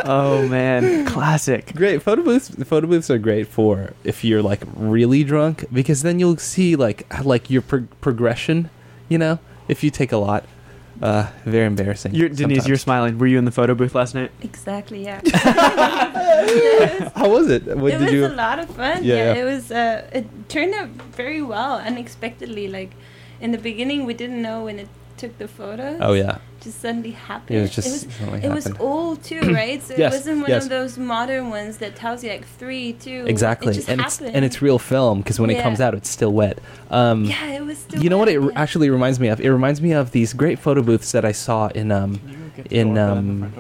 oh 0.03 0.47
man, 0.47 1.05
classic. 1.05 1.73
Great 1.75 2.01
photo 2.01 2.23
booths. 2.23 2.49
Photo 2.65 2.87
booths 2.87 3.09
are 3.09 3.17
great 3.17 3.47
for 3.47 3.93
if 4.03 4.23
you're 4.23 4.41
like 4.41 4.61
really 4.75 5.23
drunk 5.23 5.65
because 5.71 6.01
then 6.01 6.19
you'll 6.19 6.37
see 6.37 6.75
like 6.75 7.05
like 7.23 7.49
your 7.49 7.61
pro- 7.61 7.87
progression. 8.01 8.69
You 9.09 9.17
know, 9.17 9.39
if 9.67 9.83
you 9.83 9.89
take 9.89 10.11
a 10.11 10.17
lot. 10.17 10.45
Uh, 11.01 11.27
very 11.43 11.65
embarrassing. 11.65 12.13
You're, 12.13 12.29
Denise, 12.29 12.67
you're 12.67 12.77
smiling. 12.77 13.17
Were 13.17 13.25
you 13.25 13.39
in 13.39 13.45
the 13.45 13.51
photo 13.51 13.73
booth 13.73 13.95
last 13.95 14.13
night? 14.13 14.31
Exactly, 14.41 15.03
yeah. 15.03 15.19
How 17.15 17.29
was 17.29 17.49
it? 17.49 17.65
What 17.65 17.93
it 17.93 17.97
did 17.97 18.01
was 18.01 18.11
you? 18.13 18.25
a 18.27 18.29
lot 18.29 18.59
of 18.59 18.69
fun. 18.69 19.03
Yeah, 19.03 19.15
Yeah, 19.15 19.33
yeah. 19.33 19.41
it 19.41 19.43
was. 19.43 19.71
Uh, 19.71 20.07
it 20.13 20.49
turned 20.49 20.73
out 20.75 20.89
very 20.89 21.41
well, 21.41 21.77
unexpectedly. 21.79 22.67
Like 22.67 22.91
in 23.41 23.51
the 23.51 23.57
beginning, 23.57 24.05
we 24.05 24.13
didn't 24.13 24.41
know 24.41 24.63
when 24.65 24.79
it 24.79 24.87
took 25.17 25.37
the 25.39 25.47
photos. 25.47 25.97
Oh, 25.99 26.13
yeah. 26.13 26.37
Just 26.63 26.79
suddenly 26.81 27.11
happened. 27.11 27.57
It 27.57 27.61
was 27.61 27.75
just 27.75 27.87
it 27.87 27.91
was, 28.07 28.15
suddenly 28.15 28.43
it 28.43 28.49
was 28.51 28.71
old 28.79 29.23
too, 29.23 29.41
right? 29.53 29.81
So 29.83 29.95
Yes, 29.97 30.13
it 30.13 30.17
wasn't 30.17 30.41
one 30.41 30.49
yes. 30.49 30.63
of 30.63 30.69
those 30.69 30.97
modern 30.97 31.49
ones 31.49 31.77
that 31.77 31.95
tells 31.95 32.23
you 32.23 32.29
like 32.29 32.47
three, 32.47 32.93
two. 32.93 33.25
Exactly, 33.27 33.71
It 33.71 33.75
just 33.75 33.89
and 33.89 33.99
it's 34.01 34.21
and 34.21 34.45
it's 34.45 34.61
real 34.61 34.79
film 34.79 35.19
because 35.19 35.39
when 35.39 35.49
it 35.49 35.61
comes 35.61 35.81
out, 35.81 35.93
it's 35.93 36.09
still 36.09 36.31
wet. 36.31 36.59
Um, 36.89 37.25
Yeah, 37.25 37.47
it 37.49 37.65
was 37.65 37.77
still 37.79 38.01
You 38.01 38.09
know 38.09 38.17
what 38.17 38.29
it 38.29 38.39
re- 38.39 38.53
actually 38.55 38.89
reminds 38.89 39.19
me 39.19 39.27
of? 39.27 39.41
It 39.41 39.49
reminds 39.51 39.81
me 39.81 39.91
of 39.91 40.11
these 40.11 40.33
great 40.33 40.57
photo 40.59 40.81
booths 40.81 41.11
that 41.11 41.25
I 41.25 41.31
saw 41.33 41.67
in 41.67 41.91
um 41.91 42.19
in 42.71 42.97
um 42.97 43.51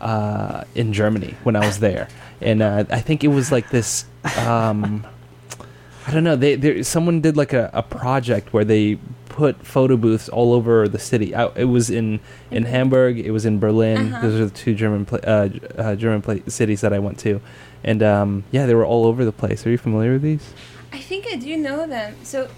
uh 0.00 0.62
in 0.74 0.92
Germany 0.92 1.34
when 1.42 1.56
I 1.56 1.66
was 1.66 1.78
there, 1.80 2.08
and 2.40 2.62
uh, 2.62 2.84
I 2.90 3.00
think 3.00 3.24
it 3.24 3.28
was 3.28 3.50
like 3.50 3.70
this. 3.70 4.04
Um, 4.46 5.06
I 6.06 6.12
don't 6.12 6.22
know. 6.22 6.36
They 6.36 6.82
someone 6.82 7.20
did 7.20 7.36
like 7.36 7.52
a, 7.52 7.70
a 7.72 7.82
project 7.82 8.52
where 8.52 8.64
they 8.64 8.98
put 9.36 9.66
photo 9.66 9.98
booths 9.98 10.30
all 10.30 10.54
over 10.54 10.88
the 10.88 10.98
city. 10.98 11.34
I, 11.34 11.48
it 11.56 11.66
was 11.66 11.90
in 11.90 12.20
in 12.50 12.64
Hamburg. 12.64 13.18
It 13.18 13.32
was 13.32 13.44
in 13.44 13.58
Berlin. 13.58 14.12
Uh-huh. 14.14 14.22
Those 14.22 14.40
are 14.40 14.44
the 14.46 14.50
two 14.50 14.74
German 14.74 15.04
pla- 15.04 15.18
uh, 15.18 15.50
uh, 15.76 15.94
German 15.94 16.22
pla- 16.22 16.48
cities 16.48 16.80
that 16.80 16.94
I 16.94 16.98
went 16.98 17.18
to, 17.20 17.42
and 17.84 18.02
um, 18.02 18.44
yeah, 18.50 18.64
they 18.64 18.74
were 18.74 18.86
all 18.86 19.04
over 19.04 19.26
the 19.26 19.32
place. 19.32 19.66
Are 19.66 19.70
you 19.70 19.76
familiar 19.76 20.14
with 20.14 20.22
these? 20.22 20.54
I 20.90 21.00
think 21.00 21.26
I 21.30 21.36
do 21.36 21.54
know 21.58 21.86
them. 21.86 22.16
So, 22.22 22.48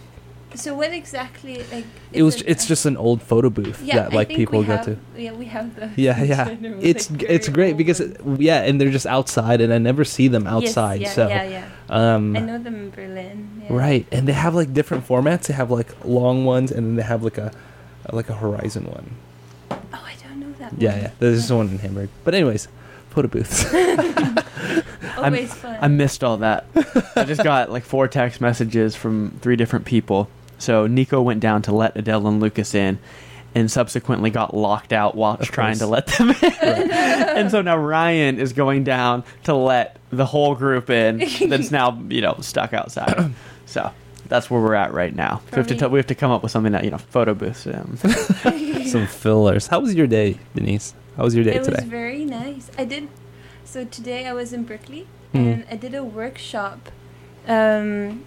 so 0.54 0.74
what 0.74 0.92
exactly 0.92 1.58
like? 1.72 1.84
It 2.12 2.18
is 2.20 2.22
was. 2.24 2.42
It's 2.42 2.66
just 2.66 2.86
an 2.86 2.96
old 2.96 3.22
photo 3.22 3.50
booth 3.50 3.82
Yeah, 3.82 3.96
that 3.96 4.12
like 4.12 4.28
people 4.28 4.62
go 4.62 4.76
have, 4.76 4.84
to. 4.86 4.96
Yeah, 5.16 5.32
we 5.32 5.46
have 5.46 5.74
those. 5.76 5.90
Yeah, 5.96 6.18
in 6.20 6.28
yeah. 6.28 6.44
general, 6.46 6.80
It's 6.84 7.10
like, 7.10 7.22
it's 7.22 7.48
great 7.48 7.76
because 7.76 8.00
it, 8.00 8.20
yeah, 8.38 8.62
and 8.62 8.80
they're 8.80 8.90
just 8.90 9.06
outside, 9.06 9.60
and 9.60 9.72
I 9.72 9.78
never 9.78 10.04
see 10.04 10.28
them 10.28 10.44
Yes, 10.44 10.52
outside. 10.52 11.00
yeah, 11.00 11.10
so 11.12 11.28
yeah, 11.28 11.42
yeah. 11.44 11.68
um, 11.90 12.36
I 12.36 12.40
know 12.40 12.58
them 12.58 12.74
in 12.76 12.90
Berlin. 12.90 13.62
Yeah. 13.68 13.76
right, 13.76 14.06
and 14.10 14.26
they 14.26 14.32
have 14.32 14.54
like 14.54 14.72
different 14.72 15.06
formats. 15.06 15.46
They 15.48 15.54
have 15.54 15.70
like 15.70 16.04
long 16.04 16.44
ones, 16.44 16.70
and 16.72 16.86
then 16.86 16.96
they 16.96 17.02
have 17.02 17.22
like 17.22 17.38
a 17.38 17.52
like 18.12 18.30
a 18.30 18.34
horizon 18.34 18.84
one. 18.86 19.10
Oh, 19.70 19.76
I 19.92 20.14
don't 20.22 20.40
know 20.40 20.52
that. 20.58 20.72
Yeah, 20.78 20.92
one. 20.92 21.00
yeah. 21.02 21.10
There's 21.18 21.52
one 21.52 21.68
in 21.68 21.78
Hamburg. 21.78 22.08
But 22.24 22.34
anyways, 22.34 22.68
photo 23.10 23.28
booths. 23.28 23.66
I'm- 23.74 25.34
Always 25.34 25.52
fun. 25.52 25.76
I 25.80 25.88
missed 25.88 26.22
all 26.24 26.38
that. 26.38 26.64
I 27.16 27.24
just 27.24 27.42
got 27.42 27.70
like 27.70 27.84
four 27.84 28.08
text 28.08 28.40
messages 28.40 28.94
from 28.96 29.38
three 29.42 29.56
different 29.56 29.84
people. 29.84 30.28
So 30.58 30.86
Nico 30.86 31.22
went 31.22 31.40
down 31.40 31.62
to 31.62 31.72
let 31.72 31.96
Adele 31.96 32.26
and 32.26 32.40
Lucas 32.40 32.74
in, 32.74 32.98
and 33.54 33.70
subsequently 33.70 34.30
got 34.30 34.54
locked 34.54 34.92
out 34.92 35.14
while 35.14 35.36
trying 35.38 35.78
to 35.78 35.86
let 35.86 36.06
them 36.06 36.30
in. 36.30 36.36
and 36.62 37.50
so 37.50 37.62
now 37.62 37.76
Ryan 37.78 38.38
is 38.38 38.52
going 38.52 38.84
down 38.84 39.24
to 39.44 39.54
let 39.54 39.96
the 40.10 40.26
whole 40.26 40.54
group 40.54 40.90
in. 40.90 41.18
That's 41.48 41.70
now 41.80 41.98
you 42.08 42.20
know 42.20 42.36
stuck 42.40 42.72
outside. 42.72 43.32
so 43.66 43.90
that's 44.28 44.50
where 44.50 44.60
we're 44.60 44.74
at 44.74 44.92
right 44.92 45.14
now. 45.14 45.40
We 45.52 45.56
have 45.56 45.66
to 45.68 45.76
t- 45.76 45.86
we 45.86 45.98
have 45.98 46.06
to 46.08 46.14
come 46.14 46.30
up 46.30 46.42
with 46.42 46.52
something 46.52 46.72
that 46.72 46.84
you 46.84 46.90
know 46.90 46.98
photo 46.98 47.34
booths. 47.34 47.62
Some 48.90 49.06
fillers. 49.06 49.66
How 49.66 49.80
was 49.80 49.94
your 49.94 50.06
day, 50.06 50.38
Denise? 50.54 50.94
How 51.16 51.24
was 51.24 51.34
your 51.34 51.44
day 51.44 51.56
it 51.56 51.64
today? 51.64 51.78
It 51.78 51.82
was 51.82 51.90
very 51.90 52.24
nice. 52.24 52.70
I 52.78 52.84
did. 52.84 53.08
So 53.64 53.84
today 53.84 54.26
I 54.26 54.32
was 54.32 54.52
in 54.52 54.64
Berkeley 54.64 55.06
Mm. 55.34 55.52
and 55.52 55.66
I 55.70 55.76
did 55.76 55.94
a 55.94 56.02
workshop. 56.02 56.88
Um, 57.46 58.24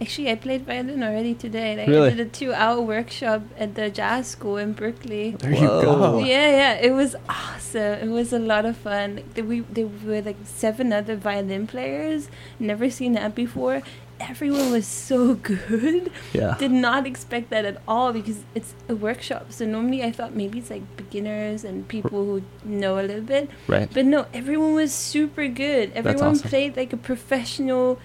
actually, 0.00 0.30
I 0.30 0.34
played 0.36 0.66
violin 0.66 1.02
already 1.02 1.34
today. 1.34 1.76
Like 1.76 1.88
Really? 1.88 2.08
I 2.08 2.14
did 2.14 2.26
a 2.26 2.30
two-hour 2.30 2.80
workshop 2.80 3.42
at 3.58 3.74
the 3.74 3.90
jazz 3.90 4.28
school 4.28 4.56
in 4.56 4.72
Berkeley. 4.72 5.32
There 5.32 5.52
you 5.52 5.66
go. 5.66 6.18
Yeah, 6.18 6.50
yeah, 6.50 6.72
it 6.74 6.92
was 6.92 7.16
awesome. 7.28 7.98
It 8.00 8.08
was 8.08 8.32
a 8.32 8.38
lot 8.38 8.64
of 8.64 8.76
fun. 8.76 9.22
There, 9.34 9.44
we 9.44 9.60
there 9.60 9.86
were 9.86 10.22
like 10.22 10.36
seven 10.44 10.92
other 10.92 11.16
violin 11.16 11.66
players. 11.66 12.28
Never 12.58 12.90
seen 12.90 13.12
that 13.14 13.34
before. 13.34 13.82
Everyone 14.18 14.70
was 14.72 14.86
so 14.86 15.34
good. 15.52 16.10
Yeah. 16.32 16.56
Did 16.58 16.70
not 16.70 17.06
expect 17.06 17.50
that 17.50 17.66
at 17.66 17.82
all 17.86 18.12
because 18.14 18.44
it's 18.54 18.74
a 18.88 18.96
workshop. 18.96 19.52
So 19.52 19.66
normally 19.66 20.02
I 20.02 20.10
thought 20.10 20.34
maybe 20.34 20.58
it's 20.58 20.70
like 20.70 20.96
beginners 20.96 21.64
and 21.64 21.86
people 21.86 22.24
who 22.24 22.42
know 22.64 22.98
a 22.98 23.04
little 23.04 23.20
bit. 23.22 23.50
Right. 23.68 23.90
But 23.92 24.06
no, 24.06 24.26
everyone 24.32 24.74
was 24.74 24.92
super 24.94 25.48
good. 25.48 25.92
Everyone 25.94 26.30
awesome. 26.30 26.48
played 26.48 26.76
like 26.78 26.94
a 26.94 26.96
professional 26.96 27.98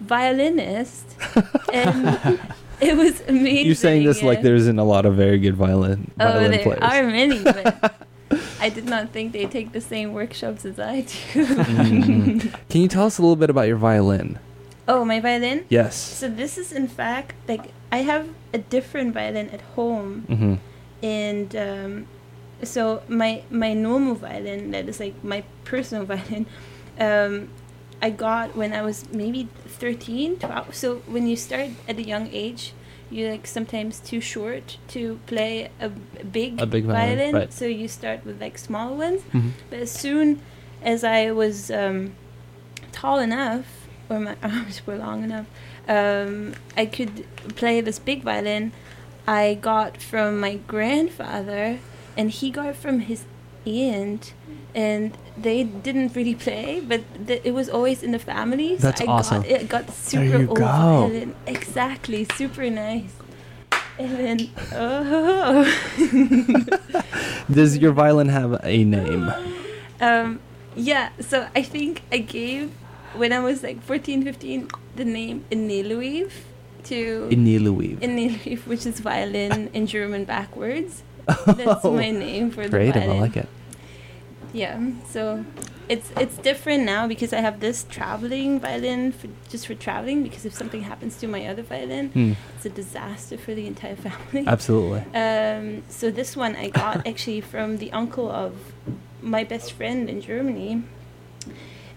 violinist, 0.00 1.04
and 1.72 2.38
it 2.80 2.96
was 2.96 3.20
amazing. 3.28 3.66
You're 3.66 3.74
saying 3.74 4.04
this 4.04 4.22
like 4.22 4.42
there 4.42 4.54
isn't 4.54 4.78
a 4.78 4.84
lot 4.84 5.06
of 5.06 5.14
very 5.14 5.38
good 5.38 5.56
violin 5.56 6.10
violin 6.16 6.44
Oh, 6.44 6.48
there 6.48 6.62
players. 6.62 6.80
are 6.82 7.02
many, 7.04 7.42
but 7.42 7.94
I 8.60 8.68
did 8.68 8.86
not 8.86 9.10
think 9.10 9.32
they 9.32 9.46
take 9.46 9.72
the 9.72 9.80
same 9.80 10.12
workshops 10.12 10.64
as 10.64 10.78
I 10.78 11.02
do. 11.02 11.46
Mm. 11.46 12.68
Can 12.68 12.80
you 12.80 12.88
tell 12.88 13.06
us 13.06 13.18
a 13.18 13.22
little 13.22 13.36
bit 13.36 13.50
about 13.50 13.68
your 13.68 13.76
violin? 13.76 14.38
oh, 14.88 15.04
my 15.04 15.18
violin. 15.18 15.64
Yes. 15.68 15.96
So 15.96 16.28
this 16.28 16.56
is 16.58 16.70
in 16.72 16.86
fact 16.88 17.34
like 17.48 17.72
I 17.90 17.98
have 17.98 18.28
a 18.54 18.58
different 18.58 19.14
violin 19.14 19.50
at 19.50 19.60
home, 19.74 20.24
Mm-hmm. 20.28 20.54
and 21.02 21.56
um, 21.56 22.06
so 22.62 23.02
my 23.08 23.42
my 23.50 23.72
normal 23.74 24.14
violin 24.14 24.70
that 24.72 24.88
is 24.88 25.00
like 25.00 25.14
my 25.24 25.42
personal 25.64 26.04
violin. 26.12 26.46
Um, 26.98 27.48
I 28.02 28.10
got 28.10 28.56
when 28.56 28.72
I 28.72 28.82
was 28.82 29.08
maybe 29.10 29.48
13, 29.66 30.36
12. 30.36 30.74
So 30.74 30.96
when 31.06 31.26
you 31.26 31.36
start 31.36 31.70
at 31.88 31.98
a 31.98 32.02
young 32.02 32.28
age, 32.32 32.72
you're 33.10 33.30
like 33.30 33.46
sometimes 33.46 34.00
too 34.00 34.20
short 34.20 34.78
to 34.88 35.20
play 35.26 35.70
a 35.80 35.88
big, 35.88 36.60
A 36.60 36.66
big 36.66 36.84
violin, 36.84 37.34
right. 37.34 37.52
So 37.52 37.64
you 37.64 37.88
start 37.88 38.24
with 38.24 38.40
like 38.40 38.58
small 38.58 38.96
ones. 38.96 39.22
Mhm. 39.32 39.52
But 39.70 39.78
as 39.80 39.90
soon 39.90 40.40
as 40.82 41.04
I 41.04 41.30
was 41.30 41.70
um, 41.70 42.14
tall 42.92 43.18
enough, 43.20 43.66
or 44.08 44.20
my 44.20 44.36
arms 44.42 44.86
were 44.86 44.96
long 44.96 45.22
enough, 45.22 45.46
um, 45.88 46.54
I 46.76 46.86
could 46.86 47.24
play 47.56 47.80
this 47.80 47.98
big 47.98 48.22
violin. 48.22 48.72
I 49.26 49.54
got 49.54 49.96
from 50.02 50.38
my 50.40 50.56
grandfather, 50.66 51.78
and 52.16 52.30
he 52.30 52.50
got 52.50 52.76
from 52.76 53.00
his 53.00 53.24
aunt, 53.66 54.32
and 54.74 55.16
they 55.36 55.64
didn't 55.64 56.14
really 56.14 56.34
play, 56.34 56.80
but 56.80 57.02
th- 57.26 57.42
it 57.44 57.52
was 57.52 57.68
always 57.68 58.02
in 58.02 58.12
the 58.12 58.18
family. 58.18 58.76
So 58.78 58.82
That's 58.88 59.00
I 59.00 59.04
awesome. 59.06 59.42
Got, 59.42 59.50
it 59.50 59.68
got 59.68 59.90
super 59.90 60.24
you 60.24 60.48
old 60.48 60.56
go. 60.58 60.64
violin. 60.64 61.34
Exactly, 61.46 62.26
super 62.34 62.70
nice. 62.70 63.12
And 63.98 64.18
then, 64.18 64.50
oh. 64.72 65.64
Does 67.50 67.78
your 67.78 67.92
violin 67.92 68.28
have 68.28 68.60
a 68.62 68.84
name? 68.84 69.32
Um, 70.00 70.40
yeah, 70.74 71.10
so 71.20 71.48
I 71.54 71.62
think 71.62 72.02
I 72.12 72.18
gave, 72.18 72.70
when 73.14 73.32
I 73.32 73.40
was 73.40 73.62
like 73.62 73.82
14, 73.82 74.22
15, 74.22 74.68
the 74.96 75.04
name 75.04 75.44
Ineluiv 75.50 76.30
to 76.84 77.28
Iniluiv. 77.30 77.98
Ineluiv, 78.00 78.66
which 78.66 78.84
is 78.86 79.00
violin 79.00 79.70
in 79.72 79.86
German 79.86 80.24
backwards. 80.24 81.02
That's 81.26 81.84
my 81.84 82.10
name 82.26 82.50
for 82.50 82.62
the 82.64 82.68
Great, 82.70 82.96
I 82.96 83.06
like 83.06 83.36
it. 83.36 83.48
Yeah, 84.52 84.80
so 85.10 85.44
it's 85.88 86.10
it's 86.16 86.36
different 86.38 86.84
now 86.84 87.06
because 87.06 87.32
I 87.32 87.40
have 87.40 87.60
this 87.60 87.84
traveling 87.88 88.58
violin 88.60 89.12
for, 89.12 89.28
just 89.50 89.66
for 89.66 89.74
traveling 89.74 90.22
because 90.22 90.46
if 90.46 90.54
something 90.54 90.82
happens 90.82 91.16
to 91.18 91.26
my 91.28 91.46
other 91.46 91.62
violin, 91.62 92.08
Hmm. 92.10 92.32
it's 92.56 92.64
a 92.64 92.70
disaster 92.70 93.36
for 93.36 93.54
the 93.54 93.66
entire 93.66 93.96
family. 94.06 94.44
Absolutely. 94.46 95.00
Um, 95.14 95.82
so 95.88 96.10
this 96.10 96.36
one 96.36 96.56
I 96.56 96.68
got 96.70 97.06
actually 97.10 97.40
from 97.42 97.78
the 97.78 97.92
uncle 97.92 98.30
of 98.30 98.54
my 99.20 99.44
best 99.44 99.72
friend 99.72 100.08
in 100.08 100.20
Germany, 100.22 100.82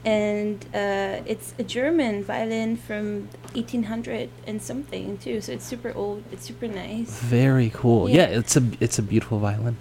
and 0.06 0.64
uh, 0.74 1.22
it's 1.26 1.54
a 1.60 1.64
German 1.64 2.24
violin 2.24 2.78
from 2.78 3.28
1800 3.54 4.30
and 4.48 4.62
something 4.62 5.18
too. 5.18 5.42
So 5.42 5.52
it's 5.52 5.66
super 5.66 5.94
old. 5.96 6.24
It's 6.32 6.46
super 6.46 6.68
nice. 6.68 7.20
Very 7.20 7.70
cool. 7.74 8.10
Yeah. 8.10 8.30
Yeah. 8.30 8.40
it's 8.40 8.56
a 8.58 8.64
it's 8.80 8.98
a 9.00 9.04
beautiful 9.04 9.40
violin. 9.40 9.78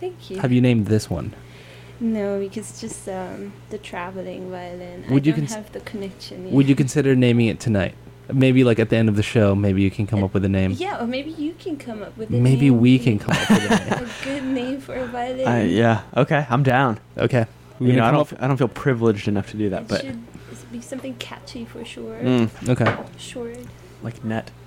Thank 0.00 0.30
you. 0.30 0.40
Have 0.40 0.52
you 0.52 0.60
named 0.60 0.86
this 0.86 1.08
one? 1.08 1.34
No, 2.00 2.40
because 2.40 2.68
it's 2.70 2.80
just 2.80 3.08
um, 3.08 3.52
the 3.70 3.78
traveling 3.78 4.50
violin. 4.50 5.04
Would 5.10 5.22
I 5.22 5.26
you 5.26 5.32
don't 5.32 5.40
cons- 5.42 5.54
have 5.54 5.70
the 5.72 5.80
connection. 5.80 6.50
Would 6.50 6.68
you 6.68 6.74
consider 6.74 7.14
naming 7.14 7.46
it 7.46 7.60
tonight? 7.60 7.94
Maybe 8.32 8.64
like 8.64 8.78
at 8.80 8.88
the 8.88 8.96
end 8.96 9.08
of 9.08 9.14
the 9.16 9.22
show, 9.22 9.54
maybe 9.54 9.82
you 9.82 9.90
can 9.90 10.06
come 10.06 10.24
up 10.24 10.32
with 10.34 10.44
a 10.44 10.48
name. 10.48 10.72
Yeah, 10.72 11.00
or 11.02 11.06
maybe 11.06 11.30
you 11.30 11.52
can 11.58 11.76
come 11.76 12.02
up 12.02 12.16
with 12.16 12.30
a 12.30 12.32
Maybe 12.32 12.70
name. 12.70 12.80
we 12.80 12.98
can 12.98 13.18
come 13.18 13.36
up 13.36 13.48
with 13.50 13.70
a 13.70 13.84
name. 14.00 14.04
a 14.08 14.24
good 14.24 14.44
name 14.44 14.80
for 14.80 14.94
a 14.94 15.06
violin. 15.06 15.46
I, 15.46 15.64
yeah. 15.64 16.02
Okay. 16.16 16.46
I'm 16.50 16.62
down. 16.62 16.98
Okay. 17.16 17.46
We're 17.82 17.90
You 17.90 17.96
know, 17.96 18.04
I 18.04 18.10
don't. 18.10 18.32
f- 18.32 18.38
I 18.42 18.46
don't 18.48 18.56
feel 18.56 18.68
privileged 18.68 19.28
enough 19.28 19.50
to 19.50 19.56
do 19.56 19.70
that, 19.70 19.88
but 19.88 20.04
It 20.04 20.16
but 20.50 20.58
should 20.58 20.72
be 20.72 20.80
something 20.80 21.14
catchy 21.16 21.64
for 21.64 21.84
sure. 21.84 22.18
Mm. 22.20 22.68
Okay. 22.70 22.96
Short. 23.18 23.58
like 24.02 24.24
net. 24.24 24.50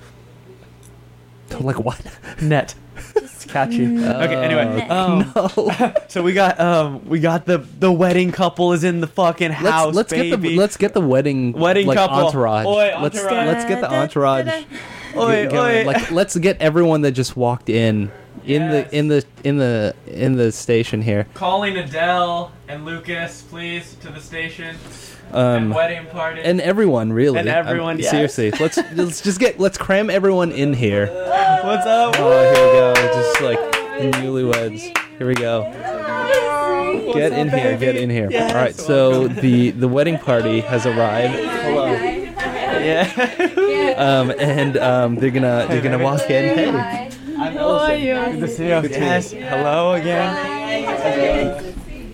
Like 1.60 1.80
what? 1.80 2.02
Net. 2.42 2.74
It's 3.16 3.46
catchy. 3.56 3.86
Mm. 3.86 4.24
okay. 4.24 4.36
Anyway, 4.36 4.88
Oh, 4.90 5.70
um, 5.80 5.94
so 6.08 6.24
we 6.24 6.34
got 6.34 6.60
um 6.60 7.08
we 7.08 7.20
got 7.20 7.46
the 7.46 7.60
the 7.60 7.92
wedding 7.92 8.32
couple 8.32 8.74
is 8.74 8.84
in 8.84 9.00
the 9.00 9.08
fucking 9.08 9.52
house. 9.52 9.94
let's 9.94 10.12
let's 10.12 10.14
get 10.14 10.42
the 10.42 10.56
let's 10.58 10.76
get 10.78 10.94
the 10.94 11.02
wedding 11.02 11.54
Wedding 11.54 11.86
like, 11.88 11.98
couple. 11.98 12.18
entourage. 12.26 12.66
Oi, 12.66 12.94
Let's 13.00 13.18
entourage. 13.20 13.46
let's 13.48 13.66
get 13.66 13.82
the 13.82 13.94
entourage. 13.94 14.48
Oi, 15.16 15.44
get 15.44 15.52
going. 15.52 15.88
oi. 15.88 15.92
Like 15.92 16.12
let's 16.12 16.36
get 16.38 16.60
everyone 16.62 17.02
that 17.02 17.12
just 17.12 17.38
walked 17.38 17.70
in 17.70 18.12
in 18.46 18.62
Yes. 18.64 18.90
the 18.90 18.98
in 18.98 19.08
the 19.08 19.26
in 19.44 19.58
the 19.58 19.96
in 20.08 20.36
the 20.36 20.52
station 20.52 21.02
here. 21.02 21.28
Calling 21.34 21.78
Adele 21.78 22.52
and 22.68 22.86
Lucas, 22.86 23.44
please, 23.50 23.96
to 24.02 24.10
the 24.10 24.20
station. 24.20 24.76
Um, 25.34 25.72
wedding 25.72 26.06
party. 26.08 26.42
and 26.44 26.62
everyone 26.62 27.12
really. 27.12 27.40
And 27.40 27.50
everyone, 27.50 27.98
yes. 28.00 28.12
seriously. 28.12 28.52
Let's 28.52 28.78
let's 28.94 29.22
just 29.22 29.40
get 29.40 29.60
let's 29.60 29.78
cram 29.78 30.10
everyone 30.10 30.52
in 30.52 30.74
here. 30.74 31.08
What's 31.08 31.86
up? 31.86 32.16
Oh, 32.20 32.54
here 32.54 32.66
we 32.68 32.72
go. 32.74 32.94
Just 33.14 33.42
like 33.42 33.60
newlyweds. 34.22 34.96
Here 35.18 35.28
we 35.28 35.34
go. 35.34 35.64
Get 37.14 37.32
in 37.34 37.50
here. 37.50 37.78
Get 37.78 37.96
in 37.96 38.10
here. 38.10 38.30
All 38.34 38.54
right. 38.54 38.76
So 38.76 39.28
the 39.28 39.72
the 39.72 39.88
wedding 39.88 40.18
party 40.20 40.60
has 40.62 40.86
arrived. 40.86 41.34
Hello. 41.36 42.22
Yeah. 42.86 43.96
Um, 43.98 44.32
and 44.38 44.78
um, 44.78 45.16
they're 45.16 45.32
gonna 45.32 45.66
they're 45.68 45.82
gonna 45.82 45.98
walk 46.04 46.30
in. 46.30 46.56
Hey. 46.56 47.10
How 47.36 47.70
are 47.70 47.96
you? 47.96 48.14
Good 48.14 48.40
to 48.40 48.48
see 48.48 48.68
you. 48.70 48.82
Good 48.82 48.94
to 48.94 49.00
yes. 49.00 49.30
see 49.30 49.40
you. 49.40 49.46
Hello 49.46 49.94
again. 49.94 51.66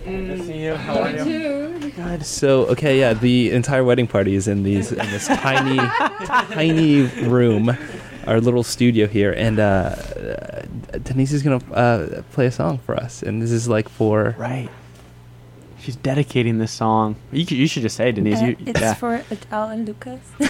Good 0.04 0.38
to 0.38 0.44
see 0.44 0.64
you. 0.64 0.74
How 0.74 1.00
are 1.00 1.10
you? 1.10 1.92
God. 1.96 2.24
So 2.24 2.66
okay, 2.66 2.98
yeah, 2.98 3.12
the 3.12 3.50
entire 3.50 3.84
wedding 3.84 4.06
party 4.06 4.34
is 4.34 4.48
in 4.48 4.62
these 4.62 4.92
in 4.92 4.98
this 5.10 5.26
tiny 5.26 5.76
tiny 6.26 7.02
room, 7.26 7.76
our 8.26 8.40
little 8.40 8.62
studio 8.62 9.06
here, 9.06 9.32
and 9.32 9.60
uh, 9.60 9.62
uh, 9.62 10.62
Denise 11.02 11.32
is 11.32 11.42
gonna 11.42 11.62
uh, 11.72 12.22
play 12.32 12.46
a 12.46 12.50
song 12.52 12.78
for 12.78 12.96
us, 12.96 13.22
and 13.22 13.42
this 13.42 13.50
is 13.50 13.68
like 13.68 13.88
for 13.88 14.34
Right. 14.38 14.70
She's 15.82 15.96
dedicating 15.96 16.58
this 16.58 16.70
song. 16.70 17.16
You, 17.32 17.44
you 17.56 17.66
should 17.66 17.82
just 17.82 17.96
say, 17.96 18.12
Denise. 18.12 18.40
Uh, 18.40 18.44
you, 18.44 18.56
it's 18.66 18.80
yeah. 18.80 18.94
for 18.94 19.20
Adele 19.32 19.70
and 19.70 19.88
Lucas. 19.88 20.20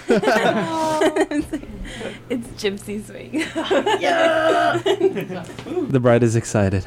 it's 2.29 2.47
Gypsy 2.61 3.03
Swing. 3.03 3.31
the 5.89 5.99
bride 5.99 6.21
is 6.21 6.35
excited. 6.35 6.85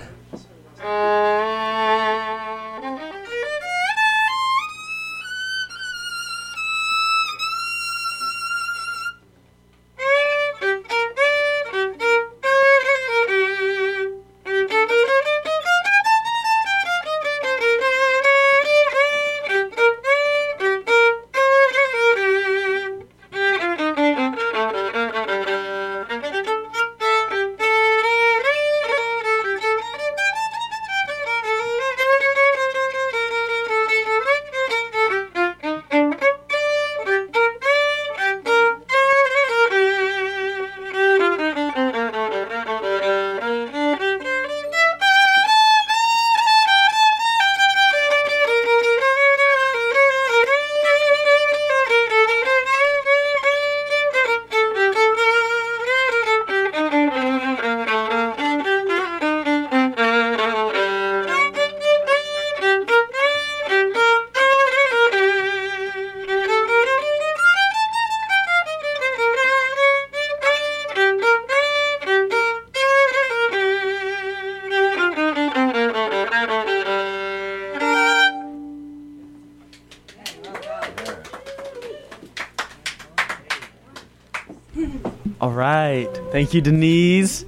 Right. 85.67 86.09
Thank 86.31 86.55
you, 86.55 86.61
Denise. 86.61 87.45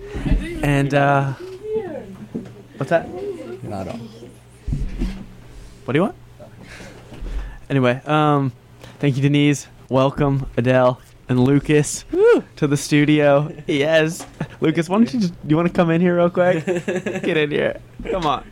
And 0.63 0.93
uh, 0.95 1.35
what's 2.77 2.91
that? 2.91 3.09
Not 3.63 3.89
all. 3.89 3.99
What 5.85 5.93
do 5.93 5.99
you 5.99 6.03
want? 6.03 6.17
Anyway, 7.71 8.01
um, 8.07 8.53
thank 8.99 9.17
you, 9.17 9.23
Denise. 9.23 9.69
Welcome, 9.89 10.51
Adele 10.57 11.01
and 11.29 11.41
Lucas 11.41 12.05
to 12.57 12.67
the 12.67 12.77
studio. 12.77 13.53
Yes, 13.67 14.27
Lucas, 14.61 14.89
why 14.89 14.97
don't 14.97 15.13
you 15.13 15.21
just? 15.21 15.35
You 15.47 15.57
want 15.57 15.69
to 15.69 15.75
come 15.75 15.91
in 15.91 16.01
here 16.01 16.17
real 16.17 16.31
quick? 16.31 16.65
Get 16.65 17.37
in 17.37 17.51
here. 17.51 17.81
Come 18.11 18.27
on. 18.27 18.45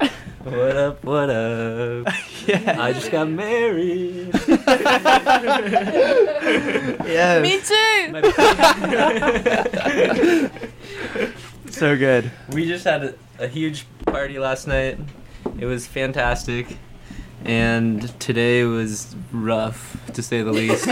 What 0.45 0.77
up, 0.77 1.05
what 1.05 1.31
up? 1.31 2.15
Yeah. 2.47 2.77
I 2.81 2.93
just 2.93 3.11
got 3.11 3.29
married. 3.29 4.31
yes. 7.07 7.43
Me 7.43 7.61
too. 7.61 8.13
So 11.71 11.97
good. 11.97 12.31
We 12.53 12.67
just 12.67 12.85
had 12.85 13.05
a, 13.05 13.15
a 13.39 13.49
huge 13.49 13.87
party 14.07 14.39
last 14.39 14.67
night. 14.67 14.99
It 15.59 15.67
was 15.67 15.87
fantastic. 15.87 16.77
And 17.45 18.19
today 18.19 18.65
was 18.65 19.15
rough, 19.31 19.97
to 20.15 20.23
say 20.23 20.43
the 20.43 20.53
least. 20.53 20.85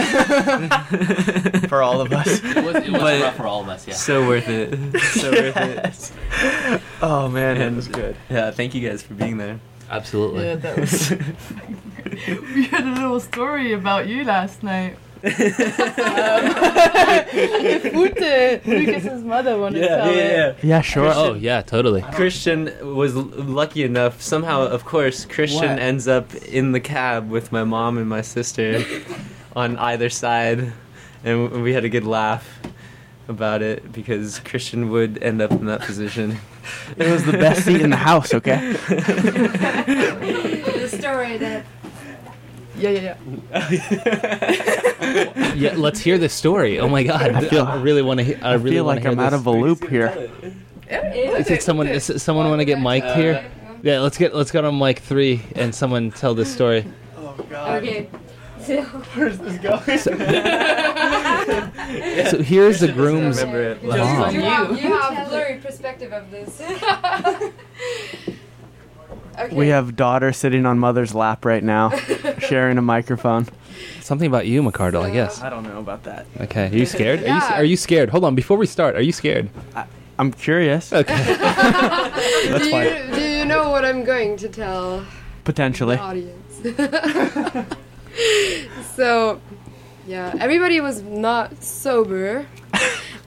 For 1.69 1.81
all 1.81 2.01
of 2.01 2.13
us. 2.13 2.27
It 2.43 2.63
was, 2.63 2.75
it 2.75 2.91
was 2.91 3.21
rough 3.21 3.35
for 3.35 3.47
all 3.47 3.61
of 3.61 3.69
us, 3.69 3.87
yeah. 3.87 3.95
So 3.95 4.27
worth 4.27 4.47
it. 4.47 4.77
So 5.01 5.31
worth 5.31 5.57
it. 5.57 6.11
Oh 7.01 7.29
man, 7.29 7.57
that 7.57 7.67
And- 7.67 7.75
was 7.75 7.87
good. 7.87 8.15
Yeah, 8.29 8.51
thank 8.51 8.75
you 8.75 8.87
guys 8.87 9.01
for 9.01 9.15
being 9.15 9.37
there. 9.37 9.59
Absolutely. 9.89 10.45
Yeah, 10.45 10.55
that 10.55 10.77
was. 10.79 11.09
we 12.55 12.65
had 12.65 12.83
a 12.85 12.91
little 12.91 13.19
story 13.19 13.73
about 13.73 14.07
you 14.07 14.23
last 14.23 14.63
night. 14.63 14.97
um, 15.25 15.31
Ute, 17.33 18.65
Lucas's 18.65 19.23
mother 19.23 19.57
wanted 19.57 19.79
to 19.79 19.85
Yeah, 19.85 19.95
tell 19.97 20.11
yeah, 20.13 20.21
it. 20.21 20.57
yeah. 20.61 20.75
Yeah, 20.75 20.81
sure. 20.81 21.11
Oh 21.15 21.33
yeah, 21.33 21.61
totally. 21.61 22.01
Christian 22.13 22.71
was 22.95 23.15
l- 23.15 23.23
lucky 23.23 23.83
enough. 23.83 24.21
Somehow, 24.21 24.61
of 24.63 24.85
course, 24.85 25.25
Christian 25.25 25.69
What? 25.69 25.79
ends 25.79 26.07
up 26.07 26.33
in 26.35 26.71
the 26.73 26.79
cab 26.79 27.29
with 27.29 27.51
my 27.51 27.63
mom 27.63 27.97
and 27.97 28.07
my 28.07 28.21
sister 28.21 28.83
on 29.55 29.77
either 29.77 30.09
side, 30.09 30.73
and 31.23 31.63
we 31.63 31.73
had 31.73 31.85
a 31.85 31.89
good 31.89 32.05
laugh 32.05 32.47
about 33.27 33.61
it 33.61 33.91
because 33.91 34.39
Christian 34.39 34.89
would 34.91 35.21
end 35.23 35.41
up 35.41 35.51
in 35.51 35.65
that 35.65 35.81
position. 35.81 36.37
It 36.97 37.11
was 37.11 37.23
the 37.23 37.33
best 37.33 37.63
seat 37.63 37.79
in 37.79 37.91
the 37.91 37.95
house. 37.95 38.33
Okay. 38.33 38.73
the 40.79 40.89
story 40.91 41.37
that. 41.37 41.63
Yeah, 42.75 42.89
yeah, 42.89 43.17
yeah. 43.51 45.53
Yeah, 45.55 45.73
let's 45.77 45.99
hear 45.99 46.17
this 46.17 46.33
story. 46.33 46.79
Oh 46.79 46.89
my 46.89 47.03
god, 47.03 47.35
I 47.35 47.41
feel, 47.47 47.65
I, 47.65 47.79
really 47.79 48.01
want 48.01 48.21
to. 48.21 48.35
I 48.43 48.51
I 48.51 48.53
really 48.55 48.71
feel 48.71 48.85
wanna 48.85 48.95
like 48.95 49.03
hear 49.03 49.11
I'm 49.11 49.19
out 49.19 49.33
of 49.33 49.45
a 49.45 49.51
loop 49.51 49.87
here. 49.87 50.07
Is 50.89 51.51
it 51.51 51.61
someone? 51.61 51.87
Is 51.87 52.09
it 52.09 52.19
someone 52.19 52.49
want 52.49 52.61
to 52.61 52.65
get 52.65 52.79
mic'd 52.79 53.15
here? 53.15 53.35
Uh, 53.35 53.73
yeah, 53.83 53.99
let's 53.99 54.17
get 54.17 54.33
let's 54.33 54.51
get 54.51 54.65
on 54.65 54.79
mic 54.79 54.99
three 54.99 55.41
and 55.55 55.73
someone 55.73 56.11
tell 56.11 56.33
this 56.33 56.51
story. 56.51 56.83
Oh 57.15 57.35
god. 57.49 57.83
Okay. 57.83 58.09
Where's 58.67 59.37
this 59.37 59.57
going? 59.59 59.99
So 62.29 62.41
here's 62.41 62.79
the 62.79 62.91
groom's 62.91 63.37
Remember 63.37 63.61
it. 63.61 63.81
Just 63.81 63.97
mom. 63.97 64.33
You 64.33 64.41
have, 64.41 64.71
you. 64.71 64.77
you 64.77 64.99
have 64.99 65.29
blurry 65.29 65.59
perspective 65.59 66.11
of 66.11 66.31
this. 66.31 66.59
okay. 69.37 69.55
We 69.55 69.67
have 69.67 69.95
daughter 69.95 70.33
sitting 70.33 70.65
on 70.65 70.79
mother's 70.79 71.13
lap 71.13 71.45
right 71.45 71.63
now, 71.63 71.89
sharing 72.39 72.79
a 72.79 72.81
microphone. 72.81 73.47
Something 74.01 74.27
about 74.27 74.47
you, 74.47 74.63
McCardle, 74.63 75.03
I 75.03 75.11
guess. 75.11 75.41
I 75.41 75.49
don't 75.49 75.63
know 75.63 75.79
about 75.79 76.03
that. 76.03 76.25
Okay, 76.41 76.67
are 76.69 76.75
you 76.75 76.85
scared? 76.87 77.21
Are, 77.23 77.27
you, 77.27 77.41
are 77.55 77.63
you 77.63 77.77
scared? 77.77 78.09
Hold 78.09 78.23
on, 78.23 78.33
before 78.33 78.57
we 78.57 78.65
start, 78.65 78.95
are 78.95 79.01
you 79.01 79.11
scared? 79.11 79.49
I'm 80.17 80.31
curious. 80.31 80.91
Okay. 80.91 81.35
do, 82.47 82.65
you, 82.65 83.15
do 83.15 83.21
you 83.21 83.45
know 83.45 83.69
what 83.69 83.85
I'm 83.85 84.03
going 84.03 84.37
to 84.37 84.49
tell 84.49 85.05
Potentially. 85.43 85.97
the 85.97 86.01
audience? 86.01 87.75
so, 88.95 89.41
Yeah, 90.07 90.33
everybody 90.39 90.81
was 90.81 91.01
not 91.01 91.63
sober. 91.63 92.45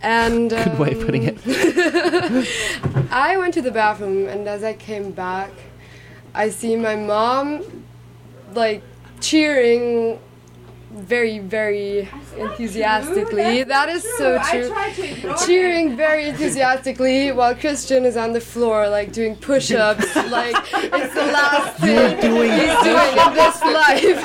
And 0.01 0.53
um, 0.53 0.65
Good 0.65 0.79
way 0.79 0.93
of 0.93 1.01
putting 1.05 1.25
it. 1.25 1.39
I 3.11 3.37
went 3.37 3.55
to 3.55 3.63
the 3.63 3.73
bathroom, 3.73 4.29
and 4.29 4.47
as 4.47 4.63
I 4.63 4.75
came 4.75 5.11
back, 5.11 5.51
I 6.35 6.51
see 6.51 6.77
my 6.77 6.95
mom 6.95 7.85
like 8.55 8.83
cheering 9.21 10.21
very, 10.99 11.39
very 11.39 12.09
enthusiastically. 12.37 13.63
That 13.65 13.89
is 13.89 14.03
so 14.19 14.39
true. 14.51 14.73
Cheering 15.47 15.97
very 15.97 16.29
enthusiastically 16.29 17.33
while 17.33 17.55
Christian 17.55 18.05
is 18.05 18.17
on 18.17 18.33
the 18.33 18.41
floor, 18.41 18.89
like 18.89 19.13
doing 19.13 19.37
push 19.37 19.71
ups. 19.73 20.15
like, 20.31 20.57
it's 20.75 21.15
the 21.15 21.27
last 21.33 21.79
thing 21.81 22.21
doing 22.21 22.53
he's 22.53 22.83
doing 22.83 23.17
in 23.19 23.35
this 23.35 23.63
life. 23.63 24.25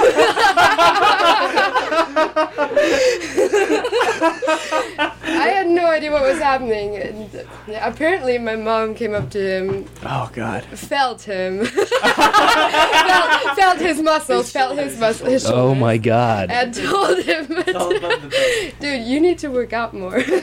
I 5.36 5.48
had 5.48 5.68
no 5.70 5.88
idea 5.90 6.12
what 6.12 6.22
was 6.24 6.40
happening. 6.40 6.96
And 6.98 7.46
apparently, 7.82 8.38
my 8.38 8.56
mom 8.56 8.96
came 8.96 9.14
up 9.14 9.30
to 9.32 9.40
him, 9.40 9.86
Oh 10.04 10.30
God. 10.34 10.64
felt 10.66 11.22
him, 11.24 11.66
felt, 11.66 13.56
felt 13.58 13.80
his 13.80 14.02
muscles, 14.02 14.52
felt 14.52 14.78
his 14.78 14.98
muscles, 15.00 15.30
his 15.30 15.46
Oh 15.46 15.74
my 15.76 15.98
god. 15.98 16.50
and 16.52 16.63
told 16.72 17.20
him, 17.20 17.48
dude, 18.80 19.06
you 19.08 19.20
need 19.20 19.40
to 19.40 19.50
work 19.50 19.74
out 19.74 19.94
more. 19.94 20.16
and 20.16 20.26
you 20.28 20.38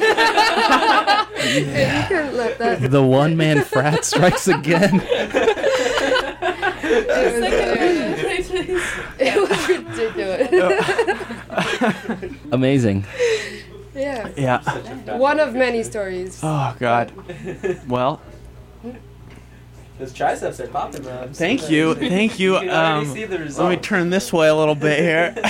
couldn't 2.09 2.37
let 2.37 2.59
that. 2.59 2.91
The 2.91 3.03
one 3.03 3.37
man 3.37 3.63
frat 3.65 4.05
strikes 4.05 4.49
again. 4.49 5.03
It 9.23 9.37
was 9.39 9.69
ridiculous. 9.69 10.51
Amazing. 12.53 13.05
yeah. 13.95 14.29
Yeah. 14.37 15.17
One 15.17 15.39
of 15.39 15.55
many 15.55 15.83
stories. 15.85 16.41
Oh 16.43 16.75
God. 16.81 17.13
Well, 17.87 18.21
Those 20.01 20.13
triceps 20.15 20.59
are 20.61 20.67
popping, 20.67 21.05
man. 21.05 21.33
thank 21.35 21.71
you, 21.71 21.95
thank 21.95 22.39
you. 22.41 22.59
You 22.61 22.71
Um, 22.73 23.05
see 23.07 23.27
the 23.27 23.39
let 23.39 23.69
me 23.69 23.77
turn 23.77 24.09
this 24.11 24.33
way 24.33 24.49
a 24.49 24.55
little 24.55 24.75
bit 24.75 24.99
here. 24.99 25.35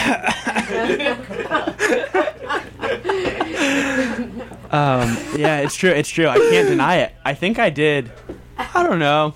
um, 4.71 5.17
yeah, 5.37 5.59
it's 5.61 5.75
true. 5.75 5.91
It's 5.91 6.09
true. 6.09 6.27
I 6.29 6.37
can't 6.39 6.69
deny 6.69 6.97
it. 6.97 7.13
I 7.25 7.35
think 7.35 7.59
I 7.59 7.71
did. 7.71 8.11
I 8.59 8.83
don't 8.83 8.99
know. 8.99 9.35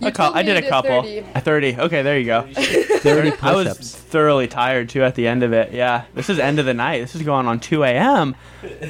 You 0.00 0.08
A 0.08 0.12
cou- 0.12 0.24
told 0.24 0.36
I 0.36 0.42
did 0.42 0.56
a 0.56 0.60
did 0.60 0.70
couple. 0.70 1.02
30. 1.02 1.18
A 1.34 1.40
thirty. 1.40 1.76
Okay, 1.76 2.02
there 2.02 2.18
you 2.18 2.26
go. 2.26 2.42
30 2.52 3.32
I 3.42 3.52
was 3.54 3.94
thoroughly 3.94 4.46
tired 4.46 4.88
too 4.88 5.02
at 5.02 5.14
the 5.16 5.26
end 5.26 5.42
of 5.42 5.52
it. 5.52 5.72
Yeah, 5.72 6.04
this 6.14 6.28
is 6.30 6.38
end 6.38 6.58
of 6.58 6.66
the 6.66 6.74
night. 6.74 7.00
This 7.00 7.14
is 7.16 7.22
going 7.22 7.46
on 7.46 7.58
two 7.60 7.82
a.m. 7.84 8.36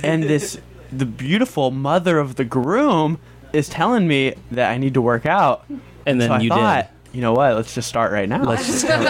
and 0.02 0.22
this 0.22 0.60
the 0.92 1.06
beautiful 1.06 1.70
mother 1.70 2.18
of 2.18 2.36
the 2.36 2.44
groom 2.44 3.18
is 3.52 3.68
telling 3.68 4.06
me 4.06 4.34
that 4.52 4.70
I 4.70 4.78
need 4.78 4.94
to 4.94 5.02
work 5.02 5.26
out. 5.26 5.64
And 6.06 6.20
then 6.20 6.28
so 6.28 6.34
I 6.34 6.40
you 6.40 6.48
thought, 6.48 6.90
you 7.12 7.20
know 7.20 7.32
what? 7.32 7.54
Let's 7.54 7.74
just 7.74 7.88
start 7.88 8.12
right 8.12 8.28
now. 8.28 8.42
Let's 8.44 8.66
just 8.66 8.80
start 8.82 9.00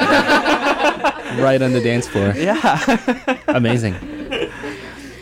right 1.38 1.60
on 1.62 1.72
the 1.72 1.80
dance 1.80 2.08
floor. 2.08 2.32
Yeah. 2.36 3.38
Amazing. 3.48 3.94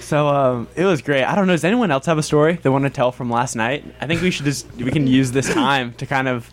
So 0.00 0.28
um, 0.28 0.68
it 0.76 0.84
was 0.84 1.02
great. 1.02 1.24
I 1.24 1.34
don't 1.34 1.46
know. 1.46 1.52
Does 1.54 1.64
anyone 1.64 1.90
else 1.90 2.06
have 2.06 2.16
a 2.18 2.22
story 2.22 2.54
they 2.62 2.70
want 2.70 2.84
to 2.84 2.90
tell 2.90 3.10
from 3.12 3.28
last 3.30 3.56
night? 3.56 3.84
I 4.00 4.06
think 4.06 4.22
we 4.22 4.30
should 4.30 4.44
just 4.44 4.70
we 4.76 4.90
can 4.90 5.06
use 5.06 5.32
this 5.32 5.52
time 5.52 5.94
to 5.94 6.06
kind 6.06 6.28
of 6.28 6.48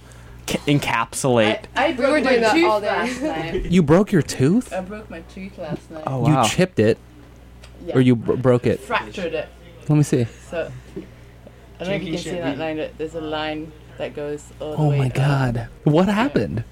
ca- 0.47 0.57
encapsulate. 0.65 1.65
I 1.75 1.89
We 1.89 1.93
broke 1.93 2.09
were 2.11 2.21
my 2.21 2.29
doing 2.29 2.41
that 2.41 2.53
tooth 2.53 2.65
all 2.65 2.81
day. 2.81 2.87
last 2.87 3.21
night. 3.21 3.65
You 3.65 3.83
broke 3.83 4.11
your 4.11 4.23
tooth? 4.23 4.73
I 4.73 4.81
broke 4.81 5.09
my 5.09 5.21
tooth 5.21 5.57
last 5.59 5.89
night. 5.91 6.03
Oh 6.07 6.19
wow. 6.19 6.41
You 6.43 6.49
chipped 6.49 6.79
it, 6.79 6.97
Yeah. 7.85 7.95
or 7.95 8.01
you 8.01 8.15
bro- 8.15 8.37
broke 8.37 8.65
it? 8.65 8.79
Fractured 8.79 9.33
it. 9.35 9.47
Let 9.87 9.95
me 9.97 10.03
see. 10.03 10.25
So 10.49 10.71
I 10.97 11.01
don't 11.83 11.89
know 11.91 11.95
if 11.95 12.03
you 12.03 12.13
can 12.13 12.21
see 12.21 12.31
that 12.31 12.57
line. 12.57 12.77
but 12.77 12.97
There's 12.97 13.15
a 13.15 13.21
line 13.21 13.71
that 13.97 14.15
goes 14.15 14.43
all 14.59 14.71
the 14.71 14.77
Oh 14.77 14.89
way 14.89 14.97
my 14.99 15.07
up. 15.07 15.13
god. 15.13 15.67
What 15.83 16.07
happened? 16.07 16.63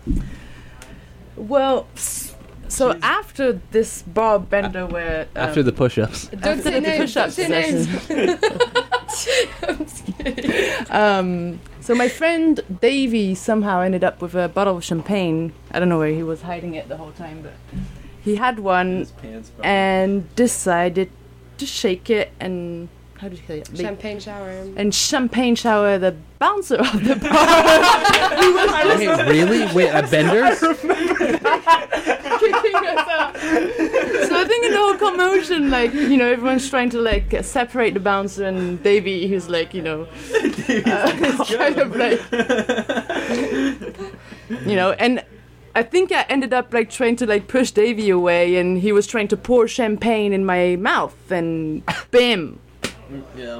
Well, 1.35 1.87
s- 1.95 2.35
so 2.67 2.97
after 3.01 3.59
this 3.71 4.01
bar 4.03 4.39
bender 4.39 4.85
where 4.85 5.21
um, 5.35 5.49
After 5.49 5.61
the 5.63 5.71
push-ups. 5.73 6.27
Don't 6.27 6.45
after 6.59 6.63
say 6.63 6.71
the 6.71 6.81
names. 6.81 6.99
Push-ups 7.13 7.33
session. 7.35 8.39
I'm 9.67 9.77
just 9.79 10.05
kidding. 10.17 10.85
Um, 10.89 11.59
so 11.81 11.95
my 11.95 12.07
friend 12.07 12.59
Davey 12.81 13.35
somehow 13.35 13.81
ended 13.81 14.03
up 14.03 14.21
with 14.21 14.35
a 14.35 14.47
bottle 14.47 14.77
of 14.77 14.83
champagne. 14.83 15.53
I 15.71 15.79
don't 15.79 15.89
know 15.89 15.97
where 15.99 16.13
he 16.13 16.23
was 16.23 16.43
hiding 16.43 16.75
it 16.75 16.87
the 16.87 16.97
whole 16.97 17.11
time, 17.11 17.41
but 17.41 17.53
he 18.23 18.35
had 18.35 18.59
one 18.59 19.07
and 19.63 20.33
decided 20.35 21.11
to 21.57 21.65
shake 21.65 22.09
it 22.09 22.31
and 22.39 22.87
how 23.21 23.27
do 23.29 23.35
you 23.35 23.41
say 23.47 23.59
it? 23.59 23.69
Like- 23.71 23.81
Champagne 23.81 24.19
shower. 24.19 24.49
and 24.75 24.93
champagne 24.95 25.55
shower 25.55 25.99
the 25.99 26.15
bouncer 26.39 26.77
of 26.77 27.03
the 27.03 27.15
bar. 27.21 28.97
Wait, 28.97 29.27
really? 29.29 29.71
Wait, 29.75 29.89
a 29.89 30.01
bender? 30.07 30.55
kicking 32.39 32.75
us 32.87 33.07
out. 33.07 33.37
So 33.37 34.39
I 34.39 34.45
think 34.47 34.65
in 34.65 34.71
the 34.71 34.77
whole 34.79 34.95
commotion, 34.97 35.69
like 35.69 35.93
you 35.93 36.17
know, 36.17 36.25
everyone's 36.31 36.67
trying 36.67 36.89
to 36.91 36.99
like 36.99 37.31
separate 37.43 37.93
the 37.93 37.99
bouncer 37.99 38.43
and 38.45 38.81
Davey, 38.81 39.27
who's 39.27 39.47
like 39.49 39.75
you 39.75 39.83
know, 39.83 40.07
uh, 40.33 41.45
kind 41.45 41.77
of 41.77 41.95
like, 41.95 42.19
you 44.65 44.75
know, 44.75 44.93
and 44.93 45.23
I 45.75 45.83
think 45.83 46.11
I 46.11 46.23
ended 46.27 46.53
up 46.53 46.73
like 46.73 46.89
trying 46.89 47.15
to 47.17 47.27
like 47.27 47.47
push 47.47 47.69
Davey 47.69 48.09
away, 48.09 48.55
and 48.57 48.79
he 48.79 48.91
was 48.91 49.05
trying 49.05 49.27
to 49.27 49.37
pour 49.37 49.67
champagne 49.67 50.33
in 50.33 50.43
my 50.43 50.75
mouth, 50.77 51.15
and 51.31 51.83
bam, 52.09 52.59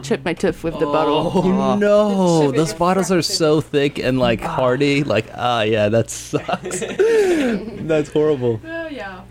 chipped 0.04 0.26
my 0.26 0.34
tooth 0.34 0.64
with 0.64 0.80
the 0.80 0.86
bottle. 0.86 1.32
Oh 1.34 1.76
no, 1.80 2.52
those 2.52 2.74
bottles 2.74 3.12
are 3.12 3.22
so 3.22 3.62
thick 3.62 4.00
and 4.00 4.20
like 4.20 4.42
hardy. 4.42 5.04
Like, 5.04 5.26
ah, 5.36 5.62
yeah, 5.62 5.90
that 5.90 6.10
sucks. 6.10 6.80
That's 7.88 8.12
horrible. 8.12 8.60
Oh 8.66 8.88
yeah. 8.88 9.24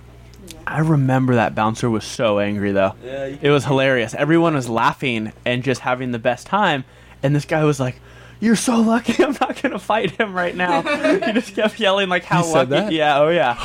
I 0.67 0.81
remember 0.81 1.35
that 1.35 1.55
bouncer 1.55 1.91
was 1.91 2.05
so 2.05 2.39
angry 2.39 2.73
though. 2.73 2.95
Yeah, 3.05 3.37
It 3.41 3.51
was 3.51 3.65
hilarious. 3.65 4.15
Everyone 4.15 4.55
was 4.55 4.69
laughing 4.69 5.33
and 5.45 5.65
just 5.65 5.81
having 5.81 6.13
the 6.13 6.19
best 6.19 6.47
time, 6.47 6.85
and 7.23 7.35
this 7.35 7.45
guy 7.45 7.65
was 7.65 7.81
like, 7.81 8.01
"You're 8.41 8.57
so 8.57 8.77
lucky. 8.81 9.23
I'm 9.23 9.37
not 9.41 9.61
gonna 9.63 9.79
fight 9.79 10.13
him 10.13 10.33
right 10.33 10.57
now." 10.57 10.83
he 11.27 11.33
just 11.33 11.55
kept 11.55 11.79
yelling 11.79 12.09
like 12.09 12.25
how 12.25 12.43
He 12.43 12.53
lucky. 12.53 12.53
said 12.53 12.69
that? 12.71 12.93
Yeah, 12.93 13.19
oh 13.21 13.29
yeah. 13.29 13.57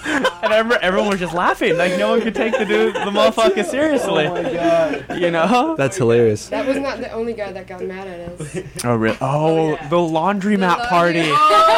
and 0.42 0.52
I 0.52 0.78
everyone 0.82 1.10
was 1.10 1.20
just 1.20 1.34
laughing. 1.34 1.76
Like 1.76 1.98
no 1.98 2.10
one 2.10 2.20
could 2.22 2.34
take 2.34 2.56
the 2.56 2.64
dude, 2.64 2.94
the 2.94 3.00
motherfucker 3.00 3.64
seriously. 3.64 4.26
Oh 4.26 4.34
my 4.34 4.42
god. 4.52 5.06
You 5.20 5.30
know? 5.30 5.74
That's 5.76 5.96
hilarious. 5.98 6.48
That 6.48 6.66
was 6.66 6.78
not 6.78 6.98
the 7.00 7.10
only 7.12 7.34
guy 7.34 7.52
that 7.52 7.66
got 7.66 7.82
mad 7.82 8.06
at 8.08 8.40
us. 8.40 8.58
Oh 8.84 8.94
really? 8.96 9.18
Oh, 9.20 9.72
oh 9.72 9.88
the 9.88 9.96
laundromat 9.96 10.88
party. 10.88 11.22
Oh, 11.26 11.76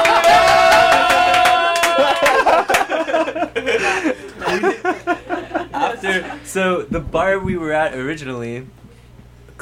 After, 5.73 6.39
so 6.45 6.83
the 6.83 7.01
bar 7.01 7.39
we 7.39 7.57
were 7.57 7.73
at 7.73 7.95
originally 7.95 8.66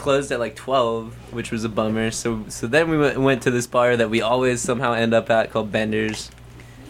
closed 0.00 0.32
at 0.32 0.40
like 0.40 0.56
12, 0.56 1.32
which 1.32 1.52
was 1.52 1.62
a 1.62 1.68
bummer. 1.68 2.10
So 2.10 2.44
so 2.48 2.66
then 2.66 2.90
we 2.90 2.98
went, 2.98 3.20
went 3.20 3.42
to 3.42 3.50
this 3.50 3.66
bar 3.66 3.96
that 3.96 4.10
we 4.10 4.20
always 4.20 4.60
somehow 4.60 4.94
end 4.94 5.14
up 5.14 5.30
at 5.30 5.50
called 5.52 5.70
Bender's. 5.70 6.30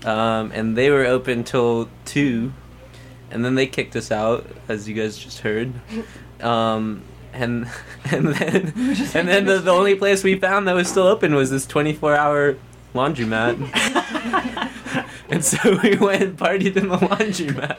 Um, 0.04 0.50
and 0.54 0.76
they 0.76 0.88
were 0.88 1.04
open 1.04 1.44
till 1.44 1.90
2. 2.06 2.52
And 3.30 3.44
then 3.44 3.54
they 3.54 3.66
kicked 3.66 3.94
us 3.96 4.10
out, 4.10 4.46
as 4.68 4.88
you 4.88 4.94
guys 4.94 5.18
just 5.18 5.40
heard. 5.40 5.72
Um, 6.40 7.02
and 7.34 7.68
and 8.10 8.28
then 8.28 8.72
and 9.14 9.28
then 9.28 9.44
the, 9.44 9.60
the 9.62 9.70
only 9.70 9.94
place 9.94 10.24
we 10.24 10.38
found 10.38 10.66
that 10.68 10.74
was 10.74 10.88
still 10.88 11.06
open 11.06 11.34
was 11.34 11.50
this 11.50 11.66
24 11.66 12.16
hour 12.16 12.56
laundromat. 12.94 13.58
and 15.28 15.44
so 15.44 15.78
we 15.82 15.96
went 15.96 16.22
and 16.22 16.38
partied 16.38 16.76
in 16.76 16.88
the 16.88 16.96
laundromat. 16.96 17.76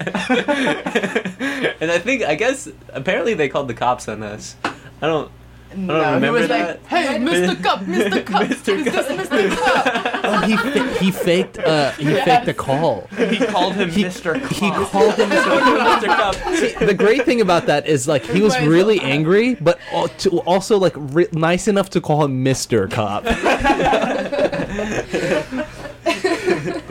and 1.82 1.92
I 1.92 1.98
think 1.98 2.22
I 2.22 2.36
guess 2.36 2.70
apparently 2.90 3.34
they 3.34 3.50
called 3.50 3.68
the 3.68 3.74
cops 3.74 4.08
on 4.08 4.22
us. 4.22 4.56
I 5.02 5.08
don't 5.08 5.32
I 5.72 5.74
don't 5.76 5.88
No, 5.88 5.94
he 6.10 6.14
remember 6.16 6.40
was 6.40 6.48
that. 6.50 6.82
like, 6.82 6.88
"Hey, 6.88 7.18
Mr. 7.20 7.64
Cup, 7.64 7.80
Mr. 7.82 8.26
Cup, 8.32 8.42
Mr. 8.44 8.76
is 8.78 8.84
this 8.86 9.08
Mr. 9.08 9.56
Cup?" 9.58 10.22
Oh, 10.24 10.42
he 10.46 10.58
fa- 10.58 10.94
he 11.04 11.12
faked 11.12 11.58
uh 11.60 11.92
he 11.94 12.12
Yes. 12.12 12.26
faked 12.26 12.48
a 12.50 12.54
call. 12.54 13.08
He 13.18 13.38
called 13.46 13.76
him 13.76 13.90
Mr. 13.90 14.34
Cup. 14.42 14.52
He 14.52 14.70
called 14.70 15.14
him 15.16 15.30
Mr. 15.30 16.06
Cup. 16.08 16.36
See, 16.56 16.74
the 16.86 16.94
great 16.94 17.24
thing 17.26 17.40
about 17.42 17.66
that 17.68 17.88
is 17.88 18.06
like 18.08 18.24
he 18.26 18.42
was 18.42 18.60
really 18.62 19.00
angry, 19.00 19.56
but 19.56 19.80
also 19.94 20.78
like 20.78 20.94
re- 20.98 21.28
nice 21.32 21.68
enough 21.70 21.90
to 21.92 22.02
call 22.02 22.26
him 22.26 22.44
Mister 22.44 22.88
Cop. 22.88 23.24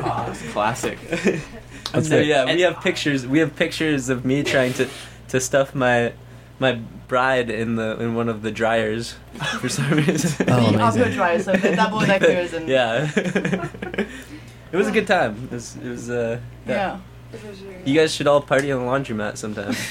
Oh, 0.03 0.27
it's 0.31 0.43
classic. 0.53 0.99
And 1.93 2.05
so 2.05 2.11
great. 2.17 2.27
yeah, 2.29 2.45
we 2.47 2.61
have 2.63 2.81
pictures. 2.81 3.27
We 3.27 3.39
have 3.41 3.55
pictures 3.57 4.09
of 4.09 4.25
me 4.25 4.43
trying 4.43 4.73
to 4.75 4.89
to 5.29 5.41
stuff 5.41 5.75
my 5.75 6.13
my 6.61 6.79
bride 7.09 7.51
in 7.51 7.75
the 7.75 7.99
in 8.01 8.15
one 8.15 8.29
of 8.29 8.43
the 8.43 8.53
dryers 8.53 9.17
for 9.59 9.69
some 9.69 9.91
reason. 10.07 10.47
Oh, 10.49 10.71
The 10.71 10.79
upper 10.83 10.99
amazing. 10.99 11.13
dry, 11.15 11.39
so 11.39 11.53
the 11.53 11.75
double 11.75 12.01
deckers 12.01 12.53
and 12.55 12.69
yeah. 12.69 13.11
it 14.73 14.77
was 14.77 14.87
a 14.87 14.93
good 14.93 15.07
time. 15.09 15.49
It 15.51 15.55
was. 15.55 15.77
It 15.77 15.89
was. 15.89 16.11
Uh, 16.11 16.39
yeah. 16.67 17.01
You 17.85 17.95
guys 17.95 18.15
should 18.15 18.27
all 18.27 18.41
party 18.41 18.71
on 18.73 18.85
the 18.85 18.91
laundromat 18.91 19.37
sometime. 19.37 19.75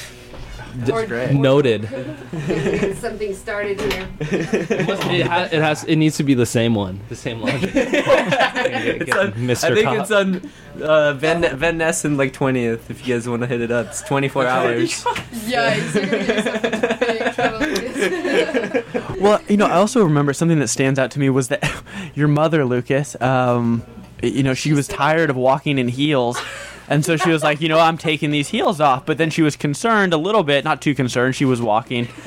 D- 0.85 0.91
Or- 0.91 1.05
great. 1.05 1.33
Noted. 1.33 1.87
Something 2.99 3.33
started 3.35 3.79
here. 3.81 4.07
it, 4.19 5.25
ha- 5.27 5.47
it 5.51 5.61
has. 5.61 5.83
It 5.85 5.95
needs 5.97 6.17
to 6.17 6.23
be 6.23 6.33
the 6.33 6.45
same 6.45 6.75
one. 6.75 6.99
The 7.09 7.15
same 7.15 7.41
laundry. 7.41 7.71
It's 8.61 9.15
on- 9.15 9.31
Mr. 9.33 9.71
I 9.71 9.73
think 9.73 9.85
Cop. 9.85 9.97
it's 9.99 10.11
on 10.11 10.51
uh, 10.83 11.13
Van 11.13 11.57
Van 11.57 11.77
Ness 11.77 12.05
and 12.05 12.17
like 12.17 12.33
twentieth. 12.33 12.89
If 12.91 13.07
you 13.07 13.15
guys 13.15 13.27
want 13.27 13.41
to 13.41 13.47
hit 13.47 13.61
it 13.61 13.71
up, 13.71 13.87
it's 13.87 14.01
twenty 14.01 14.27
four 14.27 14.45
hours. 14.45 15.03
Yikes, 15.03 15.95
you're 15.95 16.05
gonna 16.05 16.25
get 16.25 16.37
yourself 16.37 16.63
into 16.65 16.97
big 16.99 17.33
trouble 17.33 17.59
with 17.59 17.93
this. 17.93 19.19
Well, 19.19 19.41
you 19.47 19.57
know, 19.57 19.65
I 19.65 19.73
also 19.75 20.03
remember 20.03 20.33
something 20.33 20.59
that 20.59 20.67
stands 20.67 20.99
out 20.99 21.11
to 21.11 21.19
me 21.19 21.29
was 21.29 21.47
that 21.49 21.63
your 22.15 22.27
mother, 22.27 22.63
Lucas, 22.65 23.19
um, 23.21 23.83
you 24.21 24.43
know, 24.43 24.53
she 24.53 24.73
was 24.73 24.87
tired 24.87 25.29
of 25.29 25.35
walking 25.35 25.77
in 25.77 25.87
heels. 25.87 26.37
And 26.89 27.05
so 27.05 27.15
she 27.17 27.29
was 27.29 27.43
like, 27.43 27.61
you 27.61 27.69
know, 27.69 27.79
I'm 27.79 27.97
taking 27.97 28.31
these 28.31 28.49
heels 28.49 28.81
off. 28.81 29.05
But 29.05 29.17
then 29.19 29.29
she 29.29 29.41
was 29.43 29.55
concerned 29.55 30.11
a 30.11 30.17
little 30.17 30.43
bit, 30.43 30.63
not 30.65 30.81
too 30.81 30.95
concerned. 30.95 31.35
She 31.35 31.45
was 31.45 31.61
walking. 31.61 32.07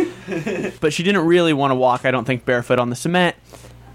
But 0.81 0.93
she 0.93 1.03
didn't 1.03 1.27
really 1.27 1.53
want 1.53 1.73
to 1.73 1.75
walk, 1.75 2.07
I 2.07 2.13
don't 2.13 2.25
think, 2.25 2.45
barefoot 2.45 2.79
on 2.79 2.91
the 2.91 2.97
cement. 2.97 3.35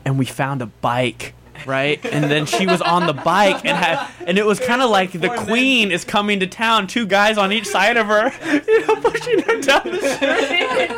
And 0.04 0.20
we 0.20 0.26
found 0.26 0.62
a 0.62 0.66
bike, 0.66 1.34
right? 1.66 2.06
And 2.06 2.26
then 2.26 2.46
she 2.46 2.68
was 2.68 2.82
on 2.82 3.08
the 3.08 3.14
bike 3.14 3.66
and 3.66 3.78
had, 3.78 4.08
and 4.28 4.38
it 4.38 4.46
was 4.46 4.60
kind 4.60 4.82
of 4.82 4.90
like 4.90 5.14
the 5.14 5.30
queen 5.30 5.90
is 5.90 6.04
coming 6.04 6.42
to 6.42 6.48
town, 6.48 6.86
two 6.88 7.06
guys 7.08 7.38
on 7.38 7.54
each 7.54 7.66
side 7.66 7.96
of 7.96 8.08
her, 8.08 8.32
you 8.68 8.86
know, 8.88 8.96
pushing 8.98 9.40
her 9.42 9.62
down 9.62 9.82
the 9.86 9.98
street. 10.16 10.92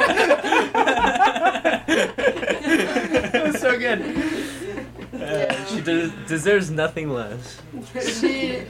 it 3.33 3.43
was 3.53 3.61
so 3.61 3.77
good. 3.77 3.99
Yeah, 5.13 5.65
she 5.65 5.81
de- 5.81 6.09
deserves 6.27 6.71
nothing 6.71 7.09
less. 7.09 7.61
she 8.19 8.63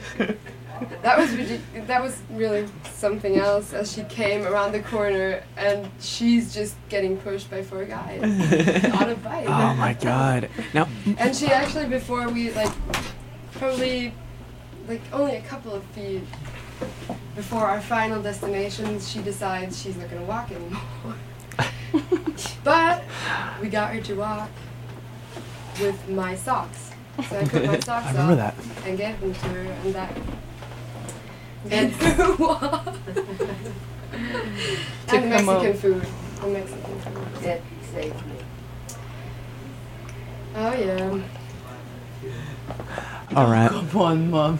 that 1.02 1.18
was 1.18 1.30
ridic- 1.30 1.86
that 1.86 2.02
was 2.02 2.16
really 2.30 2.66
something 2.92 3.36
else 3.36 3.72
as 3.72 3.92
she 3.92 4.02
came 4.04 4.46
around 4.46 4.72
the 4.72 4.80
corner 4.80 5.42
and 5.56 5.88
she's 6.00 6.54
just 6.54 6.74
getting 6.88 7.16
pushed 7.18 7.50
by 7.50 7.62
four 7.62 7.84
guys 7.84 8.22
on 8.22 9.10
a 9.10 9.14
bike. 9.16 9.46
Oh 9.48 9.74
my 9.74 9.92
god. 9.94 10.48
Now, 10.74 10.88
And 11.18 11.34
she 11.34 11.46
actually 11.48 11.86
before 11.86 12.28
we 12.28 12.50
like 12.52 12.72
probably 13.52 14.12
like 14.88 15.02
only 15.12 15.36
a 15.36 15.42
couple 15.42 15.72
of 15.74 15.84
feet 15.86 16.22
before 17.36 17.66
our 17.66 17.80
final 17.80 18.22
destination 18.22 18.98
she 19.00 19.20
decides 19.20 19.80
she's 19.82 19.96
not 19.96 20.08
gonna 20.10 20.24
walk 20.24 20.50
anymore. 20.50 21.14
but 22.64 23.04
we 23.60 23.68
got 23.68 23.92
her 23.94 24.00
to 24.00 24.14
walk 24.14 24.50
with 25.80 26.08
my 26.08 26.34
socks. 26.34 26.90
So 27.28 27.38
I 27.38 27.44
put 27.44 27.64
my 27.66 27.78
socks 27.80 28.06
I 28.06 28.12
remember 28.12 28.32
on 28.32 28.38
that. 28.38 28.54
and 28.86 28.96
gave 28.96 29.20
them 29.20 29.34
to 29.34 29.40
her 29.48 29.60
and 29.84 29.94
that 29.94 30.12
made 31.64 31.92
her 31.92 32.34
walk. 32.36 32.86
and 34.12 35.08
come 35.08 35.48
up. 35.48 35.62
Mexican 35.62 35.74
food. 35.74 36.06
And 36.42 36.52
Mexican 36.52 37.00
food. 37.00 37.42
That 37.42 37.60
saved 37.92 38.26
me. 38.26 38.32
Oh 40.56 40.72
yeah. 40.74 41.22
All 43.36 43.50
right. 43.50 43.70
Come 43.70 44.00
on, 44.00 44.30
mom. 44.30 44.58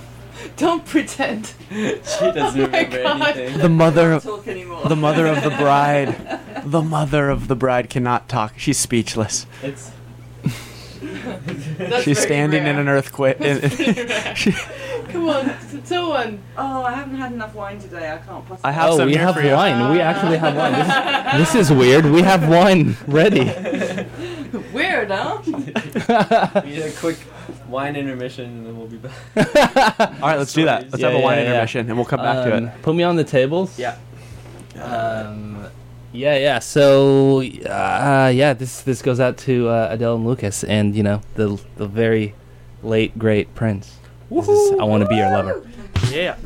Don't 0.57 0.85
pretend. 0.87 1.53
She 1.71 1.99
doesn't 2.19 2.61
Oh 2.61 2.65
remember 2.67 3.03
God. 3.03 3.23
anything. 3.37 3.59
The 3.59 3.69
mother, 3.69 4.11
Can't 4.13 4.23
talk 4.23 4.49
anymore. 4.49 4.85
the 4.87 4.97
mother 4.97 5.27
of 5.27 5.43
the 5.43 5.51
bride, 5.51 6.41
the 6.65 6.81
mother 6.83 7.29
of 7.29 7.49
the 7.49 7.57
bride 7.57 7.91
cannot 7.91 8.29
talk. 8.29 8.55
She's 8.59 8.79
speechless. 8.79 9.47
It's 9.63 9.91
She's 12.03 12.19
standing 12.19 12.63
rare. 12.65 12.73
in 12.75 12.79
an 12.79 12.89
earthquake. 12.89 13.39
That's 13.39 13.75
very 13.75 14.07
rare. 14.07 14.35
she, 14.37 14.53
Come 15.13 15.29
on, 15.29 15.57
tell 15.87 16.11
one. 16.11 16.43
Oh, 16.57 16.83
I 16.85 16.93
haven't 16.95 17.17
had 17.17 17.33
enough 17.33 17.55
wine 17.55 17.79
today. 17.79 18.11
I 18.13 18.19
can't 18.19 18.47
possibly. 18.47 18.69
I 18.69 18.73
have 18.73 18.91
oh, 18.91 18.97
some 18.99 19.07
we 19.07 19.13
here 19.13 19.23
have 19.23 19.35
for 19.35 19.43
you. 19.43 19.53
wine. 19.53 19.91
We 19.93 20.01
actually 20.01 20.39
have 20.39 20.57
wine. 20.57 20.73
This, 21.39 21.53
this 21.53 21.71
is 21.71 21.77
weird. 21.77 22.05
We 22.07 22.23
have 22.23 22.49
wine 22.49 22.97
ready. 23.07 23.45
Weird, 24.73 25.11
huh? 25.13 25.41
we 26.65 26.71
need 26.71 26.83
a 26.83 26.91
quick 26.99 27.19
wine 27.69 27.95
intermission 27.95 28.47
and 28.47 28.67
then 28.67 28.77
we'll 28.77 28.89
be 28.89 28.97
back. 28.97 29.13
All 29.37 30.29
right, 30.29 30.37
let's 30.39 30.53
do 30.53 30.65
that. 30.65 30.91
Let's 30.91 31.03
have 31.03 31.15
a 31.15 31.21
wine 31.21 31.39
intermission, 31.39 31.87
and 31.87 31.97
we'll 31.97 32.05
come 32.05 32.21
back 32.21 32.45
to 32.47 32.57
Um, 32.57 32.65
it. 32.67 32.83
Put 32.83 32.97
me 32.97 33.05
on 33.05 33.15
the 33.15 33.23
tables. 33.23 33.79
Yeah. 33.79 33.97
Um, 34.81 35.67
yeah, 36.13 36.37
yeah. 36.37 36.59
So, 36.59 37.43
uh, 37.43 38.33
yeah, 38.35 38.55
this 38.55 38.83
this 38.83 39.03
goes 39.03 39.21
out 39.21 39.37
to 39.39 39.69
uh, 39.69 39.89
Adele 39.93 40.17
and 40.17 40.27
Lucas, 40.27 40.65
and 40.65 40.95
you 40.97 41.03
know 41.05 41.21
the 41.35 41.61
the 41.77 41.87
very 41.87 42.35
late 42.83 43.17
great 43.19 43.55
Prince. 43.55 43.97
Is 44.31 44.73
I 44.79 44.85
want 44.85 45.03
to 45.03 45.09
be 45.09 45.17
your 45.17 45.31
lover. 45.31 45.69
Yeah. 46.11 46.37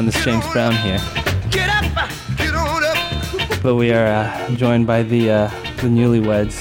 Down 0.00 0.06
this 0.06 0.24
James 0.24 0.46
Brown 0.52 0.72
here. 0.76 0.98
Get 1.50 1.68
up, 1.68 2.08
get 2.38 2.54
on 2.54 2.84
up. 2.84 3.62
But 3.62 3.74
we 3.74 3.92
are 3.92 4.06
uh, 4.06 4.50
joined 4.54 4.86
by 4.86 5.02
the 5.02 5.30
uh, 5.30 5.48
the 5.76 5.88
newlyweds. 5.88 6.56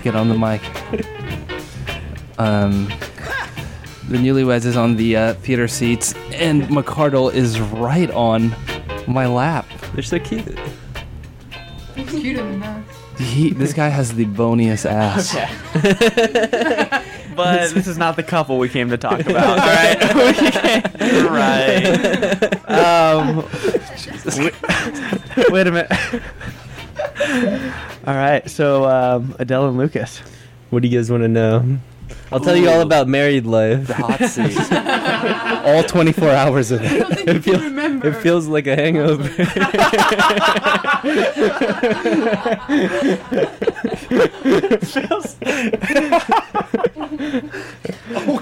Get 0.02 0.14
on 0.14 0.28
the 0.28 0.36
mic. 0.36 0.60
Um, 2.38 2.88
the 4.08 4.18
newlyweds 4.18 4.66
is 4.66 4.76
on 4.76 4.96
the 4.96 5.16
uh, 5.16 5.34
theater 5.34 5.66
seats, 5.66 6.14
and 6.32 6.64
McCardle 6.64 7.32
is 7.32 7.58
right 7.58 8.10
on 8.10 8.54
my 9.06 9.26
lap. 9.26 9.66
They're 9.94 10.02
so 10.02 10.18
cute. 10.18 10.58
Cuter 11.94 12.42
than 12.42 12.60
that. 12.60 12.84
He, 13.18 13.50
this 13.50 13.72
guy 13.72 13.88
has 13.88 14.14
the 14.14 14.26
boniest 14.26 14.86
ass. 14.86 15.34
Okay. 15.34 17.04
but 17.38 17.72
this 17.72 17.86
is 17.86 17.96
not 17.96 18.16
the 18.16 18.22
couple 18.22 18.58
we 18.58 18.68
came 18.68 18.90
to 18.90 18.98
talk 18.98 19.20
about. 19.20 19.48
All 19.48 19.56
right, 19.56 20.14
right. 21.30 22.47
Wait, 24.36 24.54
wait 25.50 25.66
a 25.66 25.70
minute. 25.72 25.90
All 28.06 28.14
right, 28.14 28.48
so 28.48 28.84
um, 28.88 29.34
Adele 29.38 29.68
and 29.68 29.78
Lucas. 29.78 30.18
What 30.70 30.82
do 30.82 30.88
you 30.88 30.98
guys 30.98 31.10
want 31.10 31.22
to 31.22 31.28
know? 31.28 31.78
I'll 32.30 32.40
tell 32.40 32.56
you 32.56 32.68
all 32.68 32.80
about 32.82 33.08
married 33.08 33.46
life. 33.46 33.86
The 33.86 33.94
hot 33.94 34.20
seat. 34.28 34.56
All 35.66 35.82
24 35.82 36.28
hours 36.30 36.70
of 36.70 36.80
it. 36.82 37.26
It, 37.28 37.42
feel- 37.42 38.04
it 38.06 38.16
feels 38.16 38.46
like 38.48 38.66
a 38.66 38.76
hangover. 38.76 39.24
oh 48.28 48.40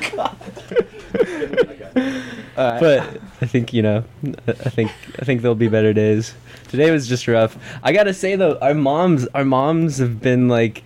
God. 2.56 2.80
but 2.80 3.20
I 3.42 3.46
think 3.46 3.72
you 3.72 3.82
know, 3.82 4.04
I 4.48 4.70
think 4.70 4.90
I 5.20 5.24
think 5.24 5.42
there'll 5.42 5.54
be 5.54 5.68
better 5.68 5.92
days. 5.92 6.34
Today 6.68 6.90
was 6.90 7.06
just 7.06 7.28
rough. 7.28 7.56
I 7.82 7.92
gotta 7.92 8.14
say 8.14 8.34
though, 8.36 8.58
our 8.58 8.74
moms, 8.74 9.26
our 9.34 9.44
moms 9.44 9.98
have 9.98 10.20
been 10.20 10.48
like, 10.48 10.82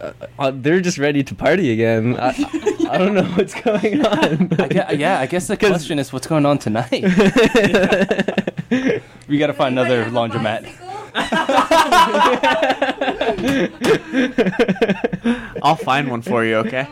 uh, 0.00 0.12
uh, 0.38 0.52
they're 0.54 0.80
just 0.80 0.98
ready 0.98 1.22
to 1.24 1.34
party 1.34 1.72
again. 1.72 2.16
I, 2.20 2.28
I 2.90 2.98
don't 2.98 3.14
know 3.14 3.24
what's 3.34 3.54
going 3.60 4.04
on. 4.04 4.52
I 4.60 4.68
gue- 4.68 4.96
yeah, 4.98 5.18
I 5.20 5.26
guess 5.26 5.46
the 5.48 5.56
question 5.66 5.98
is 5.98 6.12
what's 6.12 6.26
going 6.26 6.44
on 6.46 6.58
tonight? 6.58 6.90
we 9.28 9.38
gotta 9.38 9.54
find 9.54 9.78
another 9.78 10.04
laundromat. 10.06 10.70
I'll 15.62 15.76
find 15.76 16.10
one 16.10 16.22
for 16.22 16.44
you, 16.44 16.56
okay? 16.56 16.86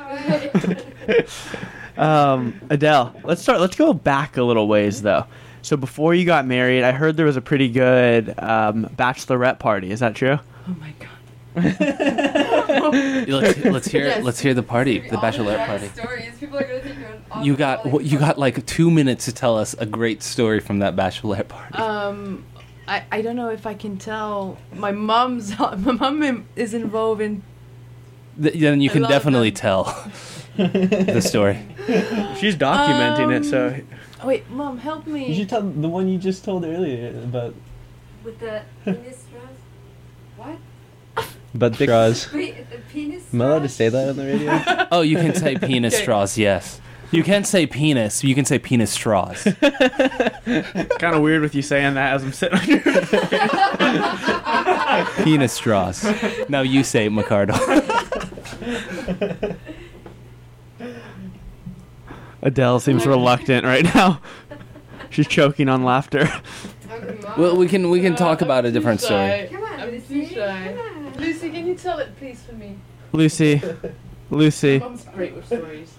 Um, 1.97 2.60
Adele, 2.70 3.14
let's 3.24 3.43
start. 3.43 3.60
Let's 3.60 3.77
go 3.77 3.93
back 3.93 4.36
a 4.36 4.43
little 4.43 4.69
ways 4.69 5.02
though. 5.02 5.27
So 5.62 5.77
before 5.77 6.14
you 6.14 6.24
got 6.24 6.47
married, 6.47 6.82
I 6.82 6.93
heard 6.93 7.16
there 7.16 7.27
was 7.27 7.36
a 7.36 7.40
pretty 7.40 7.69
good 7.69 8.35
um, 8.39 8.86
bachelorette 8.97 9.59
party. 9.59 9.90
Is 9.93 10.01
that 10.01 10.14
true? 10.14 10.39
Oh 10.69 10.77
my 10.81 10.93
god. 10.98 11.09
let's, 13.28 13.59
let's 13.64 13.89
hear 13.89 14.06
Yes. 14.06 14.24
let's 14.24 14.40
hear 14.40 14.55
the 14.55 14.62
party, 14.62 15.01
the 15.01 15.16
bachelorette 15.19 15.66
party. 15.66 15.89
Stories. 15.89 16.32
People 16.40 16.59
are 16.59 16.62
gonna 16.62 16.81
think 16.81 16.98
you're 16.98 17.44
You 17.44 17.56
got 17.56 17.86
wh- 17.86 18.02
you 18.02 18.19
got 18.19 18.39
like 18.39 18.64
two 18.66 18.90
minutes 18.90 19.27
to 19.27 19.32
tell 19.32 19.59
us 19.59 19.74
a 19.74 19.85
great 19.86 20.23
story 20.23 20.60
from 20.60 20.78
that 20.78 20.97
bachelorette 20.97 21.48
party. 21.48 21.74
Um, 21.77 22.44
I, 22.89 23.05
I 23.12 23.23
don't 23.23 23.36
know 23.36 23.51
if 23.51 23.66
I 23.66 23.74
can 23.74 23.98
tell. 23.98 24.56
My 24.74 24.93
mom's 24.93 25.56
my 25.59 25.93
mom 25.93 26.47
is 26.56 26.74
involved 26.74 27.20
in. 27.20 27.43
Th- 28.43 28.55
then 28.59 28.81
you 28.81 28.89
can 28.90 29.02
definitely 29.02 29.51
them. 29.51 29.56
tell 29.56 29.85
the 30.57 31.20
story. 31.20 31.59
She's 32.39 32.57
documenting 32.57 33.33
it, 33.37 33.45
so 33.45 33.81
Oh, 34.23 34.29
wait, 34.29 34.49
mom, 34.51 34.79
help 34.79 35.07
me. 35.07 35.27
You 35.27 35.35
should 35.35 35.49
tell 35.49 35.62
the 35.62 35.89
one 35.89 36.07
you 36.09 36.16
just 36.16 36.45
told 36.45 36.65
earlier 36.65 37.09
about 37.24 37.55
With 38.23 38.39
the 38.39 38.62
penis 38.85 39.19
straws? 39.19 39.57
What? 40.37 40.59
But 41.55 41.74
the 41.77 41.85
straws. 41.87 42.33
Wait, 42.33 42.70
the 42.70 42.79
penis 42.93 43.24
Am 43.35 43.43
I 43.43 43.47
allowed 43.47 43.62
to 43.62 43.69
say 43.69 43.89
that 43.89 44.09
on 44.11 44.16
the 44.16 44.24
radio? 44.24 44.87
Oh, 44.93 45.01
you 45.01 45.16
can 45.16 45.35
say 45.35 45.57
penis 45.69 45.99
straws. 45.99 46.39
Yes, 46.39 46.81
you 47.11 47.24
can 47.24 47.43
say 47.45 47.66
penis. 47.66 48.23
You 48.23 48.35
can 48.37 48.45
say 48.45 48.59
penis 48.61 48.93
straws. 48.93 49.43
kind 49.61 51.15
of 51.16 51.20
weird 51.20 51.43
with 51.43 51.55
you 51.55 51.62
saying 51.62 51.95
that 51.95 52.15
as 52.15 52.23
I'm 52.23 52.33
sitting 52.33 52.59
on 52.59 52.66
your. 52.69 52.81
penis 55.24 55.53
straws. 55.53 56.05
Now 56.49 56.61
you 56.62 56.85
say 56.85 57.07
it, 57.07 57.12
McCardle. 57.12 57.59
Adele 62.43 62.81
seems 62.81 63.06
reluctant 63.06 63.64
right 63.64 63.85
now. 63.94 64.20
She's 65.10 65.28
choking 65.28 65.69
on 65.69 65.85
laughter. 65.85 66.28
well, 67.36 67.56
we 67.56 67.69
can 67.69 67.90
we 67.90 68.01
can 68.01 68.16
talk 68.16 68.43
about 68.43 68.64
a 68.64 68.73
different 68.73 69.01
story. 69.01 69.48
Come 69.51 69.62
on, 69.62 69.81
I'm 69.81 70.02
too 70.02 70.27
shy. 70.27 70.77
Lucy, 71.19 71.51
can 71.51 71.66
you 71.66 71.74
tell 71.74 71.98
it, 71.98 72.16
please, 72.19 72.43
for 72.43 72.55
me? 72.55 72.77
Lucy, 73.12 73.62
Lucy. 74.31 74.78
Mom's 74.81 75.05
great 75.14 75.35
with 75.35 75.47
stories. 75.47 75.94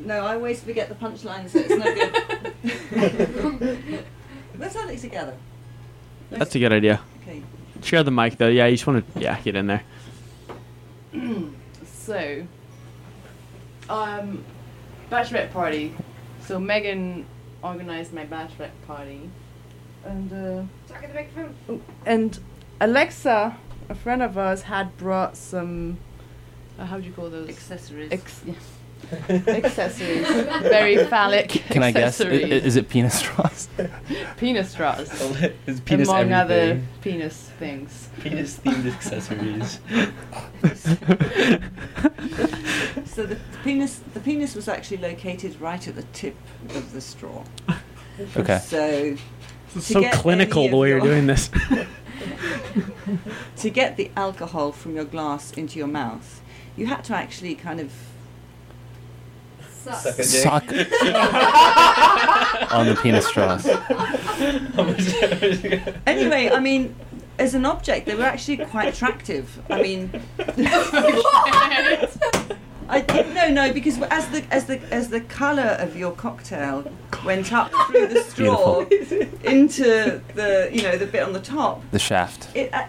No, 0.00 0.24
I 0.24 0.34
always 0.34 0.62
forget 0.62 0.88
the 0.88 0.94
punchlines, 0.94 1.50
so 1.50 1.58
it's 1.58 1.70
no 1.70 1.94
good. 3.82 4.04
Let's 4.58 4.74
tell 4.74 4.88
it 4.88 4.98
together. 4.98 5.34
That's 6.30 6.54
a 6.54 6.58
good 6.58 6.72
idea. 6.72 7.00
Okay. 7.22 7.42
Share 7.82 8.02
the 8.02 8.10
mic 8.10 8.36
though. 8.36 8.48
Yeah, 8.48 8.66
you 8.66 8.76
just 8.76 8.86
want 8.86 9.14
to 9.14 9.20
yeah 9.20 9.40
get 9.40 9.56
in 9.56 9.66
there. 9.66 9.82
so, 11.84 12.46
um, 13.88 14.44
bachelorette 15.10 15.52
party. 15.52 15.94
So 16.46 16.58
Megan 16.58 17.26
organized 17.62 18.12
my 18.12 18.24
bachelorette 18.24 18.70
party, 18.86 19.28
and 20.04 20.32
uh, 20.32 20.62
talk 20.92 21.02
at 21.04 21.08
the 21.08 21.14
microphone. 21.14 21.82
And 22.06 22.38
Alexa, 22.80 23.56
a 23.88 23.94
friend 23.94 24.22
of 24.22 24.38
ours, 24.38 24.62
had 24.62 24.96
brought 24.96 25.36
some. 25.36 25.98
Uh, 26.78 26.86
how 26.86 26.98
do 26.98 27.06
you 27.06 27.12
call 27.12 27.28
those? 27.28 27.48
Accessories. 27.48 28.12
Ex- 28.12 28.42
yeah. 28.46 28.54
accessories. 29.28 30.26
Very 30.62 31.04
phallic. 31.06 31.48
Can 31.48 31.82
I 31.82 31.92
guess? 31.92 32.20
I- 32.20 32.26
i- 32.26 32.30
Is 32.30 32.76
it 32.76 32.88
penis 32.88 33.18
straws? 33.18 33.68
penis 34.36 34.70
straws? 34.70 35.10
Is 35.66 35.80
penis 35.80 36.08
among 36.08 36.32
other 36.32 36.80
penis 37.00 37.50
things. 37.58 38.08
Penis 38.20 38.58
themed 38.58 38.92
accessories. 38.92 39.80
So 43.06 43.26
the 43.26 43.36
penis, 43.64 44.00
the 44.14 44.20
penis 44.20 44.54
was 44.54 44.68
actually 44.68 44.98
located 44.98 45.60
right 45.60 45.86
at 45.88 45.96
the 45.96 46.02
tip 46.12 46.36
of 46.70 46.92
the 46.92 47.00
straw. 47.00 47.42
Okay. 48.36 48.58
So. 48.58 49.16
This 49.74 49.76
is 49.76 49.86
so 49.86 50.08
clinical 50.10 50.62
any 50.62 50.70
the 50.70 50.76
way 50.76 50.88
you're 50.90 51.00
doing 51.00 51.26
this. 51.26 51.50
to 53.56 53.70
get 53.70 53.96
the 53.96 54.10
alcohol 54.16 54.70
from 54.72 54.94
your 54.94 55.04
glass 55.04 55.52
into 55.52 55.78
your 55.78 55.88
mouth, 55.88 56.40
you 56.76 56.86
had 56.86 57.02
to 57.04 57.14
actually 57.14 57.54
kind 57.56 57.80
of 57.80 57.92
Suck. 59.84 60.22
Suck 60.22 60.64
on 62.72 62.86
the 62.86 62.94
penis 63.02 63.26
straws. 63.26 63.66
Anyway, 66.06 66.50
I 66.50 66.60
mean, 66.60 66.94
as 67.38 67.54
an 67.54 67.64
object, 67.66 68.06
they 68.06 68.14
were 68.14 68.22
actually 68.24 68.56
quite 68.58 68.88
attractive. 68.88 69.60
I 69.70 69.82
mean, 69.82 70.10
I 72.90 73.02
no 73.34 73.48
no 73.50 73.70
because 73.72 74.00
as 74.02 74.28
the 74.28 74.42
as 74.50 74.64
the 74.66 74.80
as 74.92 75.08
the 75.10 75.20
colour 75.20 75.76
of 75.78 75.94
your 75.96 76.12
cocktail 76.12 76.90
went 77.24 77.52
up 77.52 77.70
through 77.90 78.06
the 78.08 78.22
straw 78.22 78.80
into 79.44 80.22
the 80.34 80.70
you 80.72 80.82
know 80.82 80.96
the 80.96 81.06
bit 81.06 81.22
on 81.22 81.32
the 81.34 81.40
top, 81.40 81.82
The 81.90 81.98
shaft. 81.98 82.48
it. 82.56 82.70
Uh, 82.72 82.86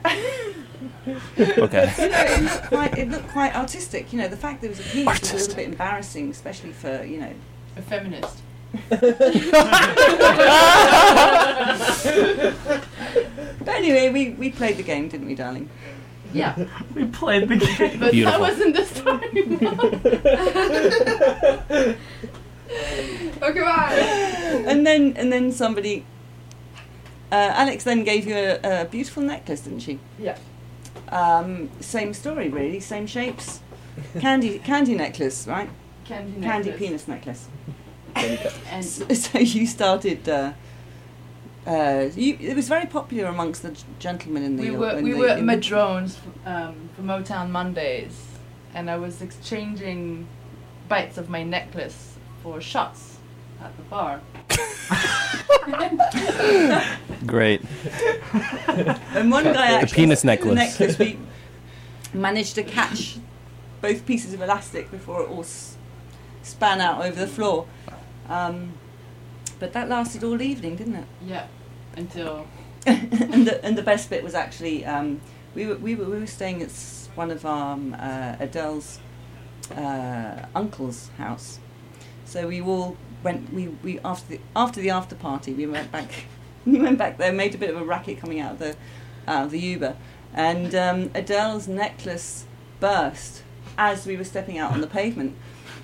Okay. 1.40 1.94
You 1.98 2.10
know, 2.10 2.26
it 2.26 2.41
looked 2.44 2.68
quite 2.68 2.98
it 2.98 3.10
looked 3.10 3.27
quite 3.30 3.56
artistic. 3.56 4.11
You 4.14 4.19
know, 4.19 4.27
the 4.27 4.38
fact 4.38 4.61
there 4.61 4.69
was 4.69 4.80
a 4.80 4.84
penis 4.84 5.19
was 5.22 5.31
a 5.31 5.36
little 5.36 5.56
bit 5.56 5.65
embarrassing, 5.68 6.30
especially 6.30 6.72
for 6.72 7.03
you 7.03 7.19
know. 7.19 7.34
A 7.77 7.81
feminist. 7.81 8.38
But 13.60 13.76
anyway, 13.76 14.10
we, 14.10 14.30
we 14.31 14.49
played 14.52 14.77
the 14.77 14.84
game, 14.84 15.10
didn't 15.10 15.27
we, 15.27 15.36
darling? 15.36 15.69
Yeah. 16.34 16.56
We 16.95 17.06
played 17.06 17.48
the 17.48 17.56
game. 17.57 17.99
But 17.99 18.11
Beautiful. 18.11 18.40
that 18.40 18.41
wasn't 18.49 18.76
the 18.76 18.86
story. 18.86 19.30
Oh, 23.41 23.53
come 23.53 23.68
on. 23.68 23.91
and 24.69 24.86
then 24.86 25.14
and 25.18 25.31
then 25.31 25.52
somebody. 25.52 26.06
Uh, 27.31 27.52
Alex 27.53 27.84
then 27.84 28.03
gave 28.03 28.26
you 28.27 28.36
a, 28.36 28.81
a 28.81 28.86
beautiful 28.86 29.22
necklace, 29.23 29.61
didn't 29.61 29.80
she? 29.81 29.99
Yeah. 30.19 30.38
Um, 31.11 31.69
same 31.80 32.14
story, 32.14 32.49
really. 32.49 32.80
Same 32.80 33.07
shapes. 33.07 33.61
Candy 34.19 34.60
candy 34.60 34.95
necklace, 34.95 35.48
right? 35.48 35.69
Candy 36.06 36.41
Candy 36.41 36.72
penis 36.72 37.07
necklace. 37.15 37.48
And 38.15 38.86
So, 38.86 39.07
so 39.14 39.40
you 39.40 39.65
started. 39.68 40.27
Uh, 40.27 40.53
uh, 41.68 42.10
you, 42.15 42.38
it 42.40 42.56
was 42.56 42.68
very 42.68 42.86
popular 42.88 43.30
amongst 43.30 43.61
the 43.64 43.77
gentlemen 43.99 44.44
in 44.44 44.56
the. 44.56 44.64
we 44.64 44.72
were 44.72 44.98
in 44.98 45.03
we 45.03 45.11
the- 45.11 45.18
were 45.19 45.27
in 45.38 45.45
the- 45.45 45.53
madrones 45.53 46.15
um, 46.45 46.90
for 46.95 47.02
Motown 47.03 47.49
Mondays, 47.52 48.15
and 48.73 48.90
I 48.90 48.98
was 48.98 49.22
exchanging 49.22 50.27
bites 50.88 51.18
of 51.18 51.30
my 51.30 51.44
necklace 51.44 52.15
for 52.41 52.60
shots 52.61 53.18
at 53.61 53.76
the 53.77 53.84
bar. 53.84 54.22
Great. 57.26 57.61
And 59.15 59.31
one 59.31 59.44
guy 59.45 59.53
The 59.72 59.77
actually 59.81 59.95
penis 59.95 60.22
the 60.22 60.27
necklace. 60.27 60.56
necklace 60.56 60.98
we 60.99 61.19
managed 62.14 62.56
to 62.56 62.64
catch 62.64 63.18
both 63.81 64.06
pieces 64.06 64.34
of 64.34 64.41
elastic 64.41 64.90
before 64.91 65.23
it 65.23 65.30
all 65.30 65.41
s- 65.41 65.76
span 66.44 66.81
out 66.81 67.02
over 67.06 67.19
the 67.19 67.27
floor. 67.27 67.65
Um, 68.27 68.73
but 69.60 69.73
that 69.73 69.90
lasted 69.90 70.23
all 70.23 70.41
evening, 70.41 70.76
didn't 70.76 70.95
it? 70.95 71.06
Yeah, 71.26 71.48
until 71.98 72.48
and 72.88 73.45
the 73.48 73.64
and 73.64 73.77
the 73.77 73.81
best 73.84 74.10
bit 74.10 74.23
was 74.23 74.34
actually 74.36 74.86
um, 74.86 75.19
we 75.56 75.65
were 75.65 75.76
we 75.76 75.95
were 75.95 76.06
we 76.06 76.19
were 76.19 76.27
staying 76.27 76.61
at 76.61 76.72
one 77.15 77.31
of 77.31 77.45
um, 77.45 77.95
uh, 77.99 78.36
Adele's 78.40 78.99
uh, 79.76 80.45
uncle's 80.56 81.10
house, 81.18 81.60
so 82.26 82.48
we 82.48 82.61
all 82.61 82.95
went 83.24 83.54
we, 83.54 83.68
we 83.68 84.00
after 84.00 84.36
the 84.36 84.40
after 84.56 84.82
the 84.82 84.90
after 84.90 85.16
party 85.16 85.54
we 85.54 85.66
went 85.66 85.91
back 85.91 86.10
we 86.66 86.80
went 86.80 86.98
back 86.98 87.18
there 87.18 87.32
made 87.32 87.54
a 87.54 87.58
bit 87.58 87.70
of 87.70 87.82
a 87.82 87.84
racket 87.84 88.20
coming 88.20 88.40
out 88.40 88.54
of 88.54 88.60
the 88.60 88.76
out 89.30 89.46
of 89.46 89.52
the 89.52 89.60
Uber, 89.60 89.96
and 90.34 90.74
um, 90.76 91.12
Adele's 91.14 91.68
necklace 91.68 92.46
burst 92.80 93.44
as 93.78 94.06
we 94.06 94.18
were 94.18 94.24
stepping 94.24 94.58
out 94.58 94.72
on 94.72 94.82
the 94.82 94.88
pavement. 94.88 95.36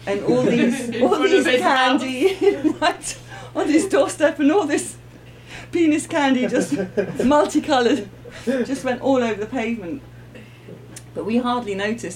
And 0.08 0.24
all 0.24 0.42
these, 0.44 1.02
all 1.02 1.20
these 1.20 1.46
candy, 1.46 2.36
right 2.82 3.18
on 3.56 3.68
his 3.68 3.88
doorstep, 3.88 4.40
and 4.40 4.52
all 4.52 4.66
this 4.66 4.98
penis 5.72 6.08
candy 6.08 6.48
just 6.48 6.76
multicoloured 7.24 8.10
just 8.46 8.84
went 8.84 9.02
all 9.02 9.24
over 9.24 9.40
the 9.40 9.46
pavement. 9.46 10.02
But 11.14 11.26
we 11.26 11.38
hardly 11.38 11.76
noticed 11.76 12.14